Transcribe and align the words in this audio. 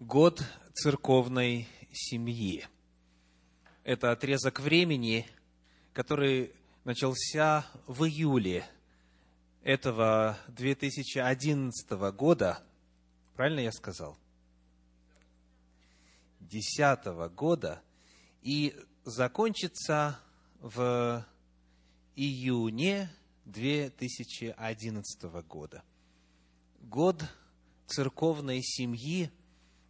Год 0.00 0.42
церковной 0.72 1.68
семьи. 1.92 2.66
Это 3.84 4.12
отрезок 4.12 4.58
времени, 4.58 5.28
который 5.92 6.54
начался 6.84 7.66
в 7.86 8.04
июле 8.04 8.64
этого 9.62 10.38
2011 10.48 11.90
года. 12.16 12.62
Правильно 13.36 13.60
я 13.60 13.72
сказал? 13.72 14.16
2010 16.40 17.34
года. 17.34 17.82
И 18.40 18.74
закончится 19.04 20.18
в 20.60 21.26
июне 22.16 23.10
2011 23.44 25.22
года. 25.46 25.84
Год 26.80 27.22
церковной 27.86 28.62
семьи– 28.62 29.30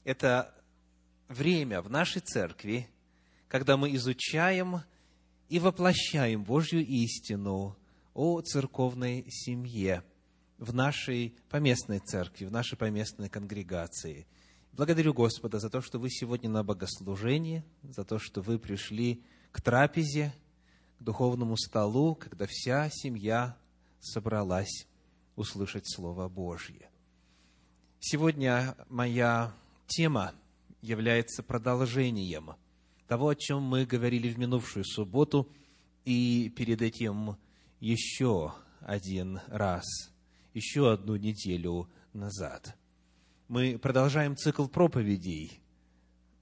это 0.05 0.55
время 1.29 1.83
в 1.83 1.91
нашей 1.91 2.21
церкви, 2.21 2.89
когда 3.49 3.77
мы 3.77 3.95
изучаем 3.97 4.83
и 5.49 5.59
воплощаем 5.59 6.45
Божью 6.45 6.85
истину 6.87 7.77
о 8.15 8.41
церковной 8.41 9.27
семье 9.31 10.05
в 10.59 10.75
нашей 10.75 11.35
поместной 11.49 12.01
церкви, 12.01 12.45
в 12.45 12.53
нашей 12.53 12.77
поместной 12.77 13.29
конгрегации. 13.29 14.27
Благодарю 14.73 15.15
Господа 15.15 15.59
за 15.59 15.71
то, 15.71 15.81
что 15.81 15.99
вы 15.99 16.11
сегодня 16.11 16.49
на 16.49 16.63
богослужении, 16.63 17.65
за 17.83 18.05
то, 18.05 18.19
что 18.19 18.41
вы 18.41 18.59
пришли 18.59 19.23
к 19.53 19.61
трапезе, 19.61 20.33
к 20.99 21.03
духовному 21.03 21.57
столу, 21.57 22.15
когда 22.15 22.47
вся 22.47 22.89
семья 22.93 23.57
собралась 24.01 24.87
услышать 25.35 25.91
Слово 25.91 26.29
Божье. 26.29 26.91
Сегодня 27.99 28.77
моя 28.89 29.53
тема 29.91 30.33
является 30.81 31.43
продолжением 31.43 32.53
того, 33.09 33.29
о 33.29 33.35
чем 33.35 33.63
мы 33.63 33.85
говорили 33.85 34.33
в 34.33 34.39
минувшую 34.39 34.85
субботу, 34.85 35.51
и 36.05 36.53
перед 36.57 36.81
этим 36.81 37.37
еще 37.81 38.55
один 38.81 39.41
раз, 39.49 39.85
еще 40.55 40.93
одну 40.93 41.17
неделю 41.17 41.91
назад. 42.13 42.77
Мы 43.49 43.79
продолжаем 43.79 44.37
цикл 44.37 44.69
проповедей 44.69 45.61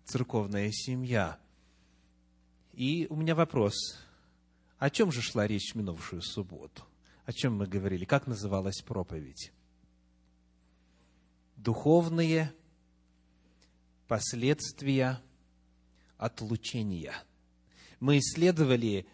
«Церковная 0.04 0.70
семья». 0.70 1.38
И 2.74 3.06
у 3.08 3.16
меня 3.16 3.34
вопрос, 3.34 3.74
о 4.78 4.90
чем 4.90 5.10
же 5.10 5.22
шла 5.22 5.46
речь 5.46 5.72
в 5.72 5.74
минувшую 5.74 6.20
субботу? 6.20 6.84
О 7.24 7.32
чем 7.32 7.56
мы 7.56 7.66
говорили? 7.66 8.04
Как 8.04 8.26
называлась 8.26 8.82
проповедь? 8.82 9.52
духовные 11.58 12.52
последствия 14.08 15.20
отлучения. 16.16 17.14
Мы 18.00 18.18
исследовали, 18.18 19.06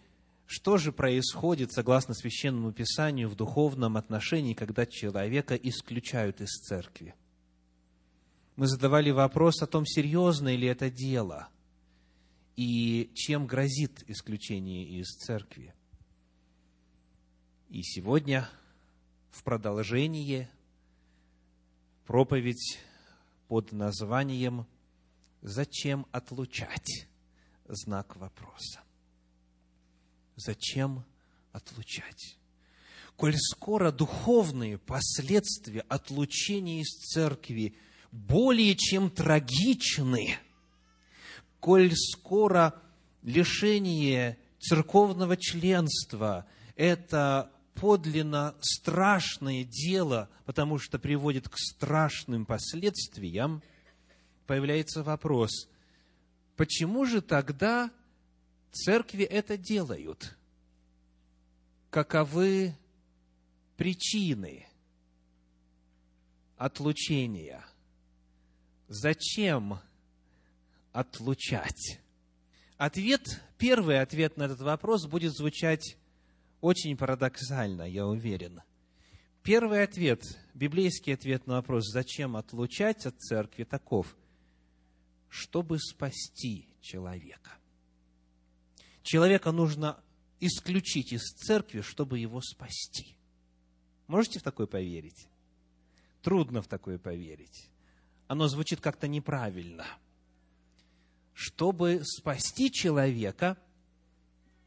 что 0.46 0.78
же 0.78 0.92
происходит, 0.92 1.72
согласно 1.72 2.14
Священному 2.14 2.72
Писанию, 2.72 3.28
в 3.28 3.34
духовном 3.34 3.96
отношении, 3.96 4.54
когда 4.54 4.86
человека 4.86 5.56
исключают 5.56 6.40
из 6.40 6.50
церкви. 6.50 7.14
Мы 8.56 8.68
задавали 8.68 9.10
вопрос 9.10 9.60
о 9.62 9.66
том, 9.66 9.84
серьезное 9.84 10.56
ли 10.56 10.68
это 10.68 10.90
дело 10.90 11.48
и 12.56 13.10
чем 13.14 13.46
грозит 13.46 14.04
исключение 14.08 14.86
из 15.00 15.08
церкви. 15.08 15.74
И 17.68 17.82
сегодня, 17.82 18.48
в 19.30 19.42
продолжение 19.42 20.48
проповедь 22.06 22.78
под 23.48 23.72
названием 23.72 24.66
«Зачем 25.44 26.06
отлучать?» 26.10 27.06
Знак 27.68 28.16
вопроса. 28.16 28.80
Зачем 30.36 31.04
отлучать? 31.52 32.38
Коль 33.16 33.36
скоро 33.36 33.92
духовные 33.92 34.78
последствия 34.78 35.82
отлучения 35.82 36.80
из 36.80 36.88
церкви 36.88 37.76
более 38.10 38.74
чем 38.74 39.10
трагичны, 39.10 40.38
коль 41.60 41.92
скоро 41.94 42.80
лишение 43.22 44.38
церковного 44.58 45.36
членства– 45.36 46.46
это 46.74 47.50
подлинно 47.74 48.54
страшное 48.62 49.62
дело, 49.64 50.30
потому 50.46 50.78
что 50.78 50.98
приводит 50.98 51.50
к 51.50 51.58
страшным 51.58 52.46
последствиям, 52.46 53.62
появляется 54.46 55.02
вопрос, 55.02 55.68
почему 56.56 57.04
же 57.04 57.20
тогда 57.22 57.90
церкви 58.70 59.24
это 59.24 59.56
делают? 59.56 60.36
Каковы 61.90 62.74
причины 63.76 64.66
отлучения? 66.56 67.64
Зачем 68.88 69.78
отлучать? 70.92 72.00
Ответ, 72.76 73.40
первый 73.56 74.00
ответ 74.00 74.36
на 74.36 74.44
этот 74.44 74.60
вопрос 74.60 75.06
будет 75.06 75.32
звучать 75.32 75.96
очень 76.60 76.96
парадоксально, 76.96 77.82
я 77.82 78.06
уверен. 78.06 78.62
Первый 79.42 79.82
ответ, 79.82 80.22
библейский 80.54 81.12
ответ 81.12 81.46
на 81.46 81.56
вопрос, 81.56 81.84
зачем 81.92 82.36
отлучать 82.36 83.04
от 83.04 83.18
церкви, 83.20 83.64
таков, 83.64 84.16
чтобы 85.34 85.80
спасти 85.80 86.68
человека. 86.80 87.50
Человека 89.02 89.50
нужно 89.50 90.00
исключить 90.38 91.12
из 91.12 91.22
церкви, 91.22 91.80
чтобы 91.80 92.20
его 92.20 92.40
спасти. 92.40 93.16
Можете 94.06 94.38
в 94.38 94.44
такое 94.44 94.68
поверить? 94.68 95.26
Трудно 96.22 96.62
в 96.62 96.68
такое 96.68 96.98
поверить. 96.98 97.68
Оно 98.28 98.46
звучит 98.46 98.80
как-то 98.80 99.08
неправильно. 99.08 99.86
Чтобы 101.32 102.02
спасти 102.04 102.70
человека, 102.70 103.58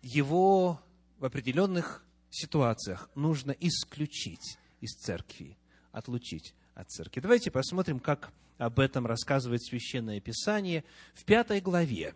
его 0.01 0.81
в 1.17 1.23
определенных 1.23 2.05
ситуациях 2.29 3.09
нужно 3.15 3.51
исключить 3.51 4.57
из 4.81 4.91
церкви, 4.97 5.57
отлучить 5.93 6.53
от 6.75 6.91
церкви. 6.91 7.21
Давайте 7.21 7.51
посмотрим, 7.51 8.01
как 8.01 8.33
об 8.57 8.79
этом 8.79 9.05
рассказывает 9.05 9.63
Священное 9.63 10.19
Писание 10.19 10.83
в 11.13 11.23
пятой 11.25 11.61
главе 11.61 12.15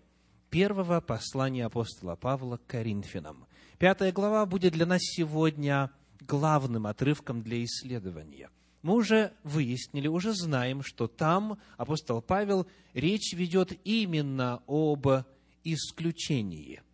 первого 0.50 1.02
послания 1.02 1.66
апостола 1.66 2.16
Павла 2.16 2.58
к 2.58 2.66
Коринфянам. 2.66 3.46
Пятая 3.78 4.12
глава 4.12 4.46
будет 4.46 4.74
для 4.74 4.86
нас 4.86 5.02
сегодня 5.02 5.92
главным 6.22 6.88
отрывком 6.88 7.42
для 7.42 7.64
исследования. 7.64 8.50
Мы 8.82 8.96
уже 8.96 9.34
выяснили, 9.44 10.08
уже 10.08 10.34
знаем, 10.34 10.84
что 10.84 11.08
там 11.08 11.60
апостол 11.78 12.22
Павел 12.22 12.68
речь 12.94 13.34
ведет 13.34 13.74
именно 13.86 14.62
об 14.68 15.08
исключении– 15.64 16.82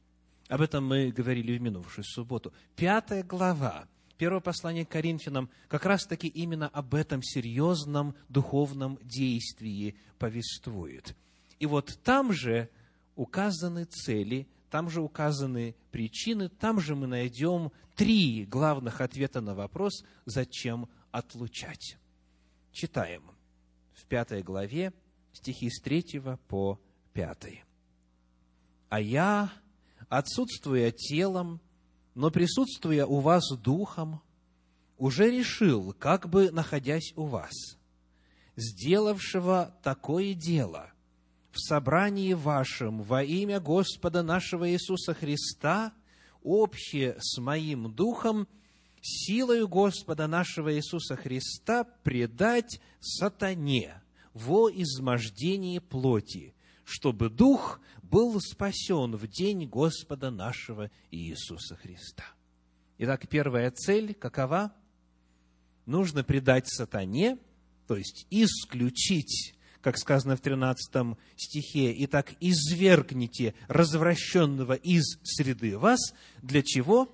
об 0.49 0.61
этом 0.61 0.85
мы 0.85 1.11
говорили 1.11 1.57
в 1.57 1.61
минувшую 1.61 2.05
субботу. 2.05 2.53
Пятая 2.75 3.23
глава 3.23 3.87
Первого 4.17 4.39
послания 4.39 4.85
к 4.85 4.89
Коринфянам 4.89 5.49
как 5.67 5.85
раз-таки 5.85 6.27
именно 6.27 6.67
об 6.69 6.95
этом 6.95 7.21
серьезном 7.21 8.15
духовном 8.29 8.97
действии 9.03 9.95
повествует. 10.17 11.15
И 11.59 11.65
вот 11.67 11.99
там 12.03 12.33
же 12.33 12.69
указаны 13.15 13.85
цели, 13.85 14.47
там 14.71 14.89
же 14.89 15.01
указаны 15.01 15.75
причины, 15.91 16.49
там 16.49 16.79
же 16.79 16.95
мы 16.95 17.07
найдем 17.07 17.71
три 17.95 18.45
главных 18.45 19.01
ответа 19.01 19.39
на 19.39 19.53
вопрос, 19.53 20.03
зачем 20.25 20.89
отлучать. 21.11 21.97
Читаем 22.71 23.23
в 23.93 24.05
пятой 24.05 24.41
главе 24.41 24.93
стихи 25.33 25.69
с 25.69 25.79
третьего 25.79 26.39
по 26.47 26.79
пятый. 27.13 27.63
«А 28.89 28.99
я 28.99 29.51
отсутствуя 30.09 30.91
телом, 30.91 31.59
но 32.17 32.31
присутствуя 32.31 33.05
у 33.05 33.19
вас 33.19 33.47
духом, 33.61 34.21
уже 34.97 35.29
решил, 35.29 35.93
как 35.99 36.27
бы 36.27 36.49
находясь 36.49 37.13
у 37.15 37.25
вас, 37.25 37.53
сделавшего 38.55 39.77
такое 39.83 40.33
дело 40.33 40.91
в 41.51 41.59
собрании 41.59 42.33
вашем 42.33 43.03
во 43.03 43.21
имя 43.21 43.59
Господа 43.59 44.23
нашего 44.23 44.67
Иисуса 44.67 45.13
Христа, 45.13 45.93
общее 46.41 47.17
с 47.19 47.37
моим 47.37 47.93
духом, 47.93 48.47
силою 48.99 49.67
Господа 49.67 50.25
нашего 50.25 50.75
Иисуса 50.75 51.17
Христа 51.17 51.83
предать 52.01 52.81
сатане 52.99 54.01
во 54.33 54.71
измождении 54.71 55.77
плоти, 55.77 56.55
чтобы 56.83 57.29
дух 57.29 57.79
был 58.09 58.39
спасен 58.41 59.15
в 59.15 59.27
день 59.27 59.67
Господа 59.67 60.31
нашего 60.31 60.89
Иисуса 61.11 61.75
Христа. 61.75 62.23
Итак, 62.97 63.27
первая 63.27 63.71
цель 63.71 64.13
какова? 64.13 64.73
Нужно 65.85 66.23
предать 66.23 66.67
сатане, 66.67 67.37
то 67.87 67.95
есть 67.95 68.25
исключить 68.29 69.53
как 69.87 69.97
сказано 69.97 70.35
в 70.35 70.41
13 70.41 71.15
стихе, 71.37 71.93
«И 71.93 72.07
так 72.07 72.33
извергните 72.41 73.53
развращенного 73.69 74.73
из 74.73 75.17
среды 75.23 75.77
вас». 75.77 76.13
Для 76.41 76.61
чего? 76.61 77.07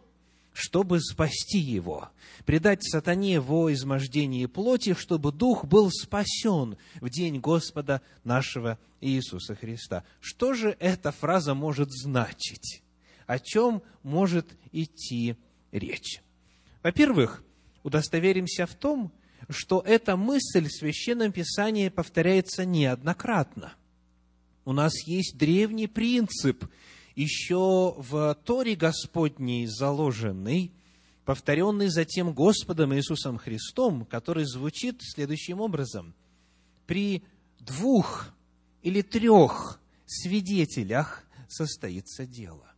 Чтобы 0.54 1.00
спасти 1.00 1.60
его, 1.60 2.10
предать 2.46 2.84
сатане 2.84 3.40
во 3.40 3.72
измождении 3.74 4.48
плоти, 4.48 4.96
чтобы 4.96 5.32
дух 5.32 5.66
был 5.66 5.92
спасен 5.92 6.78
в 7.00 7.10
день 7.12 7.40
Господа 7.40 8.02
нашего 8.24 8.80
Иисуса 9.04 9.56
Христа. 9.56 10.04
Что 10.20 10.54
же 10.54 10.76
эта 10.80 11.12
фраза 11.12 11.54
может 11.54 11.92
значить? 11.92 12.82
О 13.28 13.40
чем 13.40 13.84
может 14.02 14.48
идти 14.72 15.36
речь? 15.72 16.22
Во-первых, 16.82 17.44
удостоверимся 17.84 18.66
в 18.66 18.76
том, 18.76 19.12
что 19.50 19.84
эта 19.86 20.16
мысль 20.16 20.68
в 20.68 20.74
Священном 20.74 21.32
Писании 21.32 21.90
повторяется 21.90 22.66
неоднократно. 22.66 23.74
У 24.66 24.72
нас 24.72 24.94
есть 25.06 25.38
древний 25.38 25.88
принцип, 25.88 26.66
еще 27.16 27.96
в 27.98 28.36
Торе 28.44 28.76
Господней 28.76 29.68
заложенный, 29.68 30.72
повторенный 31.26 31.88
затем 31.88 32.34
Господом 32.34 32.94
Иисусом 32.96 33.38
Христом, 33.38 34.06
который 34.06 34.46
звучит 34.46 34.98
следующим 35.02 35.62
образом. 35.62 36.14
При 36.88 37.24
двух 37.60 38.34
или 38.84 39.02
трех 39.02 39.80
свидетелях 40.06 41.24
состоится 41.48 42.26
дело. 42.26 42.72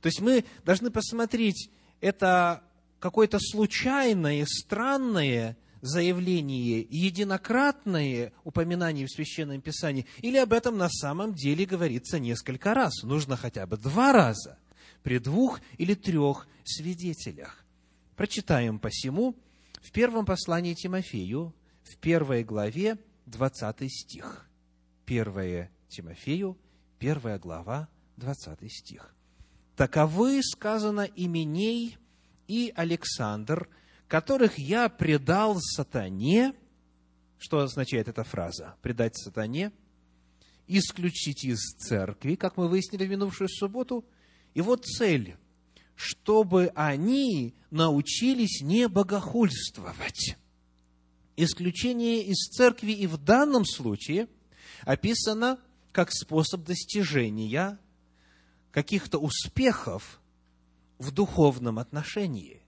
То 0.00 0.06
есть 0.06 0.20
мы 0.20 0.44
должны 0.64 0.90
посмотреть, 0.90 1.70
это 2.00 2.62
какое-то 3.00 3.38
случайное, 3.40 4.46
странное 4.46 5.56
заявление, 5.80 6.86
единократное 6.90 8.32
упоминание 8.44 9.06
в 9.06 9.10
Священном 9.10 9.60
Писании, 9.60 10.06
или 10.20 10.36
об 10.36 10.52
этом 10.52 10.76
на 10.76 10.88
самом 10.88 11.34
деле 11.34 11.64
говорится 11.64 12.18
несколько 12.18 12.74
раз. 12.74 13.02
Нужно 13.02 13.36
хотя 13.36 13.66
бы 13.66 13.76
два 13.76 14.12
раза 14.12 14.58
при 15.02 15.18
двух 15.18 15.60
или 15.78 15.94
трех 15.94 16.46
свидетелях. 16.64 17.64
Прочитаем 18.16 18.78
посему 18.78 19.36
в 19.80 19.92
первом 19.92 20.26
послании 20.26 20.74
Тимофею, 20.74 21.54
в 21.84 21.96
первой 21.98 22.42
главе, 22.42 22.98
20 23.26 23.90
стих. 23.90 24.46
Первое 25.06 25.70
Тимофею, 25.88 26.58
первая 26.98 27.38
глава, 27.38 27.88
20 28.16 28.70
стих. 28.72 29.14
«Таковы, 29.76 30.42
сказано, 30.42 31.08
именей 31.14 31.96
и 32.48 32.72
Александр, 32.74 33.68
которых 34.08 34.58
я 34.58 34.88
предал 34.88 35.58
сатане». 35.60 36.54
Что 37.38 37.60
означает 37.60 38.08
эта 38.08 38.24
фраза? 38.24 38.74
Предать 38.82 39.16
сатане, 39.16 39.70
исключить 40.66 41.44
из 41.44 41.60
церкви, 41.78 42.34
как 42.34 42.56
мы 42.56 42.66
выяснили 42.66 43.06
в 43.06 43.10
минувшую 43.10 43.48
субботу. 43.48 44.04
И 44.54 44.60
вот 44.60 44.86
цель, 44.86 45.36
чтобы 45.94 46.72
они 46.74 47.54
научились 47.70 48.60
не 48.60 48.88
богохульствовать. 48.88 50.36
Исключение 51.36 52.22
из 52.22 52.48
церкви 52.48 52.90
и 52.92 53.06
в 53.06 53.18
данном 53.18 53.64
случае 53.64 54.26
описано 54.86 55.58
как 55.92 56.12
способ 56.12 56.64
достижения 56.64 57.78
каких-то 58.70 59.18
успехов 59.18 60.20
в 60.98 61.10
духовном 61.10 61.78
отношении. 61.78 62.62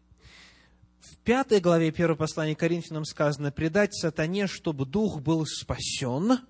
В 1.01 1.17
пятой 1.19 1.61
главе 1.61 1.93
первого 1.93 2.17
послания 2.17 2.57
Коринфянам 2.57 3.05
сказано 3.05 3.53
«предать 3.53 3.95
сатане, 3.95 4.47
чтобы 4.47 4.85
дух 4.85 5.21
был 5.21 5.47
спасен». 5.47 6.41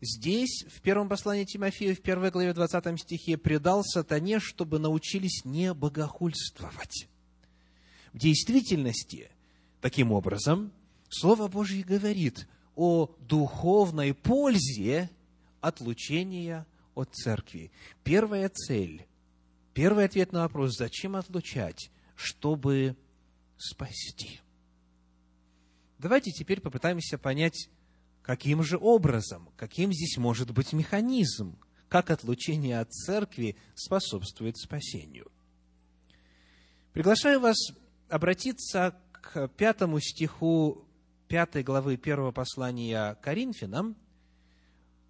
Здесь, 0.00 0.64
в 0.68 0.80
первом 0.82 1.08
послании 1.08 1.44
Тимофею, 1.44 1.96
в 1.96 2.00
первой 2.00 2.30
главе 2.30 2.52
20 2.54 3.00
стихе, 3.00 3.36
«предал 3.36 3.82
сатане, 3.82 4.38
чтобы 4.38 4.78
научились 4.78 5.44
не 5.44 5.74
богохульствовать». 5.74 7.08
В 8.12 8.18
действительности, 8.18 9.30
таким 9.80 10.12
образом, 10.12 10.70
Слово 11.08 11.48
Божье 11.48 11.82
говорит 11.82 12.46
о 12.76 13.14
духовной 13.20 14.14
пользе 14.14 15.10
отлучения 15.60 16.66
от 16.94 17.12
церкви. 17.14 17.72
Первая 18.04 18.48
цель, 18.48 19.06
первый 19.74 20.04
ответ 20.04 20.32
на 20.32 20.42
вопрос, 20.42 20.76
зачем 20.76 21.16
отлучать, 21.16 21.90
чтобы 22.14 22.96
спасти. 23.56 24.40
Давайте 25.98 26.30
теперь 26.30 26.60
попытаемся 26.60 27.18
понять, 27.18 27.68
каким 28.22 28.62
же 28.62 28.78
образом, 28.78 29.48
каким 29.56 29.92
здесь 29.92 30.16
может 30.18 30.50
быть 30.50 30.72
механизм, 30.72 31.58
как 31.88 32.10
отлучение 32.10 32.80
от 32.80 32.92
церкви 32.92 33.56
способствует 33.74 34.56
спасению. 34.58 35.30
Приглашаю 36.92 37.40
вас 37.40 37.56
обратиться 38.08 38.96
к 39.12 39.48
пятому 39.48 40.00
стиху 40.00 40.85
пятой 41.28 41.62
главы 41.62 41.96
первого 41.96 42.32
послания 42.32 43.16
Коринфянам 43.22 43.96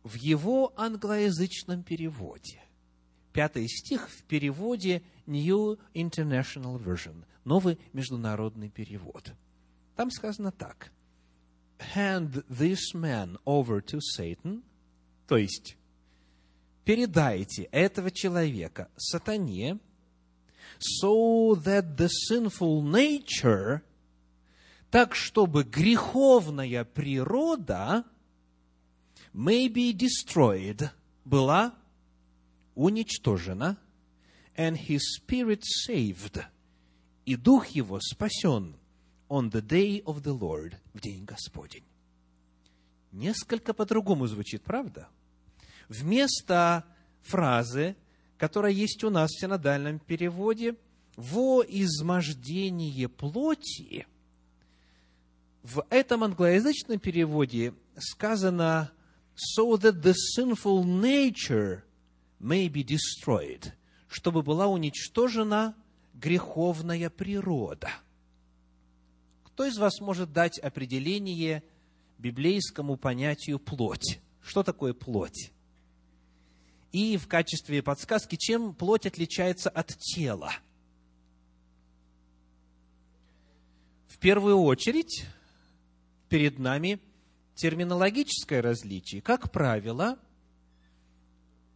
в 0.02 0.14
его 0.14 0.72
англоязычном 0.76 1.82
переводе. 1.82 2.62
Пятый 3.32 3.68
стих 3.68 4.08
в 4.08 4.22
переводе 4.24 5.02
New 5.26 5.78
International 5.94 6.78
Version, 6.82 7.24
новый 7.44 7.78
международный 7.92 8.70
перевод. 8.70 9.32
Там 9.94 10.10
сказано 10.10 10.52
так. 10.52 10.92
Hand 11.94 12.46
this 12.48 12.94
man 12.94 13.38
over 13.44 13.82
to 13.82 14.00
Satan, 14.00 14.62
то 15.26 15.36
есть 15.36 15.76
передайте 16.84 17.64
этого 17.64 18.10
человека 18.10 18.88
сатане, 18.96 19.78
so 20.78 21.54
that 21.54 21.96
the 21.96 22.08
sinful 22.08 22.82
nature– 22.82 23.82
так 24.96 25.14
чтобы 25.14 25.62
греховная 25.62 26.82
природа 26.86 28.06
may 29.34 29.68
be 29.68 29.92
destroyed, 29.92 30.88
была 31.22 31.74
уничтожена, 32.74 33.76
and 34.56 34.78
his 34.88 35.00
spirit 35.20 35.60
saved, 35.86 36.42
и 37.26 37.36
дух 37.36 37.66
его 37.66 38.00
спасен 38.00 38.74
on 39.28 39.50
the 39.50 39.60
day 39.60 40.02
of 40.04 40.22
the 40.22 40.34
Lord, 40.34 40.76
в 40.94 41.00
день 41.02 41.26
Господень. 41.26 41.84
Несколько 43.12 43.74
по-другому 43.74 44.26
звучит, 44.26 44.62
правда? 44.62 45.08
Вместо 45.90 46.86
фразы, 47.20 47.96
которая 48.38 48.72
есть 48.72 49.04
у 49.04 49.10
нас 49.10 49.30
в 49.30 49.40
синодальном 49.42 49.98
переводе, 49.98 50.74
«во 51.16 51.62
измождение 51.68 53.10
плоти», 53.10 54.06
в 55.66 55.84
этом 55.90 56.22
англоязычном 56.22 57.00
переводе 57.00 57.74
сказано 57.98 58.92
«so 59.34 59.76
that 59.76 60.00
the 60.00 60.14
sinful 60.36 60.84
nature 60.84 61.82
may 62.40 62.68
be 62.68 62.84
destroyed», 62.84 63.72
чтобы 64.06 64.42
была 64.42 64.68
уничтожена 64.68 65.74
греховная 66.14 67.10
природа. 67.10 67.90
Кто 69.42 69.64
из 69.64 69.76
вас 69.76 70.00
может 70.00 70.32
дать 70.32 70.58
определение 70.60 71.64
библейскому 72.18 72.96
понятию 72.96 73.58
плоть? 73.58 74.20
Что 74.42 74.62
такое 74.62 74.94
плоть? 74.94 75.50
И 76.92 77.16
в 77.16 77.26
качестве 77.26 77.82
подсказки, 77.82 78.36
чем 78.36 78.72
плоть 78.72 79.04
отличается 79.04 79.68
от 79.68 79.88
тела? 79.98 80.52
В 84.06 84.18
первую 84.18 84.58
очередь, 84.58 85.26
перед 86.28 86.58
нами 86.58 87.00
терминологическое 87.54 88.62
различие. 88.62 89.22
Как 89.22 89.50
правило, 89.50 90.18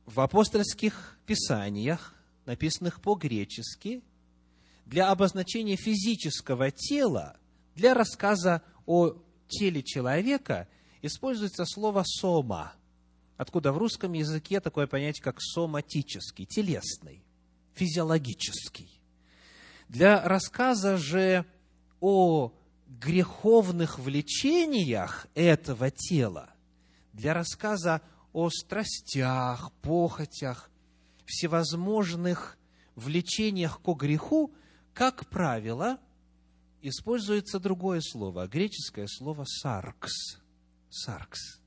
в 0.07 0.21
апостольских 0.21 1.19
писаниях, 1.27 2.15
написанных 2.47 3.01
по-гречески, 3.01 4.03
для 4.87 5.11
обозначения 5.11 5.77
физического 5.77 6.71
тела, 6.71 7.37
для 7.77 7.95
рассказа 7.95 8.63
о 8.87 9.15
теле 9.49 9.83
человека 9.83 10.69
используется 11.03 11.65
слово 11.65 12.03
«сома», 12.05 12.75
откуда 13.37 13.73
в 13.73 13.79
русском 13.79 14.13
языке 14.13 14.61
такое 14.61 14.87
понятие, 14.87 15.23
как 15.23 15.41
соматический, 15.41 16.45
телесный, 16.45 17.23
физиологический. 17.75 19.01
Для 19.89 20.23
рассказа 20.23 20.97
же 20.97 21.47
о 22.01 22.53
греховных 22.99 23.99
влечениях 23.99 25.27
этого 25.35 25.91
тела, 25.91 26.51
для 27.13 27.35
рассказа 27.35 28.03
о 28.33 28.51
страстях, 28.51 29.73
похотях, 29.83 30.71
всевозможных 31.25 32.59
влечениях 32.97 33.81
ко 33.81 33.95
греху, 33.95 34.53
как 34.93 35.29
правило, 35.29 35.99
используется 36.83 37.61
другое 37.61 38.01
слово, 38.01 38.49
греческое 38.49 39.07
слово 39.07 39.45
«саркс». 39.45 40.41
«Саркс». 40.91 41.61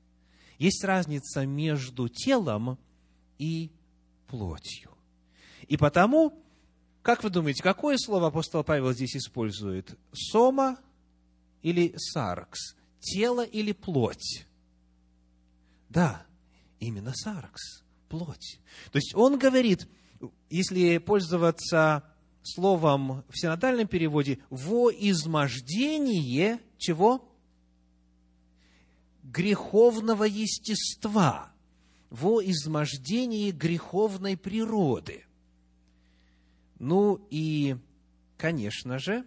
Есть 0.58 0.84
разница 0.84 1.46
между 1.46 2.08
телом 2.08 2.78
и 3.38 3.72
плотью. 4.26 4.90
И 5.66 5.76
потому, 5.76 6.38
как 7.02 7.24
вы 7.24 7.30
думаете, 7.30 7.62
какое 7.62 7.96
слово 7.96 8.28
апостол 8.28 8.62
Павел 8.62 8.92
здесь 8.92 9.16
использует? 9.16 9.98
Сома 10.12 10.78
или 11.64 11.94
саркс? 11.96 12.76
Тело 13.00 13.44
или 13.44 13.72
плоть? 13.72 14.46
Да, 15.88 16.24
именно 16.78 17.12
саркс, 17.14 17.82
плоть. 18.08 18.60
То 18.92 18.98
есть 18.98 19.14
он 19.14 19.38
говорит, 19.38 19.88
если 20.50 20.98
пользоваться 20.98 22.04
словом 22.42 23.24
в 23.28 23.38
синодальном 23.38 23.88
переводе, 23.88 24.38
во 24.50 24.90
измождение 24.90 26.60
чего? 26.78 27.26
Греховного 29.22 30.24
естества, 30.24 31.50
во 32.10 32.42
измождении 32.44 33.50
греховной 33.50 34.36
природы. 34.36 35.24
Ну 36.78 37.26
и, 37.30 37.76
конечно 38.36 38.98
же, 38.98 39.24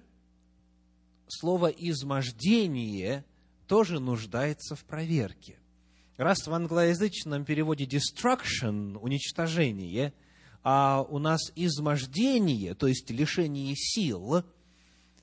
слово 1.28 1.68
«измождение» 1.68 3.26
тоже 3.68 4.00
нуждается 4.00 4.76
в 4.76 4.86
проверке. 4.86 5.60
Раз 6.18 6.48
в 6.48 6.54
англоязычном 6.54 7.46
переводе 7.46 7.86
destruction– 7.86 8.98
уничтожение– 9.02 10.14
а 10.70 11.02
у 11.02 11.18
нас 11.18 11.54
измождение, 11.56 12.74
то 12.74 12.88
есть 12.88 13.10
лишение 13.10 13.74
сил, 13.74 14.44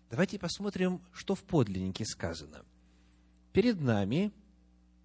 давайте 0.08 0.38
посмотрим, 0.38 1.02
что 1.12 1.34
в 1.34 1.42
подлиннике 1.42 2.06
сказано. 2.06 2.64
Перед 3.52 3.78
нами 3.78 4.32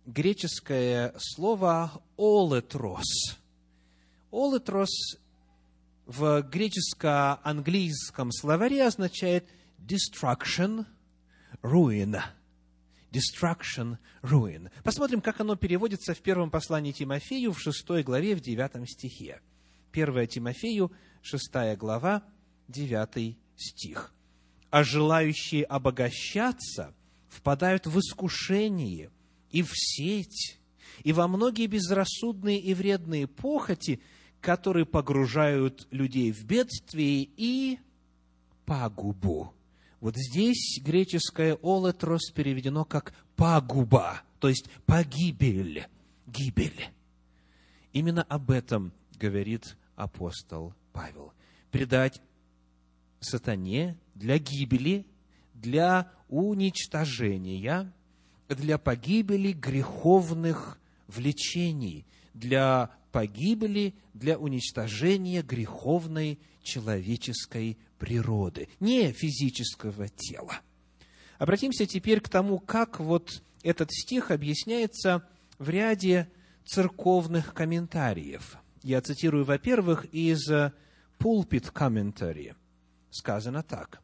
греческое 0.06 1.13
слово 1.18 1.91
«олетрос». 2.18 3.38
«Олетрос» 4.32 5.18
в 6.06 6.41
греческо-английском 6.44 8.32
словаре 8.32 8.88
означает 8.88 9.46
destruction, 9.86 10.86
ruin. 11.63 12.21
Destruction, 13.12 13.98
ruin. 14.21 14.69
Посмотрим, 14.83 15.21
как 15.21 15.39
оно 15.39 15.55
переводится 15.55 16.13
в 16.13 16.19
первом 16.19 16.51
послании 16.51 16.91
Тимофею 16.91 17.53
в 17.53 17.59
шестой 17.59 18.03
главе, 18.03 18.36
в 18.36 18.41
девятом 18.41 18.86
стихе. 18.86 19.41
1 19.91 20.27
Тимофею, 20.27 20.91
6 21.21 21.77
глава, 21.77 22.24
9 22.67 23.38
стих. 23.55 24.13
«А 24.69 24.83
желающие 24.83 25.63
обогащаться 25.63 26.93
впадают 27.27 27.88
в 27.88 28.00
искушение 28.00 29.09
и 29.50 29.63
в 29.63 29.71
сеть, 29.74 30.59
и 31.03 31.12
во 31.12 31.27
многие 31.27 31.65
безрассудные 31.65 32.59
и 32.59 32.74
вредные 32.74 33.27
похоти, 33.27 34.01
которые 34.41 34.86
погружают 34.86 35.88
людей 35.89 36.31
в 36.31 36.45
бедствие 36.45 37.27
и 37.36 37.79
пагубу». 38.65 39.55
Вот 40.00 40.15
здесь 40.15 40.79
греческое 40.82 41.58
«олетрос» 41.62 42.32
переведено 42.32 42.86
как 42.86 43.13
«пагуба», 43.36 44.22
то 44.39 44.48
есть 44.48 44.70
«погибель», 44.86 45.88
«гибель». 46.25 46.89
Именно 47.91 48.24
об 48.24 48.51
этом 48.51 48.94
говорит 49.18 49.75
апостол 49.96 50.74
Павел. 50.94 51.34
Предать 51.72 52.22
сатане 53.20 53.98
для 54.15 54.38
гибели, 54.38 55.06
для 55.53 56.12
уничтожения, 56.29 57.91
для 58.48 58.77
погибели 58.77 59.51
греховных 59.51 60.79
влечений, 61.08 62.06
для 62.34 62.91
погибели, 63.12 63.94
для 64.13 64.38
уничтожения 64.38 65.42
греховной 65.42 66.39
человеческой 66.62 67.78
природы, 67.98 68.70
не 68.80 69.12
физического 69.12 70.08
тела. 70.10 70.62
Обратимся 71.38 71.86
теперь 71.86 72.20
к 72.20 72.30
тому, 72.30 72.60
как 72.60 73.00
вот 73.00 73.42
этот 73.63 73.92
стих 73.92 74.32
объясняется 74.32 75.28
в 75.58 75.70
ряде 75.70 76.30
церковных 76.66 77.54
комментариев– 77.54 78.58
я 78.84 79.01
цитирую, 79.01 79.44
во-первых, 79.44 80.06
из 80.12 80.50
Pulpit 80.50 81.74
Commentary. 81.74 82.56
Сказано 83.12 83.63
так. 83.63 84.01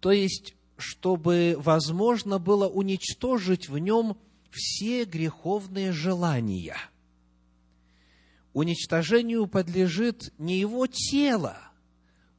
То 0.00 0.10
есть, 0.10 0.54
чтобы 0.76 1.54
возможно 1.58 2.38
было 2.38 2.68
уничтожить 2.68 3.68
в 3.68 3.78
нем 3.78 4.16
все 4.50 5.04
греховные 5.04 5.92
желания. 5.92 6.76
Уничтожению 8.52 9.46
подлежит 9.46 10.32
не 10.38 10.58
его 10.58 10.86
тело, 10.86 11.56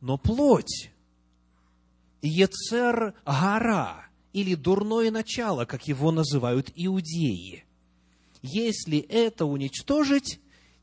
но 0.02 0.18
плоть. 0.18 0.92
Ецер 2.22 3.16
гора, 3.26 4.06
или 4.34 4.56
дурное 4.56 5.10
начало, 5.12 5.66
как 5.66 5.88
его 5.88 6.12
называют 6.12 6.72
иудеи. 6.76 7.66
Если 8.42 9.00
это 9.00 9.46
уничтожить, 9.46 10.40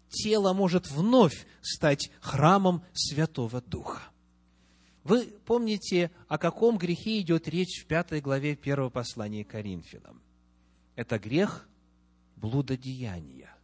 тело 0.08 0.52
может 0.52 0.90
вновь 0.90 1.46
стать 1.60 2.10
храмом 2.20 2.82
Святого 2.92 3.60
Духа. 3.60 4.02
Вы 5.04 5.26
помните, 5.44 6.10
о 6.28 6.38
каком 6.38 6.76
грехе 6.76 7.20
идет 7.20 7.48
речь 7.48 7.82
в 7.82 7.86
пятой 7.86 8.20
главе 8.20 8.56
первого 8.56 8.90
послания 8.90 9.44
Коринфянам? 9.44 10.20
Это 10.96 11.18
грех 11.18 11.68
блудодеяния. 12.36 13.57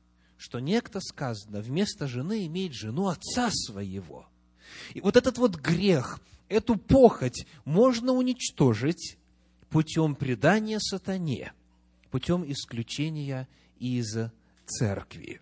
Что 0.45 0.61
некто, 0.61 1.01
сказано, 1.01 1.63
вместо 1.63 2.07
жены 2.07 2.45
имеет 2.45 2.75
жену 2.75 3.09
отца 3.09 3.49
своего. 3.51 4.29
И 4.93 5.01
вот 5.01 5.17
этот 5.17 5.39
вот 5.39 5.57
грех, 5.57 6.21
эту 6.51 6.77
похоть 6.77 7.47
можно 7.65 8.13
уничтожить 8.13 9.17
путем 9.71 10.15
предания 10.15 10.81
сатане, 10.81 11.55
путем 12.11 12.45
исключения 12.47 13.49
из 13.79 14.19
церкви. 14.67 15.41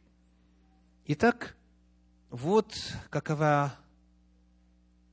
Итак, 1.06 1.56
вот 2.30 2.72
какова 3.10 3.74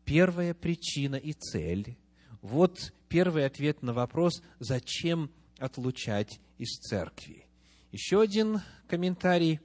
первая 0.06 0.54
причина 0.54 1.16
и 1.16 1.34
цель. 1.34 1.98
Вот 2.44 2.94
первый 3.08 3.44
ответ 3.44 3.82
на 3.82 3.94
вопрос, 3.94 4.44
зачем 4.60 5.32
отлучать 5.58 6.40
из 6.60 6.78
церкви. 6.78 7.48
Еще 7.92 8.22
один 8.22 8.62
комментарий, 8.88 9.60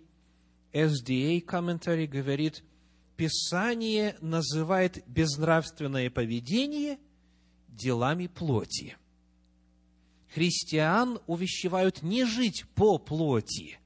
SDA 0.75 1.41
комментарий 1.41 2.07
говорит, 2.07 2.63
Писание 3.17 4.17
называет 4.21 5.03
безнравственное 5.07 6.11
поведение 6.11 6.99
делами 7.69 8.27
плоти. 8.27 8.97
Христиан 10.35 11.21
увещевают 11.27 12.03
не 12.03 12.25
жить 12.27 12.65
по 12.75 12.99
плоти– 12.99 13.79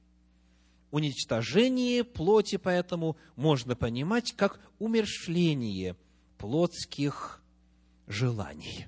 Уничтожение 0.91 2.03
плоти 2.03 2.57
поэтому 2.57 3.15
можно 3.35 3.75
понимать 3.75 4.33
как 4.35 4.59
умершление 4.79 5.95
плотских 6.37 7.41
желаний. 8.07 8.87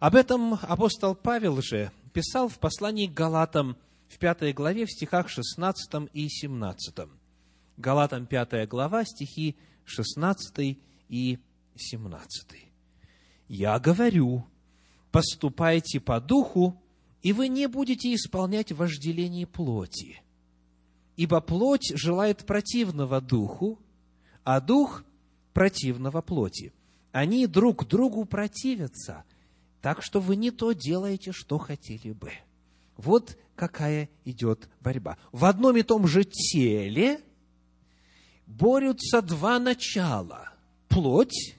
Об 0.00 0.16
этом 0.16 0.54
апостол 0.54 1.14
Павел 1.14 1.62
же 1.62 1.92
писал 2.12 2.48
в 2.48 2.58
послании 2.58 3.06
к 3.06 3.14
Галатам 3.14 3.76
в 4.08 4.18
пятой 4.18 4.52
главе 4.52 4.86
в 4.86 4.90
стихах 4.90 5.28
16 5.28 6.10
и 6.12 6.28
17. 6.28 7.08
Галатам 7.76 8.26
пятая 8.26 8.66
глава, 8.66 9.04
стихи 9.04 9.56
16 9.84 10.78
и 11.08 11.38
17. 11.76 12.70
«Я 13.48 13.78
говорю, 13.78 14.44
поступайте 15.10 16.00
по 16.00 16.20
духу, 16.20 16.80
и 17.22 17.32
вы 17.32 17.48
не 17.48 17.66
будете 17.66 18.14
исполнять 18.14 18.72
вожделение 18.72 19.46
плоти. 19.46 20.22
Ибо 21.16 21.40
плоть 21.40 21.92
желает 21.94 22.46
противного 22.46 23.20
духу, 23.20 23.78
а 24.44 24.60
дух 24.60 25.04
противного 25.52 26.20
плоти. 26.22 26.72
Они 27.12 27.46
друг 27.46 27.86
другу 27.86 28.24
противятся, 28.24 29.24
так 29.80 30.02
что 30.02 30.20
вы 30.20 30.36
не 30.36 30.50
то 30.50 30.72
делаете, 30.72 31.32
что 31.32 31.58
хотели 31.58 32.12
бы. 32.12 32.32
Вот 32.98 33.38
какая 33.56 34.10
идет 34.26 34.68
борьба. 34.80 35.16
В 35.32 35.46
одном 35.46 35.76
и 35.76 35.82
том 35.82 36.06
же 36.06 36.24
теле 36.24 37.20
борются 38.46 39.22
два 39.22 39.58
начала– 39.58 40.52
плоть 40.88 41.56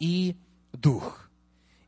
и 0.00 0.36
дух. 0.72 1.30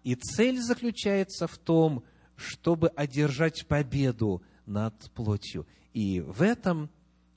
И 0.04 0.14
цель 0.14 0.60
заключается 0.60 1.46
в 1.46 1.58
том, 1.58 2.04
чтобы 2.36 2.88
одержать 2.88 3.66
победу 3.66 4.42
над 4.66 4.94
плотью. 5.12 5.66
И 5.92 6.20
в 6.20 6.42
этом 6.42 6.90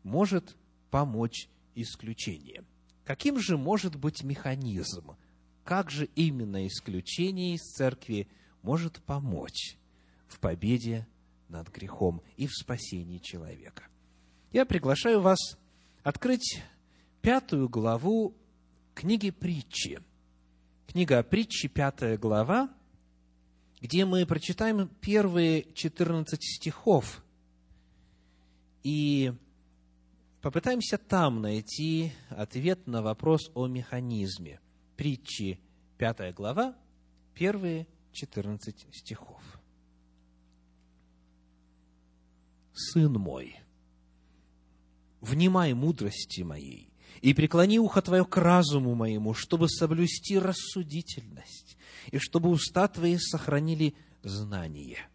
может 0.04 0.56
помочь 0.92 1.48
исключение. 1.76 2.64
Каким 3.06 3.40
же 3.40 3.58
может 3.58 3.96
быть 3.96 4.24
механизм? 4.24 5.16
Как 5.64 5.90
же 5.90 6.10
именно 6.16 6.68
исключение 6.68 7.56
из 7.56 7.62
церкви 7.62 8.28
может 8.62 9.02
помочь 9.04 9.78
в 10.28 10.40
победе 10.40 11.08
над 11.54 11.70
грехом 11.70 12.22
и 12.36 12.48
в 12.48 12.52
спасении 12.52 13.20
человека. 13.20 13.84
Я 14.52 14.66
приглашаю 14.66 15.22
вас 15.22 15.40
открыть 16.04 16.62
пятую 17.22 17.70
главу 17.70 18.36
книги 18.94 19.30
притчи. 19.30 20.02
Книга 20.88 21.20
о 21.20 21.24
притче, 21.24 21.70
пятая 21.70 22.18
глава, 22.18 22.70
где 23.80 24.06
мы 24.06 24.26
прочитаем 24.26 24.90
первые 25.00 25.66
14 25.74 26.44
стихов 26.44 27.24
и 28.84 29.34
попытаемся 30.42 30.98
там 30.98 31.42
найти 31.42 32.12
ответ 32.30 32.86
на 32.88 33.02
вопрос 33.02 33.50
о 33.56 33.68
механизме. 33.68 34.60
Притчи, 34.98 35.60
пятая 35.98 36.34
глава, 36.34 36.76
первые 37.34 37.88
14 38.12 38.88
стихов. 38.92 39.63
Сын 42.74 43.14
мой, 43.14 43.56
внимай 45.22 45.74
мудрости 45.74 46.42
моей, 46.42 46.90
и 47.22 47.34
преклони 47.34 47.80
ухо 47.80 48.02
твое 48.02 48.26
к 48.26 48.38
разуму 48.38 48.96
моему, 48.96 49.34
чтобы 49.34 49.70
соблюсти 49.70 50.38
рассудительность, 50.38 51.78
и 52.12 52.18
чтобы 52.18 52.50
уста 52.50 52.88
твои 52.88 53.18
сохранили 53.18 53.96
знание. 54.24 55.08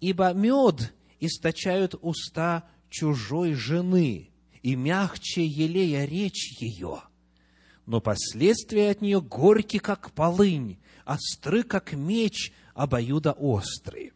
Ибо 0.00 0.32
мед 0.32 0.94
источают 1.20 1.94
уста 2.00 2.68
чужой 2.90 3.54
жены, 3.54 4.30
и 4.62 4.76
мягче 4.76 5.44
елея 5.44 6.06
речь 6.06 6.58
ее. 6.58 7.02
Но 7.84 8.00
последствия 8.00 8.90
от 8.90 9.02
нее 9.02 9.20
горьки, 9.20 9.78
как 9.78 10.10
полынь, 10.12 10.78
остры, 11.04 11.62
как 11.62 11.92
меч, 11.92 12.52
обоюдо 12.74 13.32
острые. 13.32 14.13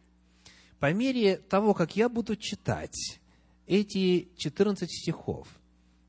По 0.79 0.93
мере 0.93 1.37
того, 1.37 1.73
как 1.73 1.95
я 1.95 2.07
буду 2.07 2.35
читать 2.35 3.19
эти 3.67 4.29
14 4.37 4.89
стихов, 4.89 5.47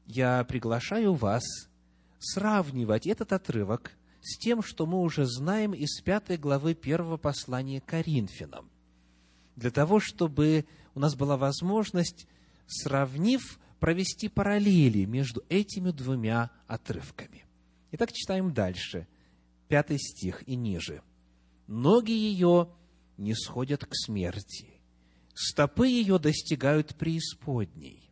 я 0.07 0.45
приглашаю 0.45 1.15
вас 1.15 1.43
сравнивать 2.21 3.07
этот 3.07 3.33
отрывок 3.33 3.93
с 4.23 4.39
тем, 4.39 4.63
что 4.63 4.87
мы 4.87 5.01
уже 5.01 5.27
знаем 5.27 5.73
из 5.73 6.01
пятой 6.03 6.37
главы 6.37 6.75
первого 6.75 7.17
послания 7.17 7.81
Коринфянам, 7.81 8.71
для 9.57 9.71
того, 9.71 9.99
чтобы 9.99 10.67
у 10.95 11.01
нас 11.01 11.17
была 11.17 11.37
возможность, 11.37 12.29
сравнив, 12.67 13.59
провести 13.81 14.29
параллели 14.29 15.05
между 15.05 15.43
этими 15.49 15.91
двумя 15.91 16.51
отрывками. 16.67 17.45
Итак, 17.93 18.13
читаем 18.13 18.53
дальше, 18.53 19.09
пятый 19.69 19.99
стих 19.99 20.47
и 20.47 20.55
ниже. 20.55 21.03
«Ноги 21.67 22.13
ее 22.13 22.69
не 23.21 23.35
сходят 23.35 23.85
к 23.85 23.95
смерти, 23.95 24.81
стопы 25.35 25.87
ее 25.87 26.19
достигают 26.19 26.97
преисподней. 26.97 28.11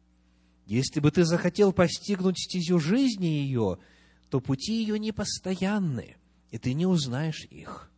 Если 0.66 1.00
бы 1.00 1.10
ты 1.10 1.24
захотел 1.24 1.72
постигнуть 1.72 2.38
стезю 2.38 2.78
жизни 2.78 3.26
ее, 3.26 3.78
то 4.28 4.40
пути 4.40 4.74
ее 4.74 4.98
непостоянны, 4.98 6.16
и 6.50 6.58
ты 6.58 6.74
не 6.74 6.84
узнаешь 6.84 7.46
их. 7.50 7.90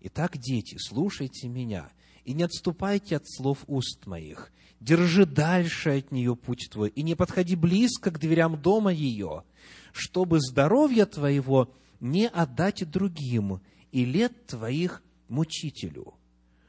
Итак, 0.00 0.36
дети, 0.38 0.76
слушайте 0.78 1.48
меня, 1.48 1.88
и 2.24 2.32
не 2.32 2.42
отступайте 2.42 3.16
от 3.16 3.28
слов 3.28 3.64
уст 3.68 4.06
моих. 4.06 4.52
Держи 4.80 5.24
дальше 5.24 5.98
от 5.98 6.12
нее 6.12 6.34
путь 6.34 6.68
твой, 6.70 6.88
и 6.90 7.02
не 7.02 7.14
подходи 7.14 7.54
близко 7.54 8.10
к 8.10 8.18
дверям 8.18 8.60
дома 8.60 8.92
ее, 8.92 9.44
чтобы 9.92 10.40
здоровье 10.40 11.06
твоего 11.06 11.72
не 12.00 12.26
отдать 12.26 12.88
другим, 12.90 13.60
и 13.92 14.04
лет 14.04 14.46
твоих 14.46 15.02
мучителю, 15.28 16.14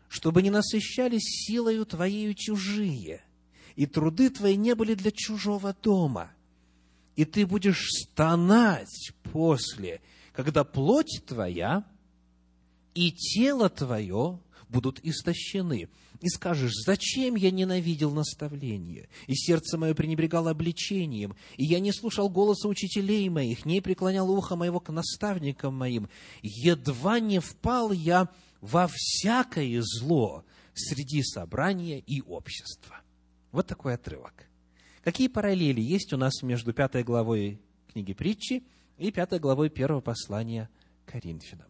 чтобы 0.08 0.42
не 0.42 0.50
насыщались 0.50 1.46
силою 1.46 1.86
твоею 1.86 2.34
чужие– 2.34 3.24
и 3.80 3.86
труды 3.86 4.30
твои 4.30 4.58
не 4.58 4.76
были 4.76 4.94
для 4.94 5.10
чужого 5.10 5.74
дома. 5.82 6.32
И 7.16 7.24
ты 7.24 7.46
будешь 7.46 7.88
стонать 7.90 9.14
после, 9.32 10.02
когда 10.34 10.66
плоть 10.66 11.24
твоя 11.26 11.86
и 12.94 13.10
тело 13.14 13.70
твое 13.70 14.38
будут 14.68 15.00
истощены. 15.04 15.88
И 16.20 16.28
скажешь, 16.28 16.74
зачем 16.86 17.36
я 17.36 17.52
ненавидел 17.52 18.12
наставление, 18.12 19.08
и 19.28 19.34
сердце 19.34 19.78
мое 19.78 19.94
пренебрегало 19.94 20.52
обличением, 20.52 21.34
и 21.56 21.64
я 21.64 21.80
не 21.80 21.94
слушал 21.94 22.28
голоса 22.28 22.68
учителей 22.68 23.30
моих, 23.30 23.64
не 23.64 23.80
преклонял 23.80 24.30
ухо 24.30 24.58
моего 24.58 24.82
к 24.82 24.90
наставникам 24.90 25.74
моим, 25.74 26.10
едва 26.42 27.22
не 27.22 27.40
впал 27.40 27.94
я 27.94 28.28
во 28.62 28.88
всякое 28.92 29.82
зло 29.82 30.46
среди 30.74 31.24
собрания 31.24 32.00
и 32.00 32.22
общества. 32.22 33.02
Вот 33.52 33.68
такой 33.68 33.96
отрывок. 33.96 34.50
Какие 35.04 35.28
параллели 35.28 35.82
есть 35.82 36.14
у 36.14 36.18
нас 36.18 36.42
между 36.44 36.74
пятой 36.74 37.04
главой 37.04 37.62
книги 37.92 38.14
притчи 38.14 38.64
и 38.98 39.12
пятой 39.12 39.40
главой 39.40 39.70
первого 39.70 40.02
послания 40.02 40.70
Коринфянам? 41.06 41.70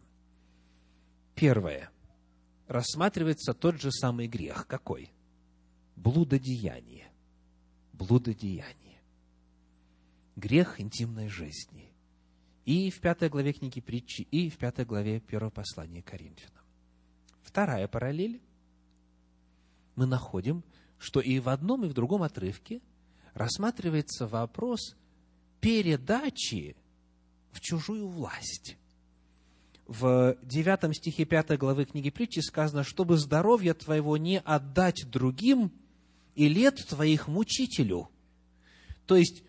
Первое. 1.34 1.90
Рассматривается 2.66 3.54
тот 3.54 3.80
же 3.80 3.90
самый 3.90 4.28
грех. 4.28 4.66
Какой? 4.66 5.12
Блудодеяние. 5.96 7.10
Блудодеяние. 7.92 9.00
Грех 10.36 10.80
интимной 10.80 11.28
жизни. 11.28 11.92
И 12.64 12.90
в 12.90 13.00
пятой 13.00 13.28
главе 13.28 13.52
книги 13.52 13.80
притчи, 13.80 14.22
и 14.22 14.50
в 14.50 14.58
пятой 14.58 14.84
главе 14.84 15.20
первого 15.20 15.50
послания 15.50 16.02
Коринфянам. 16.02 16.59
Вторая 17.50 17.88
параллель. 17.88 18.40
Мы 19.96 20.06
находим 20.06 20.62
что 21.00 21.20
и 21.20 21.40
в 21.40 21.48
одном, 21.48 21.84
и 21.84 21.88
в 21.88 21.94
другом 21.94 22.22
отрывке 22.22 22.82
рассматривается 23.32 24.26
вопрос 24.26 24.96
передачи 25.60 26.76
в 27.52 27.60
чужую 27.60 28.06
власть. 28.06 28.76
В 29.86 30.36
девятом 30.42 30.92
стихе 30.92 31.24
пятой 31.24 31.56
главы 31.56 31.86
книги 31.86 32.10
притчи 32.10 32.40
сказано, 32.40 32.84
чтобы 32.84 33.16
здоровье 33.16 33.74
твоего 33.74 34.16
не 34.18 34.38
отдать 34.38 35.10
другим 35.10 35.72
и 36.34 36.48
лет 36.48 36.76
твоих 36.86 37.26
мучителю. 37.26 38.10
То 39.06 39.16
есть, 39.16 39.42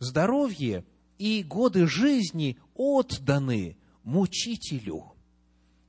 здоровье 0.00 0.84
и 1.16 1.42
годы 1.42 1.86
жизни 1.86 2.58
отданы 2.74 3.78
мучителю. 4.02 5.12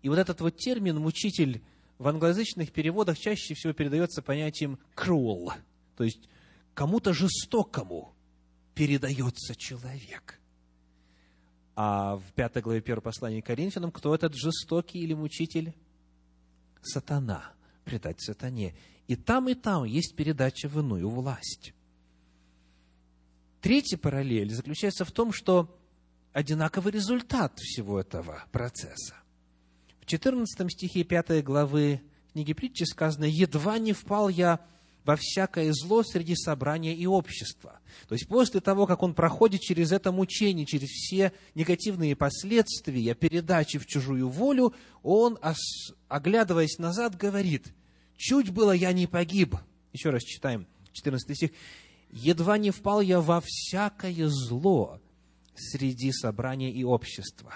И 0.02 0.10
вот 0.10 0.18
этот 0.18 0.40
вот 0.42 0.58
термин 0.58 0.98
«мучитель» 1.00 1.62
в 1.98 2.08
англоязычных 2.08 2.72
переводах 2.72 3.18
чаще 3.18 3.54
всего 3.54 3.74
передается 3.74 4.22
понятием 4.22 4.80
cruel, 4.96 5.52
то 5.98 6.06
есть 6.06 6.30
кому-то 6.74 7.14
жестокому 7.14 8.16
передается 8.74 9.56
человек. 9.56 10.40
А 11.76 12.16
в 12.16 12.24
пятой 12.34 12.62
главе 12.62 12.82
первого 12.82 13.04
послания 13.04 13.42
Коринфянам, 13.42 13.92
кто 13.92 14.16
этот 14.16 14.34
жестокий 14.36 15.00
или 15.00 15.14
мучитель? 15.14 15.74
Сатана. 16.82 17.54
Предать 17.84 18.22
сатане. 18.22 18.76
И 19.08 19.16
там, 19.16 19.50
и 19.50 19.56
там 19.56 19.84
есть 19.84 20.16
передача 20.16 20.70
в 20.70 20.80
иную 20.80 21.10
власть. 21.10 21.74
Третья 23.62 23.98
параллель 23.98 24.54
заключается 24.54 25.04
в 25.04 25.12
том, 25.12 25.34
что 25.34 25.78
одинаковый 26.32 26.94
результат 26.94 27.58
всего 27.60 28.00
этого 28.00 28.44
процесса– 28.52 29.16
14 30.10 30.72
стихе 30.72 31.04
5 31.04 31.44
главы 31.44 32.02
книги 32.34 32.54
притчи 32.54 32.84
сказано, 32.84 33.26
«Едва 33.26 33.78
не 33.78 33.94
впал 33.94 34.28
я 34.28 34.60
во 35.06 35.16
всякое 35.16 35.72
зло 35.72 36.02
среди 36.02 36.34
собрания 36.36 36.96
и 36.96 37.06
общества». 37.06 37.80
То 38.08 38.16
есть, 38.16 38.28
после 38.28 38.60
того, 38.60 38.88
как 38.88 39.04
он 39.04 39.14
проходит 39.14 39.62
через 39.62 39.92
это 39.92 40.12
мучение, 40.12 40.66
через 40.66 40.90
все 40.90 41.32
негативные 41.54 42.16
последствия 42.16 43.14
передачи 43.14 43.78
в 43.78 43.86
чужую 43.86 44.30
волю, 44.30 44.74
он, 45.04 45.38
оглядываясь 46.08 46.80
назад, 46.80 47.16
говорит, 47.16 47.68
«Чуть 48.18 48.50
было 48.50 48.72
я 48.72 48.92
не 48.94 49.06
погиб». 49.06 49.58
Еще 49.94 50.10
раз 50.10 50.24
читаем 50.24 50.66
14 50.92 51.36
стих. 51.38 51.52
«Едва 52.10 52.58
не 52.58 52.72
впал 52.72 53.02
я 53.02 53.22
во 53.22 53.44
всякое 53.46 54.28
зло 54.28 55.00
среди 55.54 56.12
собрания 56.12 56.72
и 56.72 56.84
общества». 56.84 57.54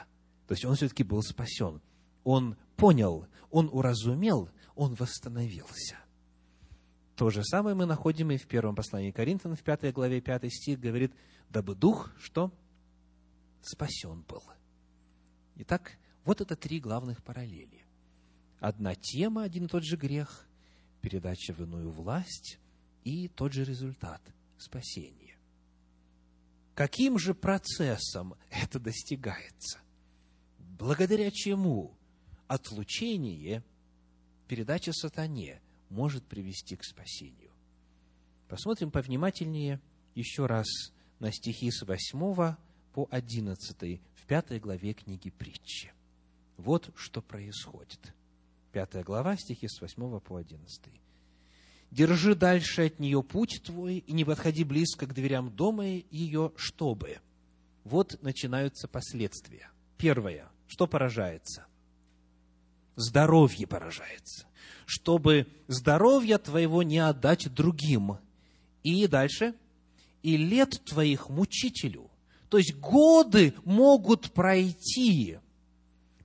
То 0.47 0.53
есть, 0.53 0.65
он 0.65 0.75
все-таки 0.75 1.01
был 1.01 1.23
спасен 1.23 1.81
он 2.23 2.57
понял, 2.75 3.27
он 3.51 3.69
уразумел, 3.71 4.49
он 4.75 4.95
восстановился. 4.95 5.97
То 7.15 7.29
же 7.29 7.43
самое 7.43 7.75
мы 7.75 7.85
находим 7.85 8.31
и 8.31 8.37
в 8.37 8.47
первом 8.47 8.75
послании 8.75 9.11
Коринфянам, 9.11 9.55
в 9.55 9.63
пятой 9.63 9.91
главе, 9.91 10.19
пятый 10.19 10.49
стих, 10.49 10.79
говорит, 10.79 11.13
дабы 11.49 11.75
дух, 11.75 12.11
что? 12.19 12.51
Спасен 13.61 14.23
был. 14.23 14.43
Итак, 15.55 15.97
вот 16.25 16.41
это 16.41 16.55
три 16.55 16.79
главных 16.79 17.23
параллели. 17.23 17.85
Одна 18.59 18.95
тема, 18.95 19.43
один 19.43 19.65
и 19.65 19.67
тот 19.67 19.83
же 19.83 19.95
грех, 19.95 20.47
передача 21.01 21.53
в 21.53 21.59
иную 21.61 21.91
власть 21.91 22.59
и 23.03 23.27
тот 23.27 23.53
же 23.53 23.63
результат– 23.63 24.21
спасение. 24.57 25.37
Каким 26.73 27.19
же 27.19 27.35
процессом 27.35 28.35
это 28.49 28.79
достигается? 28.79 29.79
Благодаря 30.57 31.29
чему 31.29 31.95
отлучение 32.53 33.63
передача 34.47 34.93
сатане 34.93 35.59
может 35.89 36.23
привести 36.23 36.75
к 36.75 36.83
спасению. 36.83 37.51
Посмотрим 38.47 38.91
повнимательнее 38.91 39.81
еще 40.13 40.45
раз 40.45 40.67
на 41.19 41.31
стихи 41.31 41.71
с 41.71 41.81
8 41.81 42.55
по 42.93 43.07
11 43.09 44.01
в 44.13 44.25
пятой 44.27 44.59
главе 44.59 44.93
книги 44.93 45.31
притчи. 45.31 45.91
Вот 46.57 46.91
что 46.95 47.23
происходит. 47.23 48.13
Пятая 48.71 49.03
глава, 49.03 49.35
стихи 49.35 49.67
с 49.67 49.81
8 49.81 50.19
по 50.19 50.35
11. 50.35 50.81
«Держи 51.89 52.35
дальше 52.35 52.85
от 52.85 52.99
нее 52.99 53.23
путь 53.23 53.63
твой, 53.65 53.97
и 53.97 54.13
не 54.13 54.25
подходи 54.25 54.63
близко 54.63 55.07
к 55.07 55.13
дверям 55.13 55.49
дома 55.49 55.85
ее, 55.85 56.51
чтобы...» 56.55 57.17
Вот 57.83 58.21
начинаются 58.21 58.87
последствия. 58.87 59.69
Первое. 59.97 60.49
Что 60.67 60.87
поражается? 60.87 61.65
Здоровье 62.95 63.67
поражается. 63.67 64.45
Чтобы 64.85 65.47
здоровье 65.67 66.37
твоего 66.37 66.83
не 66.83 66.99
отдать 66.99 67.53
другим. 67.53 68.17
И 68.83 69.07
дальше. 69.07 69.55
И 70.21 70.37
лет 70.37 70.81
твоих 70.85 71.29
мучителю. 71.29 72.09
То 72.53 72.59
есть 72.59 72.75
годы 72.75 73.55
могут 73.65 74.31
пройти, 74.31 75.39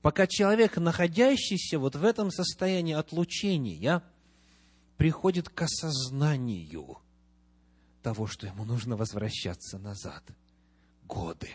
пока 0.02 0.26
человек, 0.26 0.76
находящийся 0.76 1.78
вот 1.78 1.96
в 1.96 2.04
этом 2.04 2.30
состоянии 2.30 2.92
отлучения, 2.92 4.02
приходит 4.98 5.48
к 5.48 5.62
осознанию 5.62 6.98
того, 8.02 8.26
что 8.26 8.46
ему 8.46 8.66
нужно 8.66 8.96
возвращаться 8.96 9.78
назад. 9.78 10.22
Годы. 11.04 11.48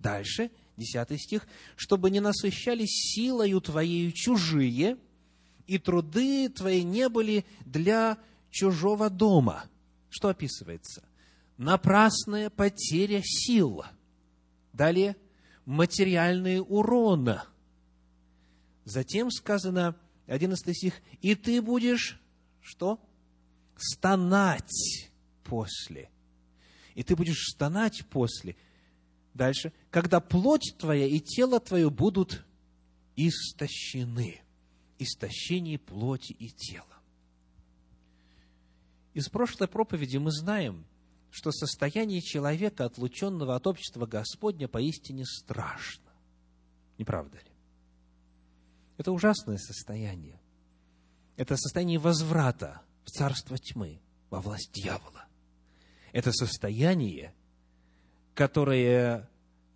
Дальше, 0.00 0.50
десятый 0.78 1.18
стих. 1.18 1.46
«Чтобы 1.76 2.10
не 2.10 2.20
насыщались 2.20 3.12
силою 3.14 3.60
твоей 3.60 4.10
чужие, 4.12 4.96
и 5.66 5.78
труды 5.78 6.48
твои 6.48 6.82
не 6.82 7.08
были 7.10 7.44
для 7.66 8.16
чужого 8.50 9.10
дома». 9.10 9.64
Что 10.08 10.28
описывается? 10.28 11.04
Напрасная 11.58 12.48
потеря 12.48 13.20
сил. 13.22 13.84
Далее, 14.72 15.16
материальные 15.66 16.62
уроны. 16.62 17.42
Затем 18.84 19.30
сказано, 19.30 19.96
11 20.28 20.74
стих, 20.74 20.94
«И 21.20 21.34
ты 21.34 21.60
будешь, 21.60 22.18
что? 22.62 22.98
Стонать 23.76 25.10
после». 25.44 26.10
И 26.94 27.02
ты 27.02 27.14
будешь 27.14 27.50
стонать 27.50 28.06
после– 28.08 28.56
Дальше. 29.38 29.72
Когда 29.90 30.18
плоть 30.18 30.74
твоя 30.78 31.06
и 31.06 31.20
тело 31.20 31.60
твое 31.60 31.90
будут 31.90 32.44
истощены. 33.14 34.42
Истощение 34.98 35.78
плоти 35.78 36.32
и 36.32 36.48
тела. 36.48 36.84
Из 39.14 39.28
прошлой 39.28 39.68
проповеди 39.68 40.16
мы 40.16 40.32
знаем, 40.32 40.84
что 41.30 41.52
состояние 41.52 42.20
человека, 42.20 42.84
отлученного 42.84 43.54
от 43.54 43.68
общества 43.68 44.06
Господня, 44.06 44.66
поистине 44.66 45.24
страшно. 45.24 46.10
Не 46.98 47.04
правда 47.04 47.36
ли? 47.36 47.52
Это 48.96 49.12
ужасное 49.12 49.58
состояние. 49.58 50.40
Это 51.36 51.56
состояние 51.56 52.00
возврата 52.00 52.82
в 53.04 53.10
царство 53.12 53.56
тьмы, 53.56 54.00
во 54.30 54.40
власть 54.40 54.72
дьявола. 54.72 55.26
Это 56.10 56.32
состояние, 56.32 57.32
которое 58.38 59.28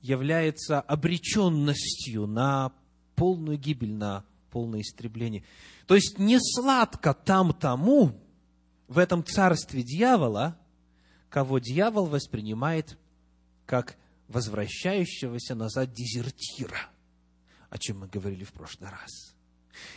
является 0.02 0.80
обреченностью 0.80 2.28
на 2.28 2.70
полную 3.16 3.58
гибель, 3.58 3.92
на 3.92 4.24
полное 4.52 4.82
истребление. 4.82 5.42
То 5.88 5.96
есть 5.96 6.20
не 6.20 6.38
сладко 6.40 7.12
там 7.12 7.54
тому, 7.54 8.12
в 8.86 8.98
этом 8.98 9.24
царстве 9.24 9.82
дьявола, 9.82 10.56
кого 11.28 11.58
дьявол 11.58 12.06
воспринимает 12.06 12.96
как 13.66 13.96
возвращающегося 14.28 15.56
назад 15.56 15.92
дезертира, 15.92 16.88
о 17.68 17.78
чем 17.78 17.98
мы 17.98 18.06
говорили 18.06 18.44
в 18.44 18.52
прошлый 18.52 18.90
раз. 18.90 19.34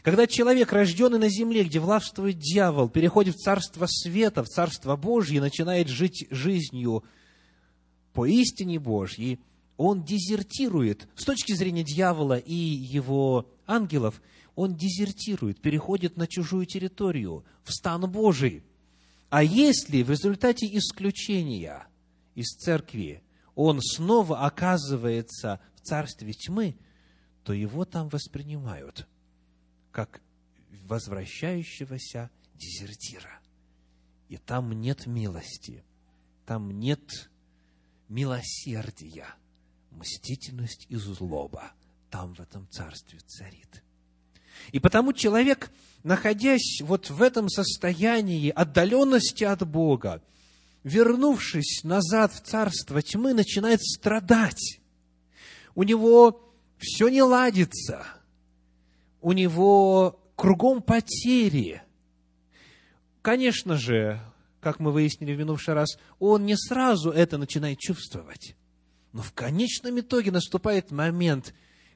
Когда 0.02 0.26
человек, 0.26 0.74
рожденный 0.74 1.20
на 1.20 1.30
земле, 1.30 1.66
где 1.66 1.80
властвует 1.80 2.40
дьявол, 2.40 2.90
переходит 2.90 3.36
в 3.36 3.44
царство 3.44 3.86
света, 3.88 4.44
в 4.44 4.48
царство 4.48 4.96
Божье, 4.96 5.40
начинает 5.40 5.88
жить 5.88 6.26
жизнью 6.32 7.04
по 8.16 8.26
истине 8.26 8.80
Божьей, 8.80 9.40
он 9.78 10.04
дезертирует. 10.04 11.08
С 11.16 11.26
точки 11.26 11.54
зрения 11.54 11.84
дьявола 11.84 12.38
и 12.38 12.54
его 12.54 13.52
ангелов, 13.68 14.22
он 14.56 14.74
дезертирует, 14.74 15.60
переходит 15.62 16.16
на 16.16 16.26
чужую 16.26 16.66
территорию, 16.66 17.44
в 17.64 17.74
стан 17.74 18.10
Божий. 18.10 18.64
А 19.30 19.44
если 19.44 20.02
в 20.02 20.10
результате 20.10 20.66
исключения 20.78 21.88
из 22.36 22.56
церкви 22.56 23.22
он 23.54 23.82
снова 23.82 24.46
оказывается 24.46 25.60
в 25.76 25.82
царстве 25.82 26.32
тьмы, 26.32 26.78
то 27.44 27.52
его 27.52 27.84
там 27.84 28.08
воспринимают 28.08 29.08
как 29.92 30.22
возвращающегося 30.88 32.30
дезертира. 32.54 33.40
И 34.30 34.38
там 34.38 34.72
нет 34.72 35.06
милости, 35.06 35.84
там 36.46 36.80
нет 36.80 37.30
милосердия, 38.16 39.28
мстительность 39.92 40.86
и 40.88 40.96
злоба 40.96 41.74
там 42.10 42.34
в 42.34 42.40
этом 42.40 42.66
царстве 42.72 43.20
царит. 43.28 43.84
И 44.72 44.80
потому 44.80 45.12
человек, 45.12 45.70
находясь 46.04 46.82
вот 46.82 47.10
в 47.10 47.22
этом 47.22 47.50
состоянии 47.50 48.50
отдаленности 48.50 49.44
от 49.44 49.68
Бога, 49.68 50.24
вернувшись 50.84 51.84
назад 51.84 52.32
в 52.32 52.40
царство 52.40 53.02
тьмы, 53.02 53.34
начинает 53.34 53.84
страдать. 53.84 54.80
У 55.76 55.84
него 55.84 56.54
все 56.80 57.10
не 57.10 57.22
ладится. 57.22 58.06
У 59.20 59.34
него 59.34 60.22
кругом 60.38 60.82
потери. 60.82 61.82
Конечно 63.22 63.76
же, 63.76 64.22
как 64.66 64.80
мы 64.80 64.92
выяснили 64.92 65.36
в 65.36 65.38
минувший 65.38 65.76
раз, 65.76 65.96
он 66.18 66.48
не 66.48 66.58
сразу 66.58 67.12
это 67.12 67.38
начинает 67.38 67.78
чувствовать. 67.78 68.56
Но 69.14 69.22
в 69.22 69.32
конечном 69.32 70.00
итоге 70.00 70.32
наступает 70.32 70.90
момент, 70.90 71.54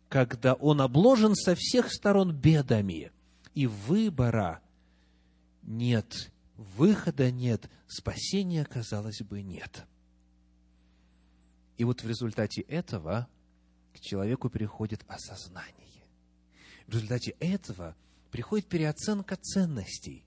когда 0.07 0.53
он 0.53 0.79
обложен 0.79 1.33
со 1.33 1.55
всех 1.55 1.91
сторон 1.91 2.31
бедами, 2.31 3.11
и 3.55 3.65
выбора 3.65 4.61
нет, 5.63 6.31
выхода 6.57 7.31
нет, 7.31 7.71
спасения, 7.87 8.63
казалось 8.65 9.23
бы, 9.23 9.41
нет. 9.41 9.87
И 11.77 11.83
вот 11.85 12.03
в 12.03 12.07
результате 12.07 12.61
этого 12.61 13.27
к 13.93 13.99
человеку 13.99 14.47
приходит 14.47 15.03
осознание. 15.07 16.05
В 16.85 16.93
результате 16.93 17.31
этого 17.39 17.95
приходит 18.29 18.67
переоценка 18.67 19.37
ценностей 19.37 20.23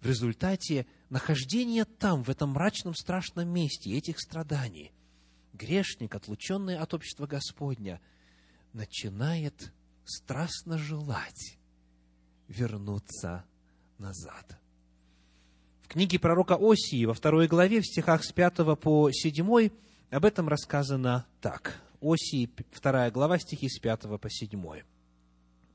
в 0.00 0.06
результате 0.06 0.86
нахождения 1.10 1.84
там, 1.84 2.22
в 2.22 2.30
этом 2.30 2.50
мрачном, 2.50 2.94
страшном 2.94 3.48
месте, 3.48 3.96
этих 3.96 4.20
страданий, 4.20 4.92
грешник, 5.52 6.14
отлученный 6.14 6.76
от 6.76 6.94
общества 6.94 7.26
Господня, 7.26 8.00
начинает 8.72 9.72
страстно 10.04 10.78
желать 10.78 11.58
вернуться 12.48 13.44
назад. 13.98 14.58
В 15.82 15.88
книге 15.88 16.18
пророка 16.18 16.56
Осии 16.60 17.04
во 17.04 17.14
второй 17.14 17.46
главе, 17.46 17.80
в 17.80 17.86
стихах 17.86 18.24
с 18.24 18.32
5 18.32 18.78
по 18.78 19.10
7, 19.10 19.70
об 20.10 20.24
этом 20.24 20.48
рассказано 20.48 21.26
так. 21.40 21.80
Осии, 22.00 22.50
вторая 22.72 23.10
глава, 23.10 23.38
стихи 23.38 23.68
с 23.68 23.78
5 23.78 24.20
по 24.20 24.28
7. 24.28 24.82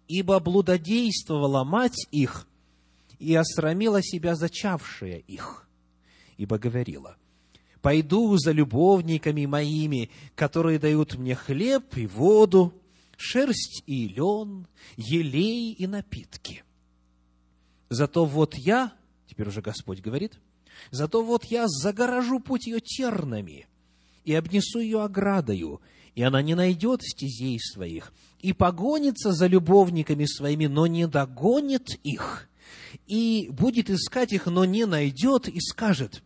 «Ибо 0.07 0.39
блудодействовала 0.39 1.63
мать 1.63 2.07
их, 2.11 2.47
и 3.21 3.35
осрамила 3.35 4.01
себя 4.01 4.35
зачавшая 4.35 5.17
их, 5.19 5.69
ибо 6.37 6.57
говорила, 6.57 7.17
«Пойду 7.81 8.35
за 8.37 8.51
любовниками 8.51 9.45
моими, 9.45 10.09
которые 10.35 10.79
дают 10.79 11.15
мне 11.15 11.35
хлеб 11.35 11.97
и 11.97 12.07
воду, 12.07 12.73
шерсть 13.17 13.83
и 13.85 14.07
лен, 14.07 14.67
елей 14.97 15.73
и 15.73 15.87
напитки. 15.87 16.63
Зато 17.89 18.25
вот 18.25 18.55
я, 18.55 18.93
теперь 19.27 19.47
уже 19.47 19.61
Господь 19.61 20.01
говорит, 20.01 20.39
зато 20.89 21.23
вот 21.23 21.45
я 21.45 21.67
загоражу 21.67 22.39
путь 22.39 22.67
ее 22.67 22.79
тернами 22.79 23.67
и 24.23 24.33
обнесу 24.33 24.79
ее 24.79 25.03
оградою, 25.03 25.81
и 26.15 26.23
она 26.23 26.41
не 26.41 26.55
найдет 26.55 27.01
стезей 27.03 27.59
своих, 27.59 28.13
и 28.39 28.53
погонится 28.53 29.31
за 29.31 29.47
любовниками 29.47 30.25
своими, 30.25 30.65
но 30.65 30.87
не 30.87 31.07
догонит 31.07 31.89
их, 32.03 32.49
и 33.07 33.49
будет 33.51 33.89
искать 33.89 34.33
их, 34.33 34.45
но 34.45 34.65
не 34.65 34.85
найдет, 34.85 35.47
и 35.47 35.59
скажет, 35.59 36.23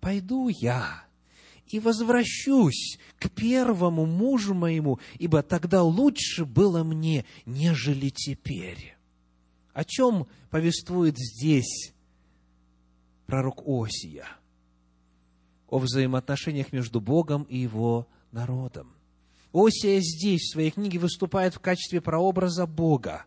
пойду 0.00 0.48
я 0.48 1.04
и 1.70 1.78
возвращусь 1.78 2.98
к 3.18 3.30
первому 3.30 4.06
мужу 4.06 4.54
моему, 4.54 4.98
ибо 5.18 5.42
тогда 5.42 5.82
лучше 5.82 6.44
было 6.44 6.82
мне, 6.82 7.24
нежели 7.46 8.08
теперь. 8.08 8.96
О 9.72 9.84
чем 9.84 10.26
повествует 10.50 11.16
здесь 11.16 11.92
пророк 13.26 13.62
Осия? 13.66 14.26
О 15.68 15.78
взаимоотношениях 15.78 16.72
между 16.72 17.00
Богом 17.00 17.44
и 17.44 17.58
его 17.58 18.08
народом. 18.32 18.92
Осия 19.52 20.00
здесь, 20.00 20.42
в 20.42 20.52
своей 20.52 20.70
книге, 20.70 20.98
выступает 20.98 21.54
в 21.54 21.60
качестве 21.60 22.00
прообраза 22.00 22.66
Бога, 22.66 23.24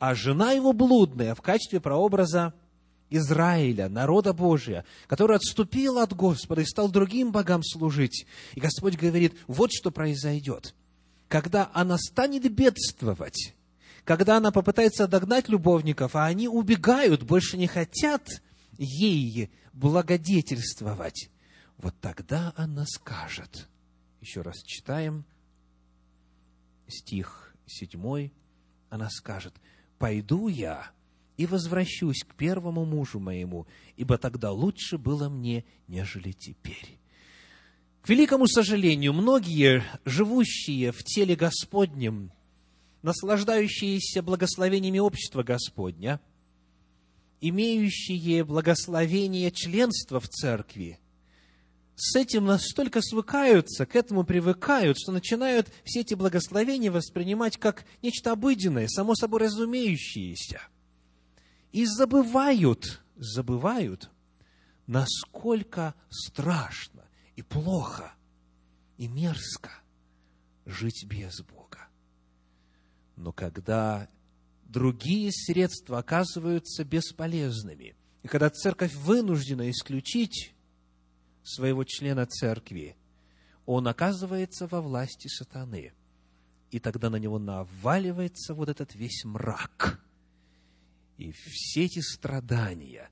а 0.00 0.14
жена 0.14 0.52
его 0.52 0.72
блудная 0.72 1.34
в 1.34 1.42
качестве 1.42 1.78
прообраза 1.78 2.54
Израиля, 3.10 3.88
народа 3.90 4.32
Божия, 4.32 4.86
который 5.06 5.36
отступил 5.36 5.98
от 5.98 6.16
Господа 6.16 6.62
и 6.62 6.64
стал 6.64 6.90
другим 6.90 7.32
богам 7.32 7.62
служить. 7.62 8.26
И 8.54 8.60
Господь 8.60 8.96
говорит, 8.96 9.36
вот 9.46 9.70
что 9.72 9.90
произойдет. 9.90 10.74
Когда 11.28 11.70
она 11.74 11.98
станет 11.98 12.50
бедствовать, 12.50 13.54
когда 14.04 14.38
она 14.38 14.50
попытается 14.50 15.06
догнать 15.06 15.50
любовников, 15.50 16.16
а 16.16 16.24
они 16.24 16.48
убегают, 16.48 17.22
больше 17.22 17.58
не 17.58 17.66
хотят 17.66 18.26
ей 18.78 19.50
благодетельствовать, 19.74 21.28
вот 21.76 21.94
тогда 22.00 22.54
она 22.56 22.86
скажет. 22.86 23.68
Еще 24.22 24.40
раз 24.40 24.62
читаем 24.62 25.26
стих 26.88 27.54
седьмой. 27.66 28.32
Она 28.88 29.08
скажет, 29.10 29.54
«Пойду 30.00 30.48
я 30.48 30.90
и 31.36 31.44
возвращусь 31.44 32.24
к 32.24 32.34
первому 32.34 32.86
мужу 32.86 33.20
моему, 33.20 33.66
ибо 33.98 34.16
тогда 34.16 34.50
лучше 34.50 34.96
было 34.96 35.28
мне, 35.28 35.62
нежели 35.88 36.32
теперь. 36.32 36.98
К 38.00 38.08
великому 38.08 38.46
сожалению, 38.46 39.12
многие, 39.12 39.84
живущие 40.06 40.90
в 40.90 41.04
теле 41.04 41.36
Господнем, 41.36 42.32
наслаждающиеся 43.02 44.22
благословениями 44.22 45.00
общества 45.00 45.42
Господня, 45.42 46.18
имеющие 47.42 48.42
благословение 48.42 49.50
членства 49.50 50.18
в 50.18 50.30
церкви, 50.30 50.98
с 52.00 52.16
этим 52.16 52.46
настолько 52.46 53.02
свыкаются, 53.02 53.86
к 53.86 53.94
этому 53.94 54.24
привыкают, 54.24 54.98
что 54.98 55.12
начинают 55.12 55.68
все 55.84 56.00
эти 56.00 56.14
благословения 56.14 56.90
воспринимать 56.90 57.58
как 57.58 57.84
нечто 58.02 58.32
обыденное, 58.32 58.88
само 58.88 59.14
собой 59.14 59.40
разумеющееся– 59.40 60.62
и 61.72 61.84
забывают, 61.84 63.00
забывают, 63.16 64.10
насколько 64.86 65.94
страшно 66.08 67.04
и 67.36 67.42
плохо 67.42 68.12
и 68.96 69.06
мерзко 69.06 69.70
жить 70.66 71.04
без 71.06 71.40
Бога. 71.42 71.88
Но 73.16 73.32
когда 73.32 74.08
другие 74.64 75.30
средства 75.32 75.98
оказываются 75.98 76.84
бесполезными, 76.84 77.94
и 78.22 78.28
когда 78.28 78.50
церковь 78.50 78.94
вынуждена 78.94 79.70
исключить 79.70 80.52
своего 81.42 81.84
члена 81.84 82.26
церкви, 82.26 82.96
он 83.66 83.88
оказывается 83.88 84.66
во 84.66 84.80
власти 84.80 85.28
сатаны. 85.28 85.92
И 86.70 86.78
тогда 86.78 87.10
на 87.10 87.16
него 87.16 87.38
наваливается 87.38 88.54
вот 88.54 88.68
этот 88.68 88.94
весь 88.94 89.24
мрак– 89.24 90.00
и 91.20 91.32
все 91.32 91.84
эти 91.84 91.98
страдания. 92.00 93.10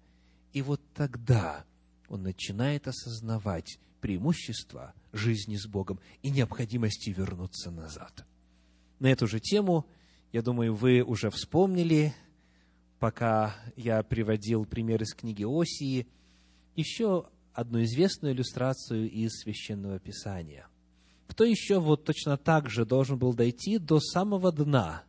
И 0.54 0.62
вот 0.62 0.80
тогда 0.94 1.66
он 2.08 2.22
начинает 2.22 2.88
осознавать 2.88 3.78
преимущества 4.00 4.94
жизни 5.12 5.56
с 5.56 5.66
Богом 5.66 6.00
и 6.22 6.30
необходимости 6.30 7.10
вернуться 7.10 7.70
назад. 7.70 8.24
На 8.98 9.08
эту 9.08 9.26
же 9.26 9.40
тему, 9.40 9.86
я 10.32 10.40
думаю, 10.40 10.74
вы 10.74 11.02
уже 11.02 11.28
вспомнили, 11.28 12.14
пока 12.98 13.54
я 13.76 14.02
приводил 14.02 14.64
пример 14.64 15.02
из 15.02 15.12
книги 15.14 15.44
Осии, 15.44 16.06
еще 16.76 17.28
одну 17.58 17.82
известную 17.82 18.34
иллюстрацию 18.34 19.10
из 19.10 19.40
Священного 19.40 19.98
Писания. 19.98 20.66
Кто 21.26 21.44
еще 21.44 21.80
вот 21.80 22.04
точно 22.04 22.36
так 22.36 22.70
же 22.70 22.86
должен 22.86 23.18
был 23.18 23.34
дойти 23.34 23.78
до 23.78 24.00
самого 24.00 24.52
дна, 24.52 25.04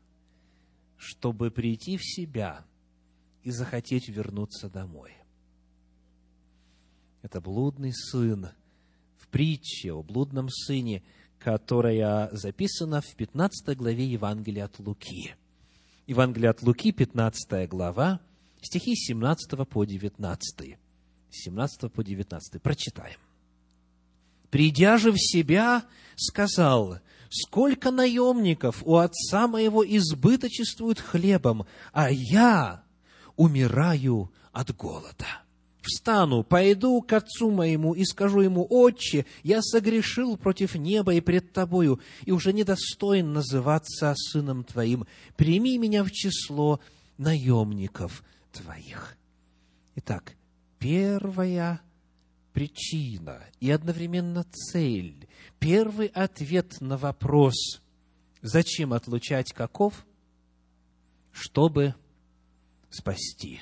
чтобы 0.98 1.52
прийти 1.52 1.98
в 1.98 2.04
себя– 2.04 2.66
и 3.44 3.52
захотеть 3.52 4.10
вернуться 4.10 4.70
домой. 4.70 5.14
Это 7.22 7.42
блудный 7.42 7.94
сын 7.94 8.50
в 9.18 9.28
притче 9.28 9.92
о 9.92 10.04
блудном 10.04 10.50
сыне, 10.50 11.04
которая 11.38 12.30
записана 12.32 13.02
в 13.02 13.16
15 13.16 13.78
главе 13.78 14.06
Евангелия 14.06 14.66
от 14.66 14.80
Луки. 14.80 15.36
Евангелие 16.08 16.50
от 16.50 16.62
Луки, 16.62 16.92
15 16.92 17.68
глава, 17.70 18.20
стихи 18.62 18.96
17 18.96 19.68
по 19.68 19.84
19. 19.84 20.78
17 21.32 21.92
по 21.92 22.04
19. 22.04 22.62
Прочитаем. 22.62 23.18
«Придя 24.50 24.98
же 24.98 25.12
в 25.12 25.18
себя, 25.18 25.84
сказал, 26.16 27.00
сколько 27.30 27.92
наемников 27.92 28.82
у 28.84 28.98
отца 28.98 29.48
моего 29.48 29.86
избыточествуют 29.86 31.00
хлебом, 31.00 31.66
а 31.94 32.10
я 32.12 32.84
умираю 33.36 34.32
от 34.52 34.76
голода. 34.76 35.26
Встану, 35.82 36.44
пойду 36.44 37.02
к 37.02 37.14
отцу 37.14 37.52
моему 37.52 37.94
и 37.94 38.04
скажу 38.04 38.42
ему, 38.42 38.66
«Отче, 38.70 39.26
я 39.44 39.62
согрешил 39.62 40.36
против 40.38 40.76
неба 40.76 41.14
и 41.14 41.22
пред 41.22 41.54
тобою, 41.54 42.02
и 42.26 42.32
уже 42.32 42.52
недостоин 42.54 43.34
называться 43.34 44.14
сыном 44.16 44.64
твоим. 44.64 45.08
Прими 45.38 45.78
меня 45.78 46.04
в 46.04 46.12
число 46.12 46.80
наемников 47.18 48.24
твоих». 48.52 49.16
Итак, 49.96 50.36
первая 50.80 51.82
причина 52.54 53.44
и 53.60 53.70
одновременно 53.70 54.44
цель, 54.46 55.28
первый 55.60 56.08
ответ 56.08 56.82
на 56.82 56.98
вопрос, 56.98 57.82
зачем 58.42 58.94
отлучать 58.94 59.54
каков, 59.54 60.06
чтобы 61.32 61.94
спасти. 62.90 63.62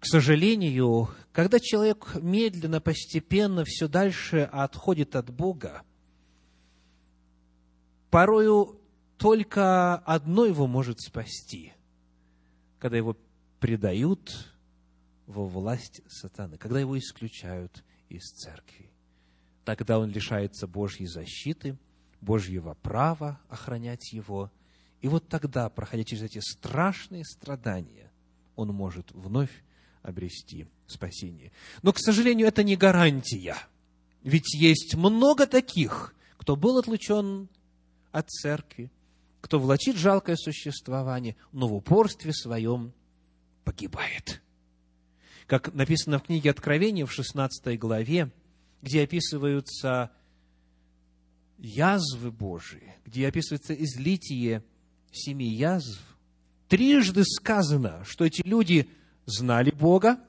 К 0.00 0.06
сожалению, 0.06 1.10
когда 1.32 1.60
человек 1.60 2.16
медленно, 2.20 2.80
постепенно 2.80 3.64
все 3.64 3.86
дальше 3.86 4.48
отходит 4.50 5.14
от 5.14 5.30
Бога, 5.30 5.82
порою 8.10 8.80
только 9.16 9.96
одно 9.96 10.44
его 10.44 10.66
может 10.66 11.00
спасти, 11.00 11.72
когда 12.80 12.96
его 12.96 13.16
предают 13.60 14.51
во 15.26 15.46
власть 15.46 16.00
сатаны, 16.08 16.58
когда 16.58 16.80
его 16.80 16.98
исключают 16.98 17.84
из 18.08 18.22
церкви. 18.22 18.90
Тогда 19.64 19.98
он 19.98 20.10
лишается 20.10 20.66
Божьей 20.66 21.06
защиты, 21.06 21.78
Божьего 22.20 22.74
права 22.74 23.40
охранять 23.48 24.12
его– 24.12 24.50
и 25.02 25.08
вот 25.08 25.28
тогда, 25.28 25.68
проходя 25.68 26.04
через 26.04 26.22
эти 26.22 26.38
страшные 26.38 27.24
страдания, 27.24 28.10
он 28.54 28.68
может 28.68 29.10
вновь 29.10 29.50
обрести 30.02 30.66
спасение. 30.86 31.50
Но, 31.82 31.92
к 31.92 31.98
сожалению, 31.98 32.46
это 32.46 32.62
не 32.62 32.76
гарантия. 32.76 33.56
Ведь 34.22 34.54
есть 34.54 34.94
много 34.94 35.46
таких, 35.46 36.14
кто 36.38 36.54
был 36.54 36.78
отлучен 36.78 37.48
от 38.12 38.30
церкви, 38.30 38.92
кто 39.40 39.58
влачит 39.58 39.96
жалкое 39.96 40.36
существование, 40.36 41.34
но 41.50 41.66
в 41.66 41.74
упорстве 41.74 42.32
своем 42.32 42.92
погибает. 43.64 44.40
Как 45.52 45.74
написано 45.74 46.18
в 46.18 46.22
книге 46.22 46.48
Откровения 46.48 47.04
в 47.04 47.12
16 47.12 47.78
главе, 47.78 48.30
где 48.80 49.02
описываются 49.02 50.10
язвы 51.58 52.30
Божии, 52.30 52.94
где 53.04 53.28
описывается 53.28 53.74
излитие 53.74 54.64
семи 55.10 55.44
язв, 55.44 56.00
трижды 56.68 57.24
сказано, 57.24 58.02
что 58.06 58.24
эти 58.24 58.40
люди 58.46 58.88
знали 59.26 59.70
Бога, 59.72 60.20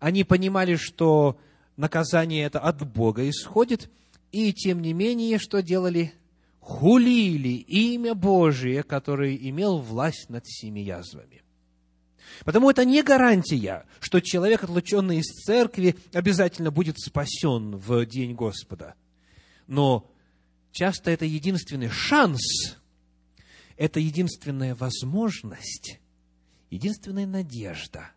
они 0.00 0.24
понимали, 0.24 0.74
что 0.74 1.38
наказание 1.76 2.44
это 2.44 2.58
от 2.58 2.84
Бога 2.92 3.28
исходит, 3.30 3.88
и 4.32 4.52
тем 4.52 4.82
не 4.82 4.92
менее, 4.94 5.38
что 5.38 5.62
делали? 5.62 6.12
Хулили 6.58 7.50
имя 7.68 8.16
Божие, 8.16 8.82
который 8.82 9.38
имел 9.48 9.78
власть 9.78 10.28
над 10.28 10.44
семи 10.44 10.82
язвами. 10.82 11.43
Потому 12.44 12.70
это 12.70 12.84
не 12.84 13.02
гарантия, 13.02 13.86
что 14.00 14.20
человек, 14.20 14.64
отлученный 14.64 15.18
из 15.18 15.26
церкви, 15.26 15.96
обязательно 16.12 16.70
будет 16.70 16.98
спасен 16.98 17.76
в 17.76 18.04
день 18.06 18.34
Господа. 18.34 18.94
Но 19.66 20.10
часто 20.72 21.10
это 21.10 21.24
единственный 21.24 21.88
шанс 21.88 22.76
это 23.76 23.98
единственная 23.98 24.74
возможность, 24.76 25.98
единственная 26.70 27.26
надежда, 27.26 28.12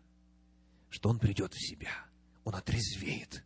что 0.88 1.08
он 1.08 1.18
придет 1.18 1.52
в 1.52 1.60
себя, 1.60 1.90
он 2.44 2.54
отрезвеет 2.54 3.42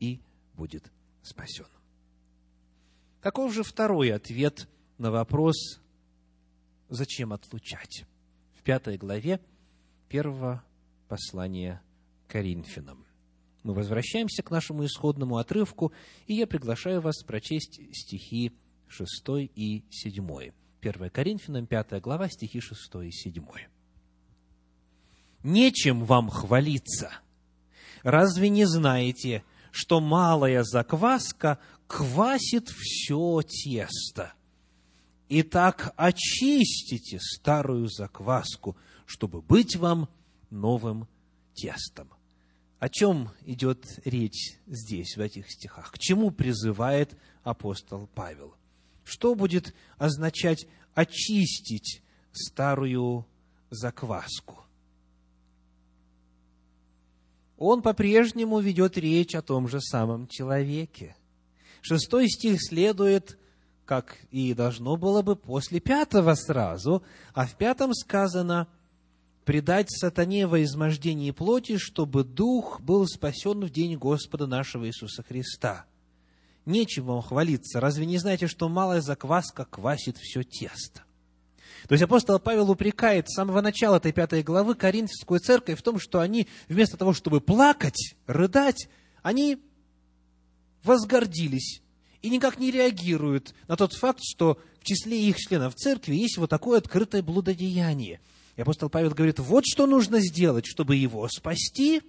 и 0.00 0.20
будет 0.54 0.90
спасен. 1.22 1.66
Каков 3.20 3.54
же 3.54 3.62
второй 3.62 4.12
ответ 4.12 4.68
на 4.98 5.12
вопрос, 5.12 5.80
зачем 6.88 7.32
отлучать? 7.32 8.04
в 8.62 8.64
пятой 8.64 8.96
главе 8.96 9.40
первого 10.12 10.62
послания 11.08 11.80
Коринфянам. 12.28 13.06
Мы 13.62 13.72
возвращаемся 13.72 14.42
к 14.42 14.50
нашему 14.50 14.84
исходному 14.84 15.38
отрывку, 15.38 15.94
и 16.26 16.34
я 16.34 16.46
приглашаю 16.46 17.00
вас 17.00 17.22
прочесть 17.22 17.80
стихи 17.94 18.52
6 18.88 19.08
и 19.56 19.84
7. 19.88 20.52
1 20.82 21.10
Коринфянам, 21.10 21.66
5 21.66 22.02
глава, 22.02 22.28
стихи 22.28 22.60
6 22.60 22.94
и 23.06 23.10
7. 23.10 23.42
«Нечем 25.44 26.04
вам 26.04 26.28
хвалиться. 26.28 27.10
Разве 28.02 28.50
не 28.50 28.66
знаете, 28.66 29.44
что 29.70 30.00
малая 30.00 30.62
закваска 30.62 31.58
квасит 31.86 32.68
все 32.68 33.40
тесто? 33.40 34.34
Итак, 35.30 35.94
очистите 35.96 37.18
старую 37.18 37.88
закваску, 37.88 38.76
чтобы 39.12 39.42
быть 39.42 39.76
вам 39.76 40.08
новым 40.48 41.06
тестом». 41.54 42.08
О 42.78 42.88
чем 42.88 43.30
идет 43.44 44.00
речь 44.06 44.58
здесь, 44.66 45.16
в 45.16 45.20
этих 45.20 45.50
стихах? 45.50 45.92
К 45.92 45.98
чему 45.98 46.30
призывает 46.30 47.16
апостол 47.44 48.08
Павел? 48.14 48.54
Что 49.04 49.34
будет 49.34 49.74
означать 49.98 50.66
очистить 50.94 52.02
старую 52.32 53.26
закваску? 53.70 54.64
Он 57.58 57.82
по-прежнему 57.82 58.58
ведет 58.60 58.96
речь 58.96 59.34
о 59.34 59.42
том 59.42 59.68
же 59.68 59.80
самом 59.80 60.26
человеке. 60.26 61.14
Шестой 61.82 62.28
стих 62.28 62.60
следует, 62.60 63.38
как 63.84 64.16
и 64.30 64.54
должно 64.54 64.96
было 64.96 65.22
бы 65.22 65.36
после 65.36 65.80
пятого 65.80 66.34
сразу, 66.34 67.04
а 67.34 67.46
в 67.46 67.56
пятом 67.56 67.92
сказано– 67.92 68.68
предать 69.44 69.90
сатане 69.90 70.46
во 70.46 70.62
измождении 70.62 71.30
плоти, 71.30 71.76
чтобы 71.76 72.24
дух 72.24 72.80
был 72.80 73.06
спасен 73.06 73.64
в 73.64 73.70
день 73.70 73.96
Господа 73.96 74.46
нашего 74.46 74.86
Иисуса 74.86 75.22
Христа. 75.22 75.86
Нечем 76.64 77.06
вам 77.06 77.22
хвалиться. 77.22 77.80
Разве 77.80 78.06
не 78.06 78.18
знаете, 78.18 78.46
что 78.46 78.68
малая 78.68 79.00
закваска 79.00 79.64
квасит 79.64 80.16
все 80.16 80.44
тесто? 80.44 81.02
То 81.88 81.94
есть 81.94 82.04
апостол 82.04 82.38
Павел 82.38 82.70
упрекает 82.70 83.28
с 83.28 83.34
самого 83.34 83.60
начала 83.60 83.96
этой 83.96 84.12
пятой 84.12 84.44
главы 84.44 84.76
Коринфскую 84.76 85.40
церковь 85.40 85.80
в 85.80 85.82
том, 85.82 85.98
что 85.98 86.20
они 86.20 86.46
вместо 86.68 86.96
того, 86.96 87.12
чтобы 87.12 87.40
плакать, 87.40 88.14
рыдать, 88.28 88.88
они 89.22 89.58
возгордились 90.84 91.82
и 92.22 92.30
никак 92.30 92.60
не 92.60 92.70
реагируют 92.70 93.52
на 93.66 93.76
тот 93.76 93.94
факт, 93.94 94.20
что 94.22 94.60
в 94.80 94.84
числе 94.84 95.20
их 95.20 95.38
членов 95.38 95.74
церкви 95.74 96.14
есть 96.14 96.38
вот 96.38 96.50
такое 96.50 96.78
открытое 96.78 97.22
блудодеяние– 97.22 98.20
и 98.56 98.62
апостол 98.62 98.90
Павел 98.90 99.10
говорит, 99.10 99.38
вот 99.38 99.64
что 99.66 99.86
нужно 99.86 100.20
сделать, 100.20 100.66
чтобы 100.66 100.96
его 100.96 101.26
спасти. 101.28 102.02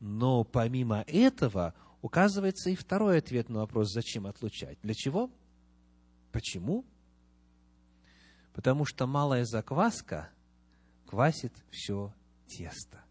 Но 0.00 0.42
помимо 0.42 1.04
этого 1.06 1.74
указывается 2.00 2.70
и 2.70 2.74
второй 2.74 3.18
ответ 3.18 3.48
на 3.48 3.60
вопрос, 3.60 3.92
зачем 3.92 4.26
отлучать. 4.26 4.78
Для 4.82 4.94
чего? 4.94 5.30
Почему? 6.32 6.84
Потому 8.54 8.84
что 8.84 9.06
малая 9.06 9.44
закваска 9.44 10.30
квасит 11.06 11.52
все 11.70 12.12
тесто. 12.46 13.04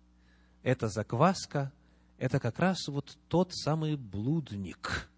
Эта 0.63 0.87
закваска– 0.89 1.71
это 2.17 2.39
как 2.39 2.59
раз 2.59 2.87
вот 2.87 3.17
тот 3.27 3.53
самый 3.53 3.95
блудник, 3.95 5.09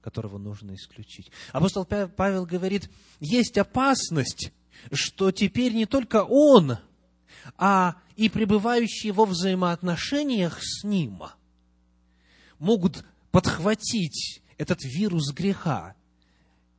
которого 0.00 0.38
нужно 0.38 0.74
исключить. 0.74 1.30
Апостол 1.52 1.84
Павел 1.84 2.46
говорит, 2.46 2.90
есть 3.20 3.56
опасность 3.58 4.52
что 4.90 5.30
теперь 5.30 5.72
не 5.74 5.86
только 5.86 6.24
он, 6.24 6.78
а 7.56 7.96
и 8.16 8.28
пребывающие 8.28 9.12
во 9.12 9.24
взаимоотношениях 9.24 10.58
с 10.62 10.84
ним 10.84 11.22
могут 12.58 13.04
подхватить 13.30 14.42
этот 14.58 14.84
вирус 14.84 15.32
греха, 15.32 15.94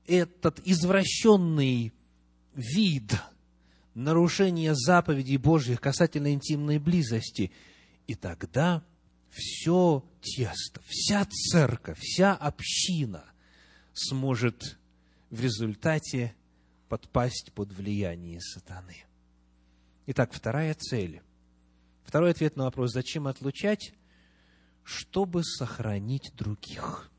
этот 0.08 0.60
извращенный 0.66 1.94
вид 2.54 3.16
нарушения 3.94 4.74
заповедей 4.76 5.38
Божьих 5.38 5.82
касательно 5.82 6.34
интимной 6.34 6.80
близости. 6.80 7.52
И 8.08 8.16
тогда 8.16 8.84
все 9.30 10.04
тесто, 10.22 10.82
вся 10.88 11.26
церковь, 11.26 12.00
вся 12.00 12.34
община 12.34 13.26
сможет 13.94 14.78
в 15.30 15.42
результате 15.42 16.36
подпасть 16.94 17.52
под 17.56 17.72
влияние 17.72 18.40
сатаны. 18.40 18.98
Итак, 20.06 20.32
вторая 20.32 20.76
цель. 20.76 21.24
Второй 22.04 22.30
ответ 22.30 22.56
на 22.56 22.66
вопрос, 22.66 22.92
зачем 22.92 23.26
отлучать? 23.26 23.94
Чтобы 24.84 25.44
сохранить 25.44 26.34
других, 26.36 27.10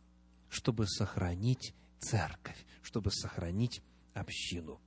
чтобы 0.48 0.86
сохранить 0.86 1.74
церковь, 1.98 2.64
чтобы 2.82 3.10
сохранить 3.10 3.82
общину. 4.12 4.80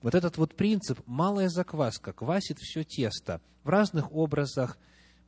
Вот 0.00 0.16
этот 0.16 0.36
вот 0.38 0.56
принцип, 0.56 0.98
малая 1.06 1.48
закваска, 1.48 2.12
квасит 2.12 2.58
все 2.58 2.82
тесто, 2.82 3.40
в 3.62 3.68
разных 3.68 4.10
образах 4.10 4.76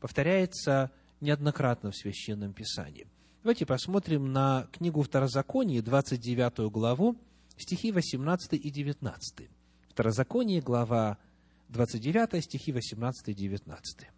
повторяется 0.00 0.90
неоднократно 1.20 1.92
в 1.92 1.96
Священном 1.96 2.53
Писании. 2.53 3.07
Давайте 3.44 3.64
посмотрим 3.64 4.33
на 4.33 4.66
книгу 4.72 5.03
Второзакония, 5.03 5.83
29 5.83 6.68
главу, 6.72 7.16
стихи 7.56 7.92
18 7.92 8.54
и 8.54 8.70
19. 8.70 9.48
Второзаконие, 9.88 10.60
глава 10.60 11.18
29, 11.68 12.44
стихи 12.44 12.72
18 12.72 13.28
и 13.28 13.34
19. 13.34 14.08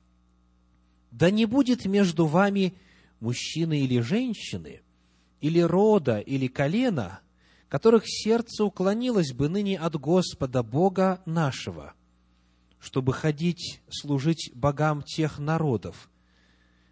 «Да 1.11 1.31
не 1.31 1.47
будет 1.47 1.85
между 1.87 2.27
вами 2.27 2.75
мужчины 3.21 3.81
или 3.81 4.01
женщины, 4.01 4.83
или 5.41 5.61
рода, 5.61 6.19
или 6.19 6.49
колена, 6.49 7.21
которых 7.69 8.05
сердце 8.07 8.65
уклонилось 8.65 9.33
бы 9.33 9.49
ныне 9.49 9.79
от 9.79 9.97
Господа 9.97 10.63
Бога 10.63 11.23
нашего, 11.27 11.95
чтобы 12.79 13.13
ходить 13.13 13.81
служить 13.89 14.51
богам 14.55 15.03
тех 15.03 15.39
народов. 15.39 16.11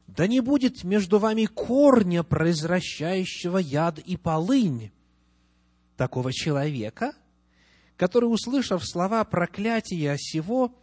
Да 0.06 0.26
не 0.26 0.40
будет 0.40 0.84
между 0.84 1.18
вами 1.18 1.46
корня, 1.46 2.22
произвращающего 2.22 3.58
яд 3.58 3.98
и 3.98 4.16
полынь, 4.16 4.90
такого 5.96 6.32
человека, 6.32 7.14
который, 7.96 8.26
услышав 8.26 8.84
слова 8.84 9.24
проклятия 9.24 10.16
сего, 10.18 10.74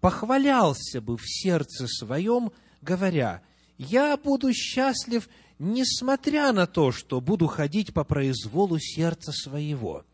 похвалялся 0.00 1.00
бы 1.00 1.16
в 1.16 1.22
сердце 1.24 1.86
своем, 1.86 2.52
говоря, 2.82 3.42
«Я 3.78 4.16
буду 4.16 4.52
счастлив, 4.52 5.28
несмотря 5.58 6.52
на 6.52 6.66
то, 6.66 6.92
что 6.92 7.20
буду 7.20 7.46
ходить 7.46 7.92
по 7.92 8.04
произволу 8.04 8.78
сердца 8.78 9.32
своего». 9.32 10.04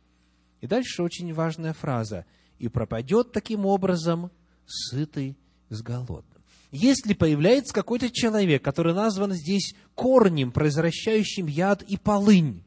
И 0.60 0.66
дальше 0.66 1.02
очень 1.02 1.32
важная 1.34 1.72
фраза. 1.72 2.24
«И 2.58 2.68
пропадет 2.68 3.32
таким 3.32 3.66
образом 3.66 4.30
сытый 4.66 5.36
с 5.68 5.82
голодным». 5.82 6.32
Если 6.70 7.12
появляется 7.12 7.74
какой-то 7.74 8.08
человек, 8.08 8.64
который 8.64 8.94
назван 8.94 9.32
здесь 9.34 9.74
корнем, 9.94 10.52
произвращающим 10.52 11.46
яд 11.46 11.82
и 11.82 11.98
полынь, 11.98 12.64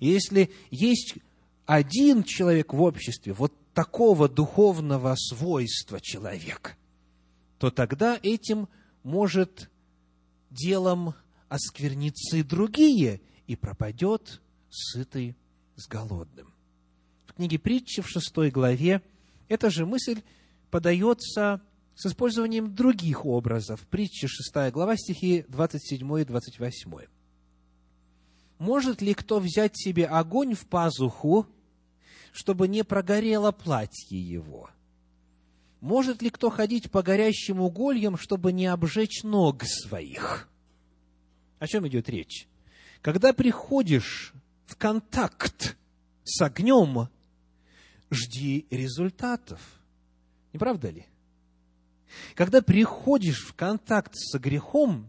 если 0.00 0.50
есть 0.70 1.16
один 1.66 2.22
человек 2.22 2.72
в 2.72 2.82
обществе, 2.82 3.32
вот 3.32 3.52
такого 3.74 4.28
духовного 4.28 5.14
свойства 5.16 6.00
человек, 6.00 6.76
то 7.58 7.70
тогда 7.70 8.18
этим 8.22 8.68
может 9.02 9.70
делом 10.50 11.14
оскверниться 11.48 12.36
и 12.36 12.42
другие, 12.42 13.20
и 13.46 13.56
пропадет 13.56 14.40
сытый 14.70 15.36
с 15.76 15.86
голодным. 15.86 16.52
В 17.26 17.34
книге 17.34 17.58
притчи 17.58 18.02
в 18.02 18.08
шестой 18.08 18.50
главе 18.50 19.02
эта 19.48 19.70
же 19.70 19.86
мысль 19.86 20.22
подается 20.70 21.62
с 21.94 22.06
использованием 22.06 22.74
других 22.74 23.26
образов. 23.26 23.86
Притча 23.88 24.28
шестая 24.28 24.70
глава, 24.70 24.96
стихи 24.96 25.44
27 25.48 26.20
и 26.20 26.24
28. 26.24 27.17
Может 28.58 29.02
ли 29.02 29.14
кто 29.14 29.38
взять 29.38 29.76
себе 29.76 30.06
огонь 30.06 30.54
в 30.54 30.66
пазуху, 30.66 31.46
чтобы 32.32 32.68
не 32.68 32.82
прогорело 32.82 33.52
платье 33.52 34.20
его? 34.20 34.70
Может 35.80 36.22
ли 36.22 36.30
кто 36.30 36.50
ходить 36.50 36.90
по 36.90 37.02
горящим 37.02 37.60
угольям, 37.60 38.16
чтобы 38.16 38.52
не 38.52 38.66
обжечь 38.66 39.22
ног 39.22 39.62
своих? 39.64 40.48
О 41.60 41.66
чем 41.68 41.86
идет 41.86 42.08
речь? 42.08 42.48
Когда 43.00 43.32
приходишь 43.32 44.32
в 44.66 44.76
контакт 44.76 45.76
с 46.24 46.42
огнем, 46.42 47.08
жди 48.10 48.66
результатов. 48.70 49.60
Не 50.52 50.58
правда 50.58 50.90
ли? 50.90 51.06
Когда 52.34 52.60
приходишь 52.60 53.46
в 53.46 53.54
контакт 53.54 54.12
с 54.14 54.36
грехом, 54.38 55.08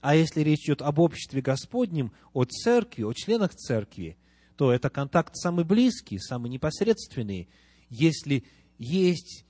а 0.00 0.14
если 0.14 0.40
речь 0.40 0.64
идет 0.64 0.82
об 0.82 0.98
обществе 0.98 1.42
Господнем, 1.42 2.12
о 2.32 2.44
церкви, 2.44 3.02
о 3.02 3.12
членах 3.12 3.54
церкви, 3.54 4.16
то 4.56 4.72
это 4.72 4.90
контакт 4.90 5.36
самый 5.36 5.64
близкий, 5.64 6.18
самый 6.18 6.50
непосредственный. 6.50 7.48
Если 7.88 8.44
есть 8.78 9.44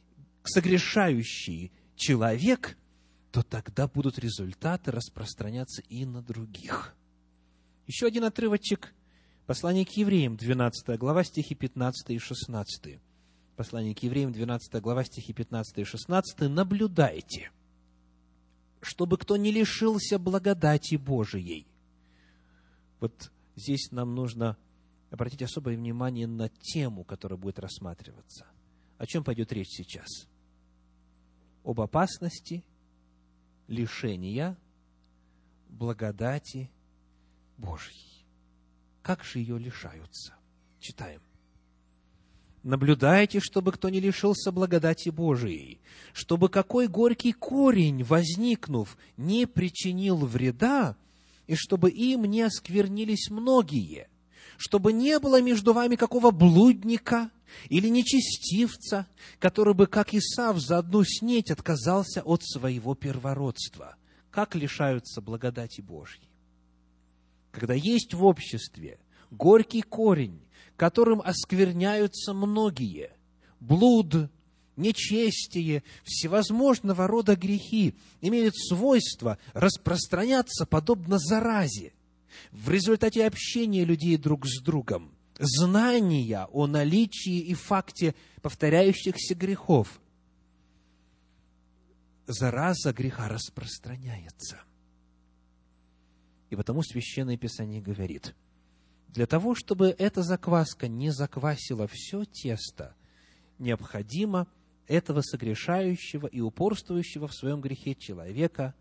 согрешающий 0.44 1.72
человек, 1.94 2.76
то 3.30 3.42
тогда 3.42 3.86
будут 3.86 4.18
результаты 4.18 4.90
распространяться 4.90 5.82
и 5.82 6.04
на 6.04 6.22
других. 6.22 6.94
Еще 7.86 8.06
один 8.06 8.24
отрывочек. 8.24 8.94
Послание 9.46 9.84
к 9.84 9.90
евреям, 9.90 10.36
12 10.36 10.98
глава, 10.98 11.24
стихи 11.24 11.54
15 11.54 12.10
и 12.10 12.18
16. 12.18 13.00
Послание 13.56 13.94
к 13.94 14.02
евреям, 14.02 14.32
12 14.32 14.80
глава, 14.80 15.04
стихи 15.04 15.32
15 15.32 15.78
и 15.78 15.84
16. 15.84 16.40
«Наблюдайте, 16.48 17.50
чтобы 18.80 19.18
кто 19.18 19.36
не 19.36 19.50
лишился 19.50 20.18
благодати 20.18 20.96
Божией». 20.96 21.66
Вот 23.00 23.30
здесь 23.56 23.90
нам 23.90 24.14
нужно 24.14 24.56
обратить 25.10 25.42
особое 25.42 25.76
внимание 25.76 26.26
на 26.26 26.48
тему, 26.48 27.04
которая 27.04 27.38
будет 27.38 27.58
рассматриваться. 27.58 28.46
О 28.98 29.06
чем 29.06 29.24
пойдет 29.24 29.52
речь 29.52 29.70
сейчас? 29.70 30.28
Об 31.64 31.80
опасности 31.80 32.64
лишения 33.66 34.56
благодати 35.68 36.70
Божьей. 37.56 38.26
Как 39.02 39.24
же 39.24 39.38
ее 39.38 39.58
лишаются? 39.58 40.34
Читаем. 40.80 41.22
Наблюдайте, 42.62 43.40
чтобы 43.40 43.72
кто 43.72 43.88
не 43.88 44.00
лишился 44.00 44.52
благодати 44.52 45.08
Божией, 45.08 45.80
чтобы 46.12 46.50
какой 46.50 46.88
горький 46.88 47.32
корень, 47.32 48.04
возникнув, 48.04 48.98
не 49.16 49.46
причинил 49.46 50.18
вреда, 50.18 50.94
и 51.46 51.54
чтобы 51.54 51.90
им 51.90 52.26
не 52.26 52.42
осквернились 52.42 53.30
многие, 53.30 54.08
чтобы 54.58 54.92
не 54.92 55.18
было 55.18 55.40
между 55.40 55.72
вами 55.72 55.96
какого 55.96 56.32
блудника 56.32 57.30
или 57.70 57.88
нечестивца, 57.88 59.06
который 59.38 59.72
бы, 59.72 59.86
как 59.86 60.12
Исав, 60.12 60.58
за 60.58 60.78
одну 60.78 61.02
снеть 61.04 61.50
отказался 61.50 62.20
от 62.22 62.44
своего 62.44 62.94
первородства. 62.94 63.96
Как 64.30 64.54
лишаются 64.54 65.22
благодати 65.22 65.80
Божьей? 65.80 66.28
Когда 67.52 67.72
есть 67.72 68.12
в 68.12 68.22
обществе 68.24 68.98
горький 69.30 69.82
корень, 69.82 70.40
которым 70.80 71.20
оскверняются 71.20 72.32
многие, 72.32 73.10
блуд, 73.60 74.30
нечестие, 74.76 75.82
всевозможного 76.04 77.06
рода 77.06 77.36
грехи 77.36 77.94
имеют 78.22 78.56
свойство 78.56 79.36
распространяться 79.52 80.64
подобно 80.64 81.18
заразе 81.18 81.92
в 82.50 82.70
результате 82.70 83.26
общения 83.26 83.84
людей 83.84 84.16
друг 84.16 84.46
с 84.46 84.62
другом, 84.62 85.14
знания 85.38 86.48
о 86.50 86.66
наличии 86.66 87.40
и 87.40 87.52
факте 87.52 88.14
повторяющихся 88.40 89.34
грехов. 89.34 90.00
Зараза 92.26 92.94
греха 92.94 93.28
распространяется. 93.28 94.62
И 96.48 96.56
потому 96.56 96.82
Священное 96.82 97.36
Писание 97.36 97.82
говорит– 97.82 98.34
для 99.12 99.26
того, 99.26 99.54
чтобы 99.54 99.94
эта 99.98 100.22
закваска 100.22 100.88
не 100.88 101.10
заквасила 101.10 101.88
все 101.88 102.24
тесто, 102.24 102.94
необходимо 103.58 104.46
этого 104.86 105.20
согрешающего 105.20 106.26
и 106.26 106.40
упорствующего 106.40 107.28
в 107.28 107.34
своем 107.34 107.60
грехе 107.60 107.94
человека 107.94 108.74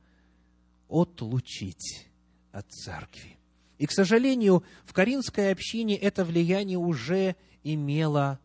отлучить 0.87 2.07
от 2.51 2.71
церкви. 2.71 3.37
И, 3.77 3.85
к 3.85 3.91
сожалению, 3.91 4.63
в 4.85 4.93
Каринской 4.93 5.51
общине 5.51 5.95
это 5.95 6.25
влияние 6.25 6.77
уже 6.77 7.35
имело 7.63 8.39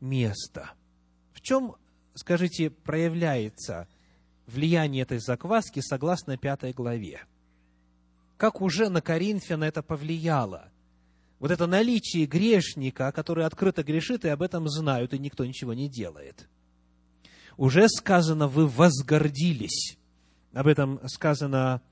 место. 0.00 0.72
В 1.32 1.40
чем, 1.40 1.76
скажите, 2.14 2.70
проявляется 2.70 3.88
влияние 4.46 5.02
этой 5.02 5.18
закваски 5.18 5.80
согласно 5.80 6.36
пятой 6.36 6.72
главе? 6.72 7.20
Как 8.36 8.60
уже 8.60 8.88
на 8.88 9.00
Коринфян 9.00 9.62
это 9.62 9.82
повлияло? 9.82 10.71
Вот 11.42 11.50
это 11.50 11.66
наличие 11.66 12.26
грешника, 12.26 13.10
который 13.10 13.44
открыто 13.44 13.82
грешит, 13.82 14.24
и 14.24 14.28
об 14.28 14.42
этом 14.42 14.68
знают, 14.68 15.12
и 15.12 15.18
никто 15.18 15.44
ничего 15.44 15.74
не 15.74 15.88
делает. 15.88 16.48
Уже 17.56 17.88
сказано, 17.88 18.46
вы 18.46 18.68
возгордились. 18.68 19.98
Об 20.52 20.68
этом 20.68 21.00
сказано 21.08 21.82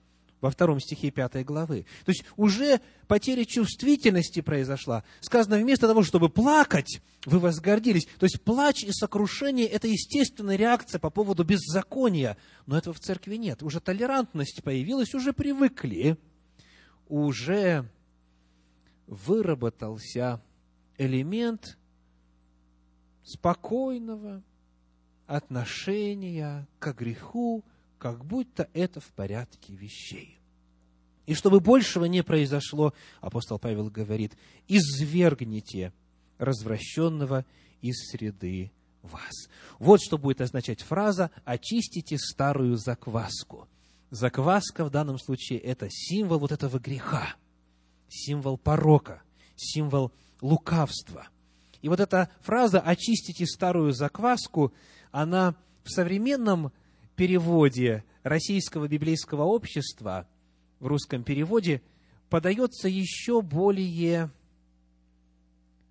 во 0.40 0.52
втором 0.52 0.78
стихе 0.78 1.10
пятой 1.10 1.42
главы. 1.42 1.84
То 2.04 2.12
есть 2.12 2.22
уже 2.36 2.80
потеря 3.08 3.44
чувствительности 3.44 4.40
произошла. 4.40 5.02
Сказано, 5.18 5.58
вместо 5.58 5.88
того, 5.88 6.04
чтобы 6.04 6.28
плакать, 6.28 7.00
вы 7.24 7.40
возгордились. 7.40 8.06
То 8.20 8.26
есть 8.26 8.40
плач 8.42 8.84
и 8.84 8.92
сокрушение– 8.92 9.66
это 9.68 9.88
естественная 9.88 10.54
реакция 10.54 11.00
по 11.00 11.10
поводу 11.10 11.42
беззакония. 11.42 12.36
Но 12.66 12.78
этого 12.78 12.94
в 12.94 13.00
церкви 13.00 13.34
нет. 13.34 13.64
Уже 13.64 13.80
толерантность 13.80 14.62
появилась, 14.62 15.12
уже 15.12 15.32
привыкли. 15.32 16.16
Уже 17.08 17.90
выработался 19.10 20.40
элемент 20.96 21.76
спокойного 23.24 24.42
отношения 25.26 26.68
к 26.78 26.92
греху, 26.92 27.64
как 27.98 28.24
будто 28.24 28.68
это 28.72 29.00
в 29.00 29.12
порядке 29.12 29.74
вещей. 29.74 30.38
И 31.26 31.34
чтобы 31.34 31.60
большего 31.60 32.04
не 32.04 32.22
произошло, 32.22 32.94
апостол 33.20 33.58
Павел 33.58 33.90
говорит, 33.90 34.36
извергните 34.68 35.92
развращенного 36.38 37.44
из 37.80 37.96
среды 38.10 38.70
вас. 39.02 39.48
Вот 39.80 40.00
что 40.00 40.18
будет 40.18 40.40
означать 40.40 40.82
фраза 40.82 41.32
«очистите 41.44 42.16
старую 42.16 42.76
закваску». 42.76 43.68
Закваска 44.10 44.84
в 44.84 44.90
данном 44.90 45.18
случае– 45.18 45.58
это 45.60 45.88
символ 45.90 46.38
вот 46.38 46.52
этого 46.52 46.78
греха– 46.78 47.34
символ 48.10 48.58
порока, 48.58 49.22
символ 49.56 50.12
лукавства. 50.40 51.28
И 51.82 51.88
вот 51.88 52.00
эта 52.00 52.28
фраза 52.40 52.80
«очистите 52.80 53.46
старую 53.46 53.92
закваску», 53.92 54.72
она 55.10 55.54
в 55.84 55.90
современном 55.90 56.72
переводе 57.16 58.04
российского 58.22 58.86
библейского 58.86 59.44
общества, 59.44 60.28
в 60.78 60.86
русском 60.86 61.24
переводе, 61.24 61.82
подается 62.28 62.88
еще 62.88 63.40
более 63.40 64.30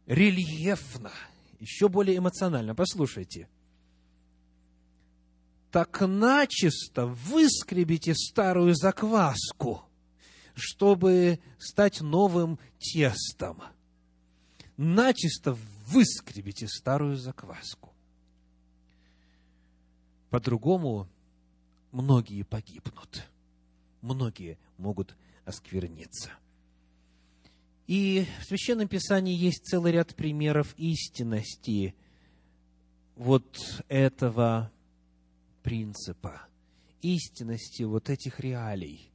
рельефно, 0.05 1.11
еще 1.59 1.89
более 1.89 2.17
эмоционально. 2.17 2.75
Послушайте. 2.75 3.47
Так 5.71 6.01
начисто 6.01 7.05
выскребите 7.05 8.15
старую 8.15 8.75
закваску– 8.75 9.83
чтобы 10.59 11.39
стать 11.57 12.01
новым 12.01 12.59
тестом. 12.79 13.61
Начисто 14.77 15.57
выскребите 15.87 16.67
старую 16.67 17.17
закваску. 17.17 17.93
По-другому 20.29 21.07
многие 21.91 22.43
погибнут. 22.43 23.27
Многие 24.01 24.57
могут 24.77 25.15
оскверниться. 25.45 26.31
И 27.87 28.27
в 28.41 28.45
Священном 28.45 28.87
Писании 28.87 29.35
есть 29.35 29.65
целый 29.65 29.91
ряд 29.91 30.15
примеров 30.15 30.75
истинности 30.77 31.95
вот 33.15 33.83
этого 33.87 34.71
принципа, 35.63 36.43
истинности 37.01 37.83
вот 37.83 38.09
этих 38.09 38.39
реалий 38.39 39.08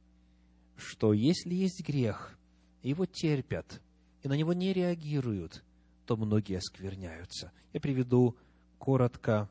что 0.77 1.13
если 1.13 1.53
есть 1.53 1.85
грех, 1.85 2.37
его 2.83 3.05
терпят, 3.05 3.81
и 4.21 4.27
на 4.27 4.33
него 4.33 4.53
не 4.53 4.73
реагируют, 4.73 5.63
то 6.05 6.17
многие 6.17 6.57
оскверняются. 6.57 7.51
Я 7.73 7.79
приведу 7.79 8.35
коротко 8.77 9.49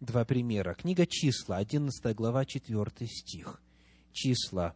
два 0.00 0.24
примера. 0.24 0.74
Книга 0.74 1.06
«Числа», 1.06 1.58
11 1.58 2.14
глава, 2.14 2.44
4 2.44 3.06
стих. 3.06 3.60
«Числа», 4.12 4.74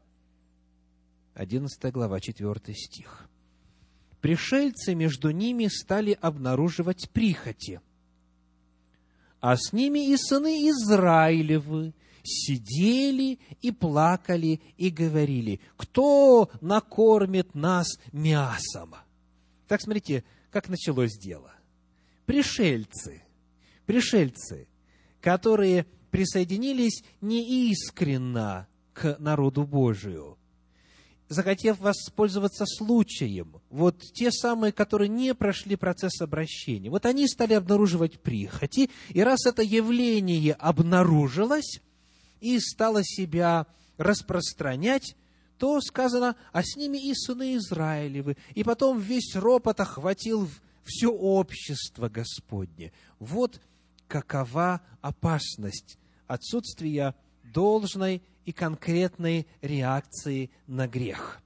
11 1.35 1.93
глава, 1.93 2.20
4 2.20 2.74
стих. 2.74 3.29
«Пришельцы 4.20 4.95
между 4.95 5.31
ними 5.31 5.66
стали 5.66 6.16
обнаруживать 6.20 7.11
прихоти, 7.11 7.81
а 9.41 9.57
с 9.57 9.72
ними 9.72 10.11
и 10.11 10.16
сыны 10.16 10.68
Израилевы, 10.70 11.95
сидели 12.27 13.39
и 13.62 13.70
плакали 13.70 14.61
и 14.77 14.91
говорили, 14.91 15.61
кто 15.77 16.51
накормит 16.61 17.55
нас 17.55 17.87
мясом? 18.12 18.95
Так, 19.68 19.81
смотрите, 19.81 20.24
как 20.51 20.68
началось 20.68 21.16
дело. 21.18 21.53
Пришельцы, 22.27 23.22
пришельцы, 23.87 24.68
которые 25.20 25.87
присоединились 26.11 27.03
неискренно 27.20 28.68
к 28.93 29.16
народу 29.18 29.64
Божию. 29.64 30.39
захотев 31.29 31.81
воспользоваться 31.81 32.64
случаем, 32.66 33.61
вот 33.68 34.01
те 34.14 34.31
самые, 34.31 34.72
которые 34.72 35.09
не 35.09 35.35
прошли 35.35 35.77
процесс 35.77 36.20
обращения, 36.20 36.89
вот 36.89 37.05
они 37.05 37.27
стали 37.27 37.55
обнаруживать 37.55 38.20
прихоти, 38.20 38.91
и 39.11 39.22
раз 39.22 39.45
это 39.45 39.62
явление 39.62 40.55
обнаружилось 40.55 41.81
и 42.41 42.59
стало 42.61 43.03
себя 43.05 43.66
распространять, 43.97 45.16
то 45.59 45.80
сказано, 45.80 46.37
а 46.53 46.62
с 46.62 46.76
ними 46.76 46.99
и 46.99 47.14
сыны 47.14 47.57
Израилевы. 47.57 48.37
И 48.55 48.62
потом 48.62 48.99
весь 48.99 49.34
ропот 49.34 49.80
охватил 49.80 50.49
все 50.84 51.09
общество 51.09 52.09
Господне. 52.09 52.93
Вот 53.18 53.61
какова 54.07 54.82
опасность 55.01 55.99
отсутствия 56.26 57.14
должной 57.43 58.22
и 58.45 58.53
конкретной 58.53 59.47
реакции 59.61 60.51
на 60.66 60.87
грех. 60.87 61.41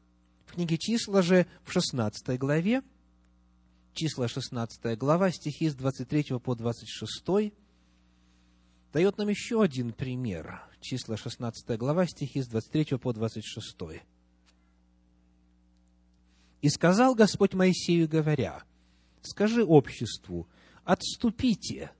В 0.47 0.55
книге 0.55 0.77
числа 0.77 1.23
же 1.23 1.47
в 1.65 1.73
16 1.73 2.39
главе, 2.39 2.83
числа 3.95 4.29
16 4.29 4.99
глава, 4.99 5.31
стихи 5.31 5.69
с 5.69 5.75
23 5.75 6.39
по 6.41 6.55
26, 6.55 7.53
дает 8.93 9.19
нам 9.19 9.29
еще 9.29 9.63
один 9.63 9.93
пример. 9.93 10.63
Числа 10.81 11.17
16 11.17 11.79
глава, 11.79 12.07
стихи 12.07 12.43
с 12.43 12.49
23 12.49 12.99
по 12.99 13.13
26. 13.13 13.77
«И 16.63 16.69
сказал 16.69 17.15
Господь 17.15 17.55
Моисею, 17.55 18.09
говоря, 18.09 18.63
«Скажи 19.23 19.65
обществу, 19.65 20.49
отступите 20.85 21.91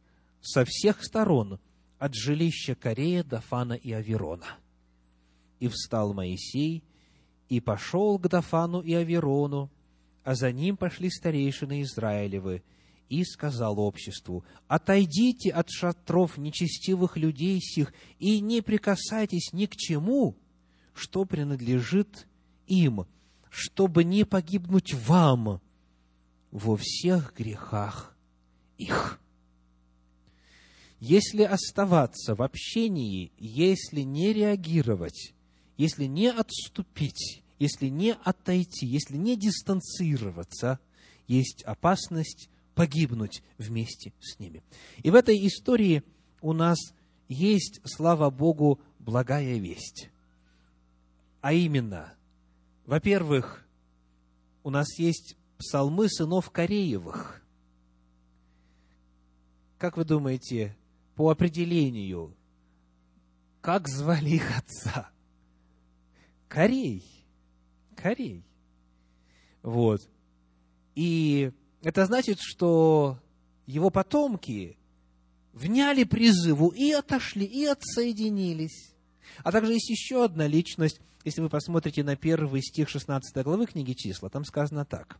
со 0.41 0.65
всех 0.65 1.05
сторон 1.05 1.61
от 1.99 2.15
жилища 2.15 2.75
Корея, 2.75 3.23
Дафана 3.23 3.75
и 3.75 3.93
Аверона». 3.93 4.59
И 5.61 5.69
встал 5.69 6.15
Моисей, 6.15 6.83
и 7.49 7.61
пошел 7.61 8.19
к 8.19 8.29
Дафану 8.29 8.81
и 8.81 8.95
Аверону, 8.95 9.71
а 10.25 10.35
за 10.35 10.53
ним 10.53 10.77
пошли 10.77 11.11
старейшины 11.11 11.83
Израилевы, 11.83 12.63
и 13.11 13.25
сказал 13.25 13.79
обществу, 13.81 14.45
«Отойдите 14.69 15.51
от 15.51 15.69
шатров 15.69 16.39
нечестивых 16.39 17.17
людей 17.17 17.61
сих, 17.61 17.93
и 18.21 18.41
не 18.41 18.63
прикасайтесь 18.63 19.53
ни 19.53 19.67
к 19.67 19.77
чему, 19.77 20.37
что 20.95 21.25
принадлежит 21.25 22.29
им, 22.69 23.07
чтобы 23.51 24.05
не 24.05 24.25
погибнуть 24.25 24.95
вам 24.95 25.61
во 26.53 26.77
всех 26.77 27.35
грехах 27.37 28.17
их». 28.79 29.21
Если 31.01 31.43
оставаться 31.43 32.37
в 32.37 32.43
общении, 32.43 33.33
если 33.39 34.03
не 34.03 34.33
реагировать, 34.33 35.35
если 35.77 36.05
не 36.05 36.31
отступить, 36.31 37.43
если 37.59 37.89
не 37.89 38.15
отойти, 38.23 38.87
если 38.87 39.17
не 39.17 39.35
дистанцироваться, 39.35 40.79
есть 41.27 41.63
опасность 41.65 42.51
погибнуть 42.81 43.43
вместе 43.59 44.15
с 44.21 44.39
ними. 44.39 44.63
И 45.03 45.11
в 45.11 45.15
этой 45.15 45.37
истории 45.47 46.03
у 46.41 46.55
нас 46.55 46.79
есть, 47.29 47.79
слава 47.85 48.31
Богу, 48.31 48.81
благая 48.99 49.59
весть. 49.59 50.09
А 51.43 51.53
именно, 51.53 52.15
во-первых, 52.87 53.69
у 54.63 54.71
нас 54.71 54.99
есть 54.99 55.37
псалмы 55.59 56.09
сынов 56.09 56.49
Кореевых. 56.51 57.43
Как 59.77 59.99
вы 59.99 60.07
думаете, 60.07 60.75
по 61.17 61.29
определению, 61.29 62.35
как 63.61 63.89
звали 63.89 64.31
их 64.31 64.57
отца? 64.57 65.11
Корей. 66.49 67.05
Корей. 67.95 68.43
Вот. 69.63 70.01
И 70.95 71.53
это 71.83 72.05
значит, 72.07 72.39
что 72.41 73.19
его 73.67 73.91
потомки 73.91 74.79
вняли 75.53 76.05
призыву 76.05 76.69
и 76.69 76.91
отошли, 76.93 77.45
и 77.45 77.65
отсоединились. 77.65 78.93
А 79.43 79.53
также 79.53 79.73
есть 79.73 79.89
еще 79.89 80.25
одна 80.25 80.47
личность, 80.47 81.01
если 81.25 81.41
вы 81.41 81.49
посмотрите 81.49 82.03
на 82.03 82.17
первый 82.17 82.63
стих 82.63 82.89
16 82.89 83.45
главы 83.45 83.67
книги 83.67 83.93
числа, 83.93 84.31
там 84.31 84.45
сказано 84.45 84.85
так. 84.85 85.19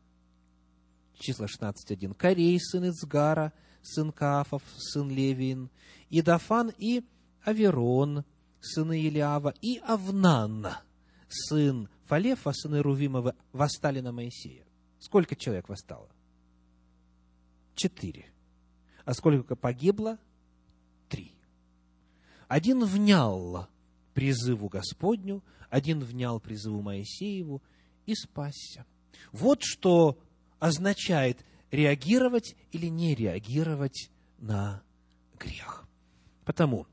Числа 1.19 1.47
16.1. 1.47 2.15
Корей, 2.15 2.59
сын 2.59 2.89
Ицгара, 2.89 3.53
сын 3.83 4.11
Кафов, 4.11 4.63
сын 4.77 5.11
Левин, 5.11 5.71
и 6.09 6.23
Дафан, 6.23 6.73
и 6.79 7.05
Аверон, 7.45 8.25
сыны 8.61 9.01
Илиава, 9.01 9.55
и 9.61 9.79
Авнан, 9.79 10.69
сын 11.29 11.89
Фалефа, 12.07 12.53
сыны 12.53 12.83
Рувимова, 12.83 13.35
восстали 13.53 14.01
на 14.01 14.13
Моисея. 14.13 14.65
Сколько 14.99 15.37
человек 15.37 15.69
восстало? 15.69 16.09
Четыре. 17.75 18.27
А 19.05 19.15
сколько 19.15 19.57
погибло? 19.57 20.19
Три. 21.09 21.35
Один 22.49 22.85
внял 22.85 23.69
призыву 24.15 24.69
Господню, 24.69 25.43
один 25.69 26.01
внял 26.01 26.41
призыву 26.41 26.83
Моисееву 26.83 27.63
и 28.07 28.15
спасся. 28.15 28.85
Вот 29.33 29.63
что 29.63 30.19
означает 30.59 31.45
реагировать 31.71 32.57
или 32.73 32.87
не 32.87 33.15
реагировать 33.15 34.11
на 34.39 34.83
грех. 35.39 35.89
Потому 36.45 36.87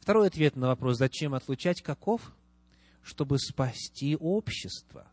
второй 0.00 0.28
ответ 0.28 0.56
на 0.56 0.68
вопрос, 0.68 0.98
зачем 0.98 1.34
отлучать, 1.34 1.82
каков? 1.82 2.34
чтобы 3.02 3.38
спасти 3.38 4.16
общество, 4.16 5.10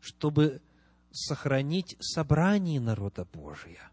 чтобы 0.00 0.62
сохранить 1.10 1.96
собрание 2.00 2.80
народа 2.80 3.24
Божия. 3.24 3.90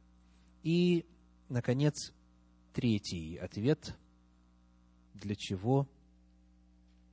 И, 0.63 1.05
наконец, 1.49 2.13
третий 2.73 3.37
ответ, 3.37 3.95
для 5.13 5.35
чего 5.35 5.87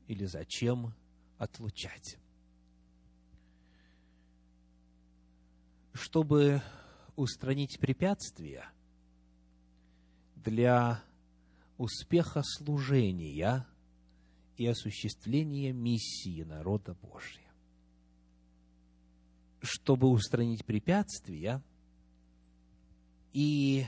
или 0.09 0.25
зачем 0.25 0.95
отлучать. 1.39 2.19
Чтобы 5.93 6.63
устранить 7.17 7.79
препятствия 7.79 8.65
для 10.37 11.03
успеха 11.79 12.43
служения 12.43 13.67
и 14.57 14.67
осуществления 14.67 15.73
миссии 15.73 16.43
народа 16.43 16.95
Божия. 16.95 17.52
Чтобы 19.63 20.09
устранить 20.09 20.65
препятствия 20.65 21.63
и 23.33 23.87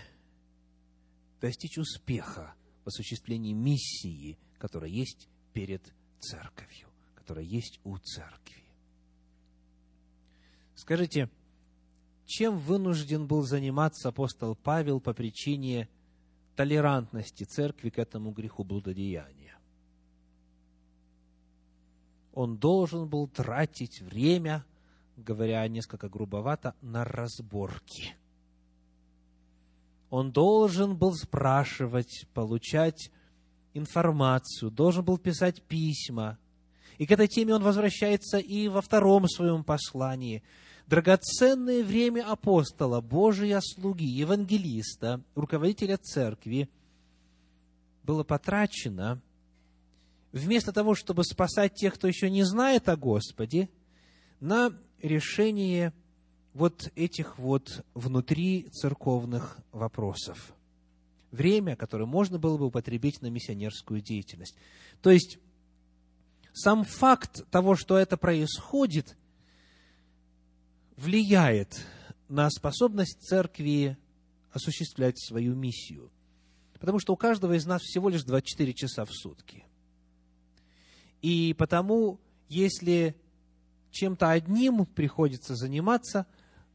достичь 1.41 1.79
успеха 1.79 2.55
в 2.85 2.89
осуществлении 2.89 3.53
миссии, 3.53 4.39
которая 4.59 4.91
есть 4.91 5.29
перед 5.53 5.83
церковью, 6.21 6.89
которая 7.17 7.45
есть 7.45 7.81
у 7.85 7.99
церкви. 7.99 8.63
Скажите, 10.77 11.29
чем 12.25 12.59
вынужден 12.59 13.27
был 13.27 13.43
заниматься 13.43 14.09
апостол 14.09 14.55
Павел 14.55 15.01
по 15.01 15.13
причине 15.13 15.89
толерантности 16.57 17.45
церкви 17.45 17.91
к 17.91 17.99
этому 17.99 18.31
греху 18.31 18.65
блудодеяния? 18.65 19.45
он 22.35 22.57
должен 22.57 23.09
был 23.09 23.29
тратить 23.29 24.01
время, 24.01 24.65
говоря 25.17 25.67
несколько 25.69 26.09
грубовато, 26.09 26.75
на 26.81 27.05
разборки. 27.05 28.15
Он 30.11 30.33
должен 30.33 30.97
был 30.97 31.15
спрашивать, 31.15 32.27
получать 32.35 33.11
информацию, 33.73 34.71
должен 34.71 35.05
был 35.05 35.19
писать 35.19 35.63
письма. 35.63 36.39
И 36.99 37.07
к 37.07 37.11
этой 37.11 37.27
теме 37.27 37.55
он 37.55 37.63
возвращается 37.63 38.39
и 38.39 38.69
во 38.69 38.81
втором 38.81 39.29
своем 39.29 39.65
послании. 39.65 40.43
Драгоценное 40.87 41.83
время 41.83 42.31
апостола, 42.31 43.01
Божия 43.01 43.61
слуги, 43.61 44.07
евангелиста, 44.07 45.23
руководителя 45.35 45.97
церкви 45.97 46.69
было 48.03 48.23
потрачено– 48.23 49.21
вместо 50.35 50.73
того, 50.73 50.95
чтобы 50.95 51.25
спасать 51.25 51.75
тех, 51.75 51.95
кто 51.95 52.09
еще 52.09 52.29
не 52.29 52.43
знает 52.43 52.89
о 52.89 52.97
Господе, 52.97 53.71
на 54.45 54.73
решение 55.01 55.93
вот 56.53 56.93
этих 56.95 57.39
вот 57.39 57.85
внутри 57.95 58.69
церковных 58.71 59.59
вопросов. 59.73 60.55
Время, 61.31 61.77
которое 61.77 62.07
можно 62.07 62.39
было 62.39 62.57
бы 62.57 62.67
употребить 62.67 63.23
на 63.23 63.27
миссионерскую 63.27 64.01
деятельность. 64.01 64.55
То 65.03 65.11
есть, 65.11 65.39
сам 66.53 66.85
факт 66.85 67.49
того, 67.51 67.75
что 67.75 67.99
это 67.99 68.17
происходит, 68.17 69.17
влияет 70.97 71.85
на 72.29 72.49
способность 72.51 73.21
церкви 73.21 73.97
осуществлять 74.53 75.19
свою 75.19 75.55
миссию. 75.55 76.11
Потому 76.79 77.01
что 77.01 77.13
у 77.15 77.17
каждого 77.17 77.55
из 77.55 77.67
нас 77.67 77.83
всего 77.83 78.09
лишь 78.09 78.23
24 78.23 78.75
часа 78.75 79.05
в 79.05 79.11
сутки– 79.13 79.65
и 81.25 81.55
потому, 81.57 82.21
если 82.51 83.17
чем-то 83.95 84.31
одним 84.31 84.85
приходится 84.85 85.55
заниматься, 85.55 86.27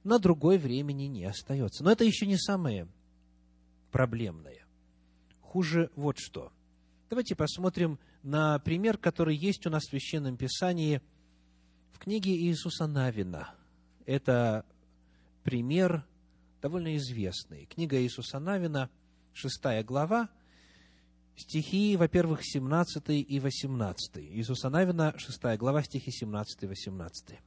на 0.03 0.17
другой 0.19 0.57
времени 0.57 1.03
не 1.03 1.25
остается. 1.25 1.83
Но 1.83 1.91
это 1.91 2.05
еще 2.05 2.25
не 2.25 2.37
самое 2.37 2.87
проблемное. 3.91 4.65
Хуже 5.41 5.91
вот 5.95 6.17
что. 6.17 6.51
Давайте 7.09 7.35
посмотрим 7.35 7.99
на 8.23 8.59
пример, 8.59 8.97
который 8.97 9.35
есть 9.35 9.65
у 9.67 9.69
нас 9.69 9.83
в 9.83 9.89
Священном 9.89 10.37
Писании 10.37 11.01
в 11.91 11.99
книге 11.99 12.31
Иисуса 12.31 12.87
Навина. 12.87 13.53
Это 14.05 14.65
пример 15.43 16.05
довольно 16.61 16.95
известный. 16.95 17.65
Книга 17.65 18.01
Иисуса 18.01 18.39
Навина, 18.39 18.89
шестая 19.33 19.83
глава, 19.83 20.29
стихи, 21.39 21.95
во-первых, 21.95 22.41
17 22.43 23.09
и 23.09 23.39
18. 23.39 24.17
Иисуса 24.17 24.69
Навина, 24.69 25.13
6 25.17 25.57
глава, 25.57 25.83
стихи 25.83 26.11
17 26.11 26.63
и 26.63 26.67
18. 26.67 27.39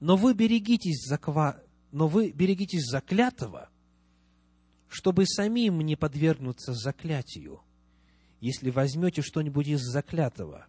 «Но 0.00 0.16
вы 0.16 0.34
берегитесь, 0.34 1.04
заква... 1.06 1.60
Но 1.90 2.06
вы 2.06 2.30
берегитесь 2.32 2.84
заклятого, 2.84 3.70
чтобы 4.88 5.26
самим 5.26 5.80
не 5.80 5.96
подвергнуться 5.96 6.74
заклятию, 6.74 7.62
если 8.40 8.70
возьмете 8.70 9.22
что-нибудь 9.22 9.68
из 9.68 9.80
заклятого, 9.80 10.66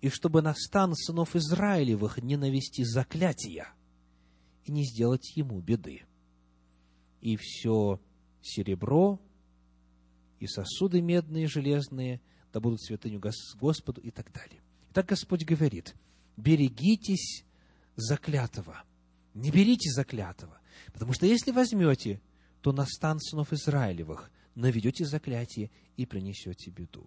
и 0.00 0.08
чтобы 0.08 0.42
на 0.42 0.54
стан 0.54 0.94
сынов 0.94 1.36
Израилевых 1.36 2.22
не 2.22 2.36
навести 2.36 2.84
заклятия 2.84 3.68
и 4.64 4.72
не 4.72 4.84
сделать 4.84 5.36
ему 5.36 5.60
беды. 5.60 6.02
И 7.20 7.36
все 7.36 8.00
серебро, 8.42 9.20
и 10.40 10.46
сосуды 10.46 11.00
медные 11.00 11.44
и 11.44 11.48
железные, 11.48 12.20
да 12.52 12.60
будут 12.60 12.82
святыню 12.82 13.20
Господу 13.20 14.00
и 14.00 14.10
так 14.10 14.32
далее. 14.32 14.60
Итак, 14.90 15.06
Господь 15.06 15.44
говорит, 15.44 15.94
берегитесь 16.36 17.44
заклятого. 17.96 18.82
Не 19.34 19.50
берите 19.50 19.90
заклятого. 19.90 20.58
Потому 20.92 21.12
что 21.12 21.26
если 21.26 21.50
возьмете, 21.50 22.20
то 22.62 22.72
на 22.72 22.86
стан 22.86 23.20
сынов 23.20 23.52
Израилевых 23.52 24.30
наведете 24.54 25.04
заклятие 25.04 25.70
и 25.96 26.06
принесете 26.06 26.70
беду. 26.70 27.06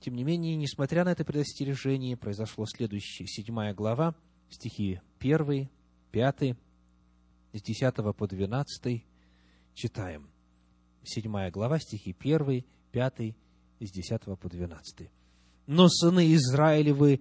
Тем 0.00 0.14
не 0.14 0.24
менее, 0.24 0.56
несмотря 0.56 1.04
на 1.04 1.12
это 1.12 1.24
предостережение, 1.24 2.16
произошло 2.16 2.66
следующее, 2.66 3.26
седьмая 3.28 3.72
глава, 3.72 4.14
стихи 4.50 5.00
1, 5.20 5.68
5, 6.10 6.56
с 7.52 7.62
10 7.62 7.94
по 8.16 8.26
12, 8.26 9.04
читаем 9.74 10.31
седьмая 11.04 11.50
глава, 11.50 11.78
стихи 11.78 12.14
1, 12.18 12.64
5, 12.92 13.34
с 13.80 13.90
10 13.90 14.38
по 14.38 14.48
12. 14.48 15.10
«Но 15.66 15.88
сыны 15.88 16.34
Израилевы 16.34 17.20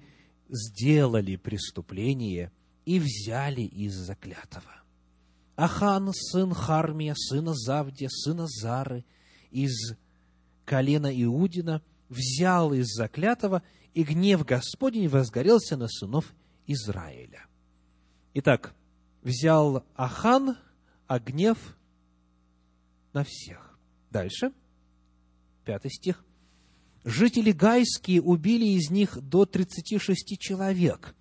сделали 0.50 1.36
преступление 1.36 2.52
и 2.86 3.00
взяли 3.00 3.62
из 3.62 3.94
заклятого. 3.94 4.82
Ахан, 5.56 6.12
сын 6.14 6.54
Хармия, 6.54 7.14
сына 7.16 7.54
Завдия, 7.54 8.10
сына 8.10 8.48
Зары, 8.48 9.06
из 9.52 9.96
колена 10.66 11.12
Иудина, 11.24 11.82
взял 12.10 12.74
из 12.74 12.88
заклятого, 12.88 13.62
и 13.94 14.04
гнев 14.04 14.46
Господень 14.46 15.08
возгорелся 15.08 15.78
на 15.78 15.88
сынов 15.88 16.34
Израиля. 16.66 17.46
Итак, 18.34 18.74
взял 19.22 19.84
Ахан, 19.96 20.58
а 21.08 21.20
гнев 21.20 21.78
на 23.14 23.24
всех. 23.24 23.71
Дальше, 24.12 24.52
пятый 25.64 25.90
стих. 25.90 26.24
Жители 27.04 27.52
гайские 27.52 28.22
убили 28.22 28.66
из 28.66 28.92
них 28.92 29.18
до 29.20 29.46
36 29.46 30.38
человек 30.38 31.16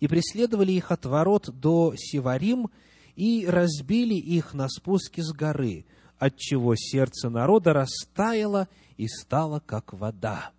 и 0.00 0.08
преследовали 0.08 0.72
их 0.72 0.90
от 0.90 1.06
ворот 1.06 1.48
до 1.48 1.94
Севарим 1.96 2.68
и 3.14 3.46
разбили 3.46 4.14
их 4.14 4.52
на 4.52 4.68
спуске 4.68 5.22
с 5.22 5.32
горы, 5.32 5.86
отчего 6.18 6.74
сердце 6.76 7.30
народа 7.30 7.72
растаяло 7.72 8.68
и 8.96 9.06
стало 9.06 9.60
как 9.60 9.94
вода. 9.94 10.50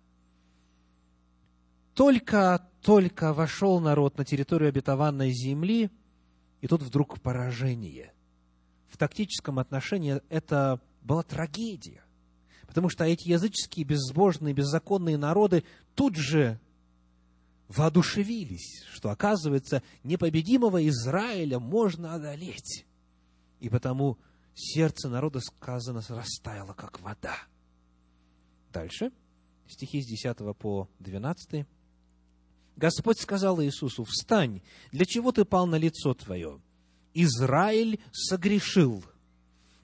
Только-только 1.94 3.32
вошел 3.34 3.78
народ 3.78 4.16
на 4.16 4.24
территорию 4.24 4.70
обетованной 4.70 5.32
земли, 5.32 5.90
и 6.60 6.66
тут 6.66 6.82
вдруг 6.82 7.20
поражение. 7.20 8.12
В 8.88 8.96
тактическом 8.96 9.58
отношении 9.58 10.20
это 10.30 10.80
была 11.02 11.22
трагедия. 11.22 12.02
Потому 12.66 12.88
что 12.88 13.04
эти 13.04 13.28
языческие, 13.28 13.84
безбожные, 13.84 14.54
беззаконные 14.54 15.16
народы 15.16 15.64
тут 15.94 16.16
же 16.16 16.60
воодушевились, 17.68 18.84
что, 18.92 19.10
оказывается, 19.10 19.82
непобедимого 20.02 20.86
Израиля 20.88 21.58
можно 21.58 22.14
одолеть. 22.14 22.86
И 23.60 23.68
потому 23.68 24.18
сердце 24.54 25.08
народа, 25.08 25.40
сказано, 25.40 26.02
растаяло, 26.08 26.72
как 26.72 27.00
вода. 27.00 27.36
Дальше, 28.72 29.12
стихи 29.66 30.02
с 30.02 30.06
10 30.06 30.56
по 30.56 30.88
12. 30.98 31.66
Господь 32.76 33.18
сказал 33.18 33.62
Иисусу, 33.62 34.04
«Встань, 34.04 34.62
для 34.92 35.04
чего 35.04 35.32
ты 35.32 35.44
пал 35.44 35.66
на 35.66 35.76
лицо 35.76 36.14
твое? 36.14 36.60
Израиль 37.12 38.00
согрешил, 38.12 39.04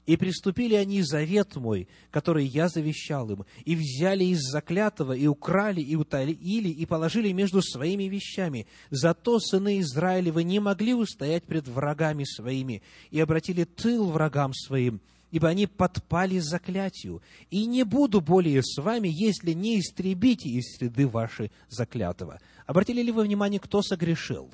и 0.07 0.17
приступили 0.17 0.75
они 0.75 1.03
завет 1.03 1.57
мой, 1.57 1.89
который 2.11 2.45
я 2.45 2.69
завещал 2.69 3.31
им, 3.31 3.45
и 3.65 3.75
взяли 3.75 4.25
из 4.25 4.41
заклятого, 4.41 5.13
и 5.13 5.27
украли, 5.27 5.81
и 5.81 5.97
утаили, 5.97 6.69
и 6.69 6.87
положили 6.87 7.33
между 7.33 7.63
своими 7.63 8.05
вещами. 8.05 8.67
Зато 8.91 9.41
сыны 9.41 9.81
Израилевы 9.81 10.45
не 10.45 10.61
могли 10.61 10.95
устоять 10.95 11.45
пред 11.45 11.69
врагами 11.69 12.25
своими, 12.25 12.83
и 13.11 13.21
обратили 13.21 13.65
тыл 13.65 14.11
врагам 14.11 14.53
своим, 14.53 15.01
ибо 15.31 15.49
они 15.49 15.67
подпали 15.67 16.39
заклятию. 16.39 17.23
И 17.51 17.65
не 17.65 17.85
буду 17.85 18.21
более 18.21 18.63
с 18.63 18.81
вами, 18.81 19.09
если 19.09 19.53
не 19.53 19.81
истребите 19.81 20.51
из 20.51 20.77
среды 20.77 21.09
вашей 21.09 21.51
заклятого. 21.69 22.41
Обратили 22.67 23.03
ли 23.03 23.11
вы 23.11 23.23
внимание, 23.23 23.59
кто 23.59 23.83
согрешил? 23.83 24.51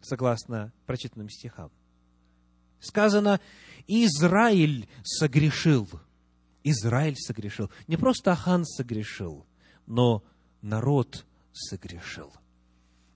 Согласно 0.00 0.72
прочитанным 0.86 1.28
стихам. 1.28 1.70
Сказано, 2.80 3.40
Израиль 3.86 4.88
согрешил. 5.02 5.88
Израиль 6.64 7.16
согрешил. 7.16 7.70
Не 7.86 7.96
просто 7.96 8.32
Ахан 8.32 8.64
согрешил, 8.64 9.46
но 9.86 10.22
народ 10.60 11.24
согрешил. 11.52 12.32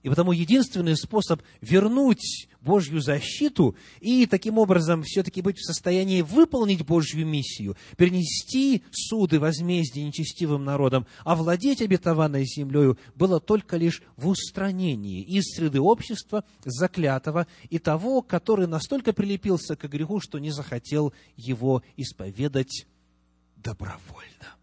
И 0.01 0.09
потому 0.09 0.31
единственный 0.31 0.97
способ 0.97 1.41
вернуть 1.61 2.47
Божью 2.63 3.01
защиту 3.01 3.75
и 3.99 4.25
таким 4.25 4.57
образом 4.57 5.03
все-таки 5.03 5.41
быть 5.41 5.57
в 5.57 5.65
состоянии 5.65 6.21
выполнить 6.21 6.85
Божью 6.85 7.27
миссию, 7.27 7.75
перенести 7.97 8.83
суды 8.91 9.39
возмездия 9.39 10.03
нечестивым 10.03 10.63
народам, 10.63 11.05
овладеть 11.25 11.81
обетованной 11.81 12.45
землею, 12.45 12.97
было 13.15 13.39
только 13.39 13.75
лишь 13.77 14.01
в 14.15 14.27
устранении 14.27 15.21
из 15.21 15.43
среды 15.55 15.81
общества 15.81 16.45
заклятого 16.63 17.47
и 17.69 17.79
того, 17.79 18.21
который 18.21 18.67
настолько 18.67 19.11
прилепился 19.11 19.75
к 19.75 19.83
греху, 19.89 20.21
что 20.21 20.39
не 20.39 20.51
захотел 20.51 21.13
его 21.35 21.83
исповедать 21.97 22.87
добровольно. 23.57 24.55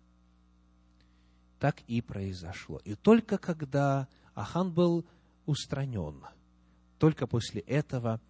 Так 1.59 1.83
и 1.87 2.01
произошло. 2.01 2.81
И 2.85 2.95
только 2.95 3.37
когда 3.37 4.09
Ахан 4.35 4.73
был 4.73 5.05
устранен. 5.45 6.25
Только 7.01 7.27
после 7.27 7.63
этого 7.63 8.21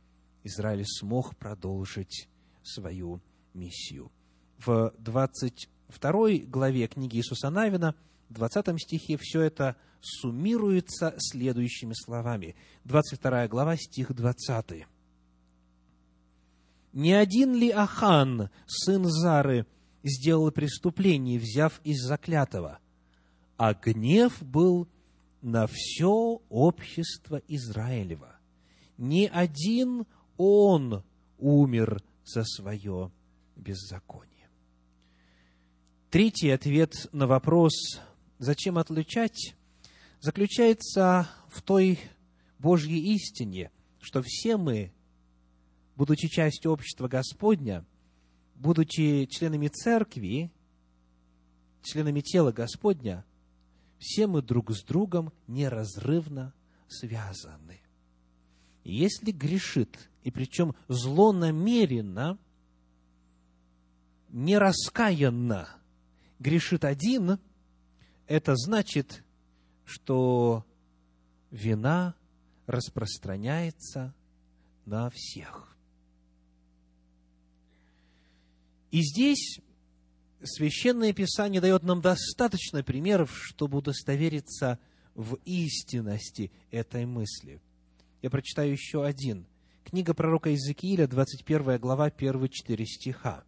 Израиль 0.45 0.85
смог 0.87 1.35
продолжить 1.37 2.29
свою 2.63 3.21
миссию. 3.53 4.13
В 4.59 4.95
22 4.99 6.47
главе 6.47 6.87
книги 6.87 7.17
Иисуса 7.17 7.51
Навина, 7.51 7.97
в 8.29 8.35
20 8.35 8.81
стихе, 8.81 9.19
все 9.21 9.41
это 9.41 9.75
суммируется 10.01 11.17
следующими 11.19 11.95
словами. 11.95 12.55
22 12.85 13.49
глава, 13.49 13.77
стих 13.77 14.15
20. 14.15 14.87
«Не 16.93 17.13
один 17.13 17.55
ли 17.55 17.71
Ахан, 17.71 18.51
сын 18.69 19.05
Зары, 19.05 19.67
сделал 20.05 20.53
преступление, 20.53 21.41
взяв 21.41 21.81
из 21.83 22.01
заклятого, 22.03 22.79
а 23.57 23.75
гнев 23.75 24.41
был 24.41 24.87
на 25.43 25.67
все 25.67 26.41
общество 26.49 27.43
Израилева. 27.49 28.40
Ни 29.01 29.31
один 29.33 30.05
он 30.37 31.03
умер 31.39 32.03
за 32.23 32.45
свое 32.45 33.11
беззаконие. 33.57 34.51
Третий 36.11 36.51
ответ 36.51 37.09
на 37.11 37.27
вопрос, 37.27 37.73
зачем 38.39 38.77
отлучать, 38.77 39.57
заключается 40.21 41.31
в 41.49 41.63
той 41.63 41.99
Божьей 42.59 43.15
истине, 43.15 43.71
что 44.03 44.21
все 44.23 44.59
мы, 44.59 44.93
будучи 45.97 46.29
частью 46.29 46.71
общества 46.71 47.09
Господня, 47.09 47.87
будучи 48.55 49.27
членами 49.31 49.69
церкви, 49.69 50.53
членами 51.83 52.21
тела 52.21 52.53
Господня, 52.53 53.25
все 53.99 54.27
мы 54.27 54.43
друг 54.43 54.71
с 54.73 54.83
другом 54.83 55.33
неразрывно 55.47 56.53
связаны. 56.87 57.80
Если 58.85 59.31
грешит, 59.31 60.11
и 60.23 60.31
причем 60.31 60.75
злонамеренно, 60.89 62.39
не 64.29 64.59
раскаянно 64.59 65.69
грешит 66.39 66.85
один, 66.85 67.39
это 68.27 68.55
значит, 68.57 69.25
что 69.85 70.65
вина 71.51 72.15
распространяется 72.67 74.15
на 74.87 75.11
всех. 75.11 75.77
И 78.91 79.03
здесь 79.03 79.61
Священное 80.43 81.13
Писание 81.13 81.61
дает 81.61 81.83
нам 81.83 82.01
достаточно 82.01 82.83
примеров, 82.83 83.31
чтобы 83.37 83.79
удостовериться 83.79 84.79
в 85.15 85.35
истинности 85.45 86.51
этой 86.71 87.05
мысли. 87.05 87.61
Я 88.23 88.31
прочитаю 88.31 88.73
еще 88.73 89.05
один. 89.05 89.47
Книга 89.85 90.15
пророка 90.15 90.51
Иезекииля, 90.51 91.07
21 91.07 91.79
глава, 91.79 92.11
первые 92.11 92.51
четыре 92.51 92.87
стиха. 92.87 93.45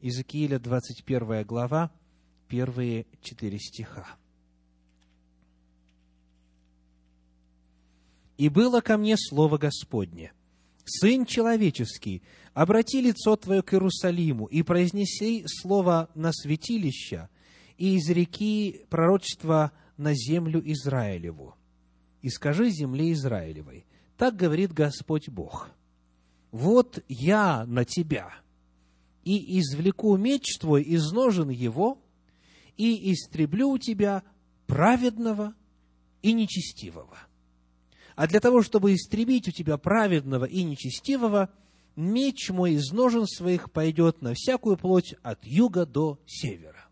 Иезекииля, 0.00 0.58
21 0.58 1.44
глава, 1.44 1.92
первые 2.48 3.06
четыре 3.22 3.58
стиха. 3.58 4.06
«И 8.38 8.48
было 8.48 8.80
ко 8.80 8.96
мне 8.96 9.16
слово 9.16 9.56
Господне, 9.58 10.32
Сын 10.84 11.26
человеческий, 11.26 12.22
обрати 12.54 13.00
лицо 13.00 13.36
твое 13.36 13.62
к 13.62 13.72
Иерусалиму 13.72 14.46
и 14.46 14.62
произнеси 14.62 15.44
слово 15.46 16.10
на 16.14 16.32
святилище 16.32 17.28
и 17.78 17.96
изреки 17.98 18.84
пророчество 18.90 19.72
на 19.96 20.12
землю 20.14 20.60
Израилеву. 20.64 21.54
И 22.20 22.30
скажи 22.30 22.70
земле 22.70 23.12
Израилевой, 23.12 23.86
так 24.22 24.36
говорит 24.36 24.72
Господь 24.72 25.28
Бог, 25.28 25.68
вот 26.52 27.02
я 27.08 27.66
на 27.66 27.84
тебя, 27.84 28.32
и 29.24 29.58
извлеку 29.58 30.16
меч 30.16 30.58
твой 30.60 30.84
из 30.84 31.10
ножен 31.10 31.48
его, 31.48 31.98
и 32.76 33.12
истреблю 33.12 33.70
у 33.70 33.78
тебя 33.78 34.22
праведного 34.68 35.54
и 36.22 36.32
нечестивого. 36.34 37.18
А 38.14 38.28
для 38.28 38.38
того, 38.38 38.62
чтобы 38.62 38.94
истребить 38.94 39.48
у 39.48 39.50
тебя 39.50 39.76
праведного 39.76 40.44
и 40.44 40.62
нечестивого– 40.62 41.50
меч 41.96 42.48
мой 42.50 42.74
из 42.74 42.92
ножен 42.92 43.26
своих 43.26 43.72
пойдет 43.72 44.22
на 44.22 44.34
всякую 44.34 44.76
плоть 44.76 45.16
от 45.24 45.44
юга 45.44 45.84
до 45.84 46.20
севера. 46.26 46.86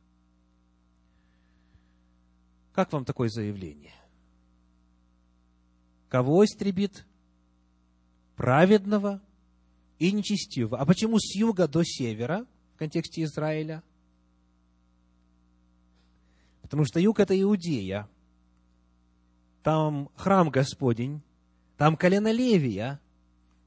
Как 2.72 2.92
вам 2.92 3.04
такое 3.04 3.28
заявление? 3.28 3.94
Кого 6.08 6.44
истребит? 6.44 7.06
Праведного 8.40 9.20
и 9.98 10.12
нечестивого. 10.12 10.78
А 10.78 10.86
почему 10.86 11.18
с 11.18 11.34
юга 11.34 11.68
до 11.68 11.82
севера 11.84 12.46
в 12.74 12.78
контексте 12.78 13.24
Израиля? 13.24 13.82
Потому 16.62 16.86
что 16.86 17.00
юг– 17.00 17.20
это 17.20 17.38
Иудея. 17.38 18.08
Там 19.62 20.08
храм 20.16 20.48
Господень, 20.48 21.20
там 21.76 21.98
колено 21.98 22.32
Левия– 22.32 22.98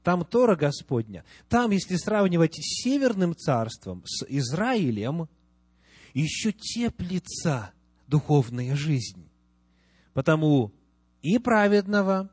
там 0.02 0.24
Тора 0.24 0.54
Господня. 0.54 1.24
Там, 1.48 1.70
если 1.70 1.96
сравнивать 1.96 2.56
с 2.56 2.82
Северным 2.82 3.34
царством, 3.34 4.02
с 4.04 4.24
Израилем, 4.28 5.28
еще 6.12 6.52
теплится 6.52 7.72
духовная 8.06 8.76
жизнь. 8.76 9.26
Потому 10.12 10.72
и 11.22 11.38
праведного, 11.38 12.30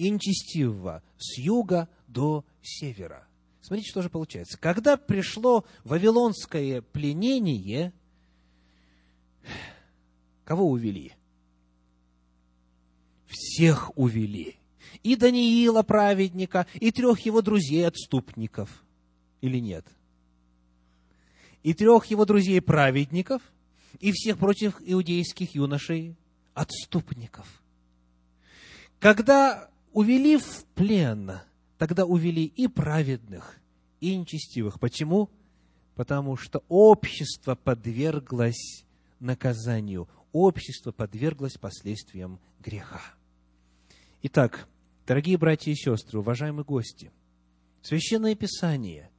и 0.00 0.08
нечестивого 0.08 1.02
с 1.18 1.36
юга 1.36 1.86
до 2.06 2.44
севера. 2.62 3.28
Смотрите, 3.60 3.90
что 3.90 4.00
же 4.00 4.08
получается. 4.08 4.58
Когда 4.58 4.96
пришло 4.96 5.66
вавилонское 5.84 6.80
пленение, 6.80 7.92
кого 10.44 10.70
увели? 10.70 11.12
Всех 13.26 13.96
увели 13.96 14.56
и 15.02 15.16
Даниила 15.16 15.82
праведника, 15.82 16.66
и 16.74 16.90
трех 16.90 17.20
его 17.20 17.42
друзей-отступников. 17.42 18.82
Или 19.42 19.58
нет? 19.58 19.86
И 21.62 21.74
трех 21.74 22.06
его 22.06 22.24
друзей-праведников, 22.24 23.42
и 23.98 24.12
всех 24.12 24.38
прочих 24.38 24.80
иудейских 24.84 25.54
юношей 25.54 26.16
отступников. 26.54 27.46
Когда 28.98 29.69
увели 29.92 30.36
в 30.36 30.64
плен, 30.74 31.32
тогда 31.78 32.04
увели 32.04 32.44
и 32.44 32.68
праведных, 32.68 33.58
и 34.00 34.16
нечестивых. 34.16 34.80
Почему? 34.80 35.30
Потому 35.94 36.36
что 36.36 36.62
общество 36.68 37.54
подверглось 37.54 38.84
наказанию, 39.18 40.08
общество 40.32 40.92
подверглось 40.92 41.58
последствиям 41.58 42.40
греха. 42.60 43.00
Итак, 44.22 44.68
Дорогие 45.10 45.38
братья 45.38 45.72
и 45.72 45.74
сестры, 45.74 46.20
уважаемые 46.20 46.64
гости, 46.64 47.10
Священное 47.82 48.36
Писание, 48.36 49.10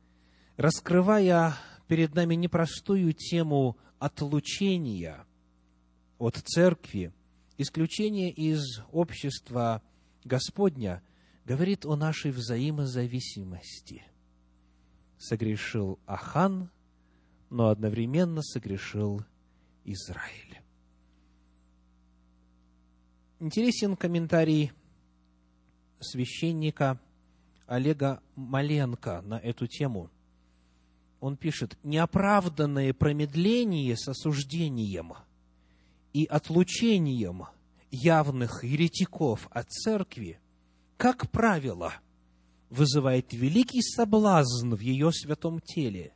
раскрывая 0.56 1.54
перед 1.90 2.16
нами 2.16 2.36
непростую 2.36 3.12
тему 3.12 3.76
отлучения 4.00 5.26
от 6.18 6.38
церкви, 6.38 7.12
исключения 7.58 8.32
из 8.32 8.62
общества 8.94 9.82
Господня, 10.24 11.02
говорит 11.46 11.86
о 11.86 11.96
нашей 11.96 12.32
взаимозависимости. 12.32 14.04
Согрешил 15.18 16.00
Ахан, 16.06 16.70
но 17.50 17.70
одновременно 17.70 18.42
согрешил 18.42 19.24
Израиль. 19.84 20.62
Интересен 23.40 23.96
комментарий 23.96 24.72
священника 26.00 27.00
Олега 27.66 28.22
Маленко 28.36 29.22
на 29.22 29.40
эту 29.40 29.68
тему. 29.68 30.10
Он 31.20 31.38
пишет, 31.38 31.78
неоправданное 31.84 32.94
промедление 32.94 33.96
с 33.96 34.08
осуждением 34.08 35.14
и 36.14 36.26
отлучением 36.26 37.46
явных 37.92 38.64
еретиков 38.64 39.48
от 39.52 39.70
церкви, 39.70 40.40
как 40.98 41.30
правило, 41.30 41.94
вызывает 42.70 43.34
великий 43.34 43.82
соблазн 43.82 44.74
в 44.74 44.80
ее 44.80 45.12
святом 45.12 45.60
теле, 45.60 46.14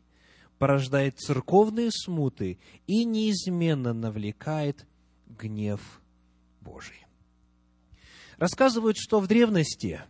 порождает 0.57 1.19
церковные 1.19 1.91
смуты 1.91 2.59
и 2.87 3.03
неизменно 3.03 3.93
навлекает 3.93 4.87
гнев 5.27 6.01
Божий. 6.61 7.05
Рассказывают, 8.37 8.97
что 8.97 9.19
в 9.19 9.27
древности 9.27 10.01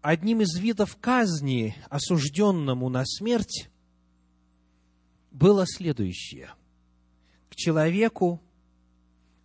одним 0.00 0.40
из 0.40 0.58
видов 0.58 0.96
казни 0.96 1.74
осужденному 1.90 2.88
на 2.88 3.04
смерть 3.04 3.68
было 5.30 5.66
следующее. 5.66 6.50
К 7.50 7.56
человеку, 7.56 8.40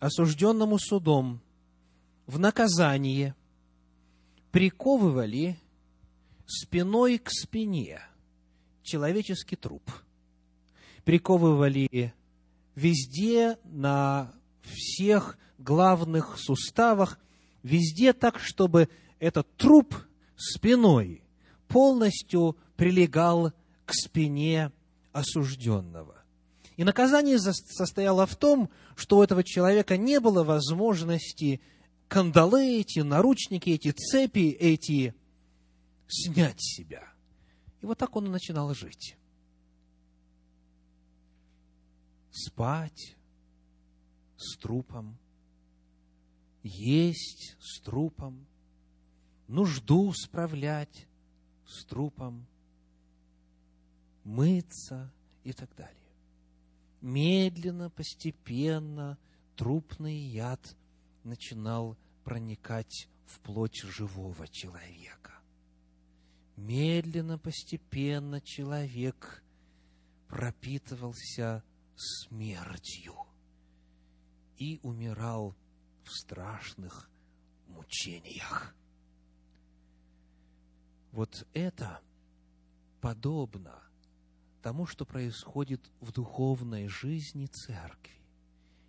осужденному 0.02 0.80
судом, 0.80 1.40
в 2.26 2.40
наказание 2.40 3.36
приковывали 4.50 5.56
спиной 6.44 7.18
к 7.18 7.30
спине 7.30 8.00
человеческий 8.82 9.54
труп. 9.54 9.88
Приковывали 11.04 12.12
везде 12.74 13.58
на 13.62 14.32
всех 14.62 15.38
главных 15.58 16.36
суставах, 16.36 17.20
везде 17.62 18.12
так, 18.12 18.40
чтобы 18.40 18.88
этот 19.20 19.56
труп 19.56 19.94
спиной 20.34 21.22
полностью 21.68 22.56
прилегал 22.74 23.52
к 23.86 23.92
спине 23.94 24.72
осужденного. 25.12 26.21
И 26.76 26.84
наказание 26.84 27.38
состояло 27.38 28.26
в 28.26 28.36
том, 28.36 28.70
что 28.96 29.18
у 29.18 29.22
этого 29.22 29.44
человека 29.44 29.96
не 29.96 30.20
было 30.20 30.42
возможности 30.42 31.60
кандалы 32.08 32.80
эти, 32.80 33.00
наручники 33.00 33.70
эти, 33.70 33.90
цепи 33.90 34.50
эти 34.50 35.14
снять 36.08 36.60
с 36.60 36.76
себя. 36.76 37.12
И 37.80 37.86
вот 37.86 37.98
так 37.98 38.14
он 38.16 38.26
и 38.26 38.30
начинал 38.30 38.74
жить. 38.74 39.16
Спать, 42.30 43.16
с 44.36 44.56
трупом, 44.56 45.18
есть 46.62 47.56
с 47.60 47.80
трупом, 47.80 48.46
нужду 49.48 50.12
справлять 50.12 51.06
с 51.66 51.84
трупом, 51.84 52.46
мыться 54.24 55.12
и 55.44 55.52
так 55.52 55.74
далее. 55.76 56.01
Медленно, 57.02 57.90
постепенно 57.90 59.18
трупный 59.56 60.16
яд 60.16 60.76
начинал 61.24 61.98
проникать 62.22 63.08
в 63.26 63.40
плоть 63.40 63.82
живого 63.82 64.46
человека. 64.46 65.34
Медленно, 66.56 67.38
постепенно 67.38 68.40
человек 68.40 69.42
пропитывался 70.28 71.64
смертью 71.96 73.16
и 74.56 74.78
умирал 74.84 75.56
в 76.04 76.10
страшных 76.12 77.10
мучениях. 77.66 78.76
Вот 81.10 81.48
это 81.52 82.00
подобно 83.00 83.82
тому, 84.62 84.86
что 84.86 85.04
происходит 85.04 85.80
в 86.00 86.12
духовной 86.12 86.88
жизни 86.88 87.46
церкви. 87.46 88.12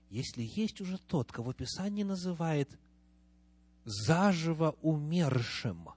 Если 0.09 0.43
есть 0.55 0.80
уже 0.80 0.99
тот, 0.99 1.32
кого 1.32 1.53
Писание 1.53 2.05
называет 2.05 2.69
заживо 3.84 4.76
умершим, 4.82 5.89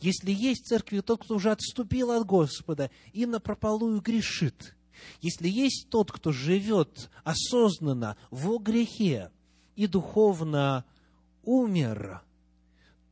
если 0.00 0.32
есть 0.32 0.64
в 0.64 0.68
церкви 0.68 1.00
тот, 1.00 1.24
кто 1.24 1.36
уже 1.36 1.50
отступил 1.50 2.10
от 2.10 2.26
Господа 2.26 2.90
и 3.12 3.26
на 3.26 3.40
прополую 3.40 4.00
грешит, 4.00 4.74
если 5.20 5.48
есть 5.48 5.88
тот, 5.90 6.10
кто 6.10 6.32
живет 6.32 7.10
осознанно 7.24 8.16
во 8.30 8.58
грехе 8.58 9.30
и 9.76 9.86
духовно 9.86 10.84
умер, 11.42 12.22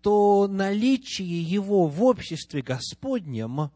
то 0.00 0.46
наличие 0.48 1.42
его 1.42 1.86
в 1.86 2.02
обществе 2.02 2.62
Господнем, 2.62 3.70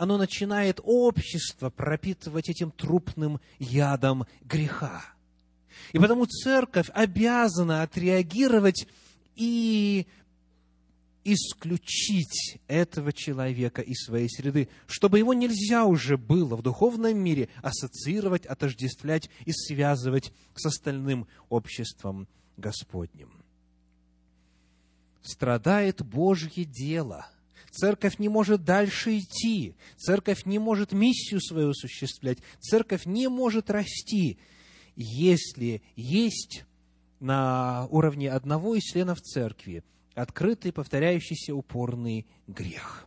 оно 0.00 0.16
начинает 0.16 0.80
общество 0.82 1.68
пропитывать 1.68 2.48
этим 2.48 2.70
трупным 2.70 3.38
ядом 3.58 4.24
греха. 4.40 5.04
И 5.92 5.98
потому 5.98 6.24
церковь 6.24 6.88
обязана 6.94 7.82
отреагировать 7.82 8.86
и 9.36 10.06
исключить 11.22 12.58
этого 12.66 13.12
человека 13.12 13.82
из 13.82 14.02
своей 14.06 14.30
среды, 14.30 14.70
чтобы 14.86 15.18
его 15.18 15.34
нельзя 15.34 15.84
уже 15.84 16.16
было 16.16 16.56
в 16.56 16.62
духовном 16.62 17.18
мире 17.18 17.50
ассоциировать, 17.62 18.46
отождествлять 18.46 19.28
и 19.44 19.52
связывать 19.52 20.32
с 20.54 20.64
остальным 20.64 21.26
обществом 21.50 22.26
Господним. 22.56 23.30
Страдает 25.20 26.02
Божье 26.02 26.64
дело. 26.64 27.26
Церковь 27.70 28.18
не 28.18 28.28
может 28.28 28.64
дальше 28.64 29.18
идти. 29.18 29.74
Церковь 29.96 30.44
не 30.44 30.58
может 30.58 30.92
миссию 30.92 31.40
свою 31.40 31.70
осуществлять. 31.70 32.38
Церковь 32.58 33.06
не 33.06 33.28
может 33.28 33.70
расти, 33.70 34.38
если 34.96 35.82
есть 35.96 36.64
на 37.20 37.86
уровне 37.90 38.30
одного 38.30 38.74
из 38.74 38.82
членов 38.82 39.20
церкви– 39.20 39.84
открытый, 40.14 40.72
повторяющийся 40.72 41.54
упорный 41.54 42.26
грех. 42.46 43.06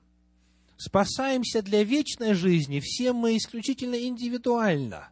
Спасаемся 0.78 1.61
для 1.61 1.84
вечной 1.84 2.34
жизни 2.34 2.80
все 2.82 3.14
мы 3.14 3.38
исключительно 3.38 3.95
индивидуально. 3.95 5.09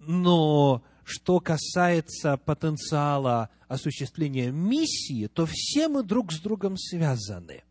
Но 0.00 0.82
что 1.04 1.40
касается 1.40 2.36
потенциала 2.36 3.50
осуществления 3.68 4.50
миссии, 4.50 5.26
то 5.28 5.46
все 5.46 5.88
мы 5.88 6.02
друг 6.02 6.32
с 6.32 6.40
другом 6.40 6.76
связаны. 6.76 7.62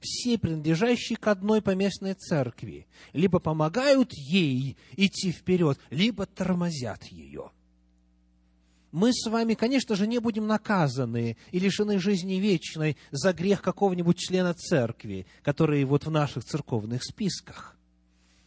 Все, 0.00 0.38
принадлежащие 0.38 1.16
к 1.16 1.26
одной 1.26 1.60
поместной 1.62 2.14
церкви, 2.14 2.86
либо 3.12 3.38
помогают 3.38 4.12
ей 4.12 4.76
идти 4.96 5.30
вперед, 5.30 5.78
либо 5.90 6.26
тормозят 6.26 7.04
ее– 7.04 7.50
мы 8.92 9.12
с 9.12 9.28
вами, 9.28 9.54
конечно 9.54 9.94
же, 9.94 10.06
не 10.06 10.18
будем 10.18 10.46
наказаны 10.46 11.36
и 11.52 11.58
лишены 11.60 12.00
жизни 12.00 12.34
вечной 12.34 12.96
за 13.12 13.32
грех 13.32 13.62
какого-нибудь 13.62 14.18
члена 14.18 14.52
церкви, 14.52 15.26
который 15.42 15.84
вот 15.84 16.06
в 16.06 16.10
наших 16.10 16.44
церковных 16.44 17.04
списках. 17.04 17.76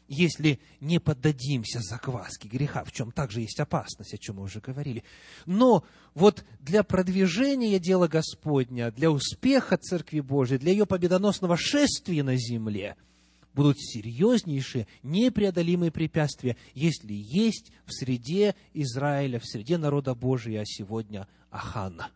Если 0.08 0.60
не 0.80 1.00
поддадимся 1.00 1.80
закваске 1.80 2.48
греха, 2.48 2.84
в 2.84 2.92
чем 2.92 3.12
также 3.12 3.42
есть 3.42 3.60
опасность, 3.60 4.14
о 4.14 4.18
чем 4.18 4.36
мы 4.36 4.44
уже 4.44 4.60
говорили. 4.60 5.04
Но 5.46 5.86
вот 6.14 6.44
для 6.60 6.84
продвижения 6.84 7.80
дела 7.80 8.08
Господня, 8.08 8.92
для 8.92 9.10
успеха 9.10 9.78
Церкви 9.78 10.20
Божией, 10.20 10.60
для 10.60 10.72
ее 10.72 10.86
победоносного 10.86 11.58
шествия 11.58 12.24
на 12.24 12.36
земле– 12.36 12.96
будут 13.54 13.80
серьезнейшие, 13.80 14.88
непреодолимые 15.04 15.92
препятствия, 15.92 16.58
если 16.74 17.14
есть 17.14 17.72
в 17.86 17.94
среде 17.94 18.56
Израиля, 18.74 19.40
в 19.40 19.46
среде 19.46 19.78
народа 19.78 20.16
Божия, 20.16 20.64
сегодня 20.66 21.28
Ахана 21.50 22.10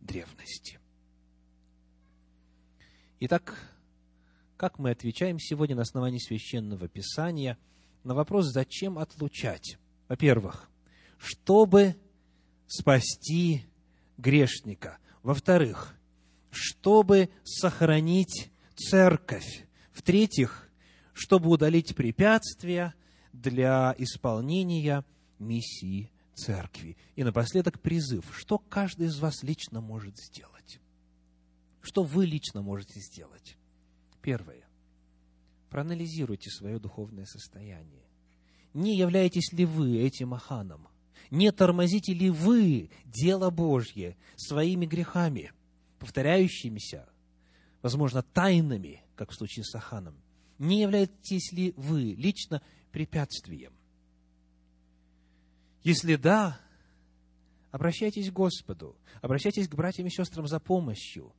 древности. 0.00 0.78
Итак, 3.20 3.73
как 4.56 4.78
мы 4.78 4.90
отвечаем 4.90 5.38
сегодня 5.38 5.76
на 5.76 5.82
основании 5.82 6.18
священного 6.18 6.88
писания 6.88 7.58
на 8.04 8.14
вопрос, 8.14 8.46
зачем 8.46 8.98
отлучать? 8.98 9.78
Во-первых, 10.08 10.70
чтобы 11.18 11.96
спасти 12.66 13.64
грешника. 14.18 14.98
Во-вторых, 15.22 15.96
чтобы 16.50 17.30
сохранить 17.44 18.50
церковь. 18.76 19.66
В-третьих, 19.92 20.68
чтобы 21.12 21.50
удалить 21.50 21.94
препятствия 21.94 22.94
для 23.32 23.94
исполнения 23.98 25.04
миссии 25.38 26.10
церкви. 26.34 26.96
И 27.16 27.24
напоследок 27.24 27.80
призыв, 27.80 28.24
что 28.36 28.58
каждый 28.58 29.06
из 29.06 29.18
вас 29.18 29.42
лично 29.42 29.80
может 29.80 30.18
сделать. 30.18 30.80
Что 31.80 32.02
вы 32.02 32.26
лично 32.26 32.62
можете 32.62 33.00
сделать? 33.00 33.56
Первое. 34.24 34.66
Проанализируйте 35.68 36.48
свое 36.48 36.78
духовное 36.78 37.26
состояние. 37.26 38.06
Не 38.72 38.96
являетесь 38.96 39.52
ли 39.52 39.66
вы 39.66 39.98
этим 39.98 40.32
аханом? 40.32 40.88
Не 41.30 41.52
тормозите 41.52 42.14
ли 42.14 42.30
вы 42.30 42.88
дело 43.04 43.50
Божье 43.50 44.16
своими 44.36 44.86
грехами, 44.86 45.52
повторяющимися, 45.98 47.06
возможно, 47.82 48.22
тайнами, 48.22 49.02
как 49.14 49.30
в 49.30 49.34
случае 49.34 49.64
с 49.64 49.74
Аханом? 49.74 50.16
Не 50.58 50.80
являетесь 50.80 51.52
ли 51.52 51.74
вы 51.76 52.14
лично 52.14 52.62
препятствием? 52.92 53.74
Если 55.82 56.16
да, 56.16 56.58
обращайтесь 57.70 58.30
к 58.30 58.32
Господу, 58.32 58.96
обращайтесь 59.20 59.68
к 59.68 59.74
братьям 59.74 60.06
и 60.06 60.10
сестрам 60.10 60.46
за 60.46 60.60
помощью. 60.60 61.34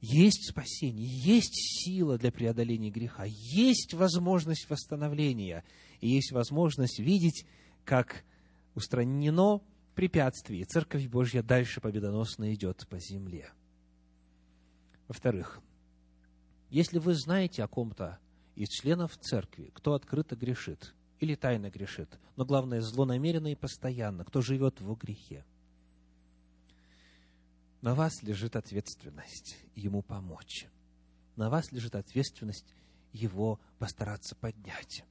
Есть 0.00 0.48
спасение, 0.48 1.06
есть 1.06 1.54
сила 1.54 2.16
для 2.16 2.32
преодоления 2.32 2.90
греха, 2.90 3.24
есть 3.26 3.92
возможность 3.92 4.68
восстановления, 4.70 5.62
и 6.00 6.08
есть 6.08 6.32
возможность 6.32 6.98
видеть, 6.98 7.44
как 7.84 8.24
устранено 8.74 9.60
препятствие, 9.94 10.62
и 10.62 10.64
Церковь 10.64 11.06
Божья 11.06 11.42
дальше 11.42 11.82
победоносно 11.82 12.54
идет 12.54 12.86
по 12.88 12.98
земле. 12.98 13.50
Во-вторых, 15.06 15.60
если 16.70 16.98
вы 16.98 17.14
знаете 17.14 17.62
о 17.62 17.68
ком-то 17.68 18.18
из 18.54 18.68
членов 18.68 19.18
церкви, 19.18 19.70
кто 19.74 19.92
открыто 19.92 20.34
грешит 20.34 20.94
или 21.18 21.34
тайно 21.34 21.68
грешит, 21.68 22.18
но 22.36 22.46
главное, 22.46 22.80
злонамеренно 22.80 23.52
и 23.52 23.56
постоянно, 23.56 24.24
кто 24.24 24.40
живет 24.40 24.80
в 24.80 24.94
грехе, 24.94 25.44
на 27.82 27.94
вас 27.94 28.22
лежит 28.22 28.56
ответственность 28.56 29.56
ему 29.74 30.02
помочь. 30.02 30.66
На 31.36 31.48
вас 31.48 31.72
лежит 31.72 31.94
ответственность 31.94 32.74
его 33.12 33.58
постараться 33.78 34.36
поднять. 34.36 35.04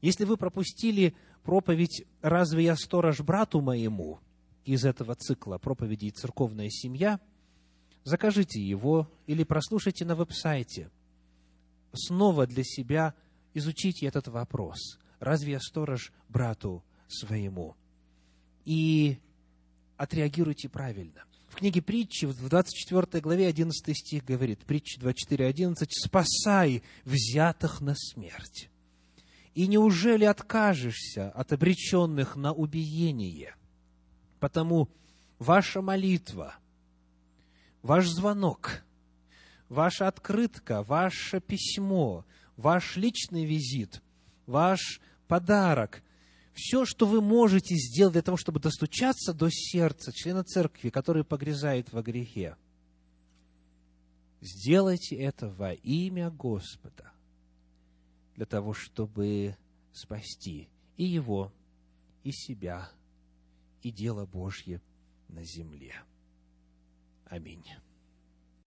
Если 0.00 0.24
вы 0.24 0.36
пропустили 0.36 1.14
проповедь 1.42 2.04
«Разве 2.20 2.64
я 2.64 2.76
сторож 2.76 3.20
брату 3.20 3.60
моему» 3.60 4.20
из 4.64 4.84
этого 4.84 5.14
цикла 5.14 5.58
проповедей 5.58 6.10
«Церковная 6.10 6.70
семья», 6.70 7.20
закажите 8.04 8.62
его 8.62 9.10
или 9.26 9.44
прослушайте 9.44 10.04
на 10.04 10.14
веб-сайте. 10.14 10.90
Снова 11.92 12.46
для 12.46 12.64
себя 12.64 13.14
изучите 13.54 14.06
этот 14.06 14.28
вопрос. 14.28 14.98
Разве 15.20 15.52
я 15.52 15.60
сторож 15.60 16.12
брату 16.28 16.84
своему? 17.08 17.76
И 18.64 19.18
отреагируйте 19.96 20.68
правильно. 20.68 21.24
В 21.54 21.58
книге 21.58 21.82
притчи, 21.82 22.24
в 22.24 22.36
24 22.36 23.22
главе 23.22 23.46
11 23.46 23.96
стих 23.96 24.24
говорит, 24.24 24.64
притча 24.64 25.00
24.11, 25.00 25.86
«Спасай 25.88 26.82
взятых 27.04 27.80
на 27.80 27.94
смерть». 27.94 28.70
И 29.54 29.68
неужели 29.68 30.24
откажешься 30.24 31.30
от 31.30 31.52
обреченных 31.52 32.34
на 32.34 32.52
убиение? 32.52 33.54
Потому 34.40 34.88
ваша 35.38 35.80
молитва– 35.80 36.56
ваш 37.82 38.08
звонок, 38.08 38.82
ваша 39.68 40.08
открытка, 40.08 40.82
ваше 40.82 41.38
письмо, 41.38 42.24
ваш 42.56 42.96
личный 42.96 43.44
визит, 43.44 44.02
ваш 44.46 45.00
подарок, 45.28 46.02
все, 46.54 46.84
что 46.84 47.06
вы 47.06 47.20
можете 47.20 47.74
сделать 47.74 48.12
для 48.14 48.22
того, 48.22 48.36
чтобы 48.36 48.60
достучаться 48.60 49.34
до 49.34 49.48
сердца 49.50 50.12
члена 50.12 50.44
церкви, 50.44 50.90
который 50.90 51.24
погрязает 51.24 51.92
во 51.92 52.02
грехе, 52.02 52.56
Сделайте 54.44 55.16
это 55.16 55.48
во 55.48 55.72
имя 55.72 56.30
Господа, 56.30 57.10
для 58.36 58.44
того, 58.44 58.74
чтобы 58.74 59.56
спасти 59.90 60.68
и 60.98 61.04
его, 61.04 61.50
и 62.24 62.30
себя, 62.30 62.90
и 63.80 63.90
дело 63.90 64.26
Божье 64.26 64.82
на 65.28 65.42
земле. 65.44 65.94
Аминь. 67.24 67.64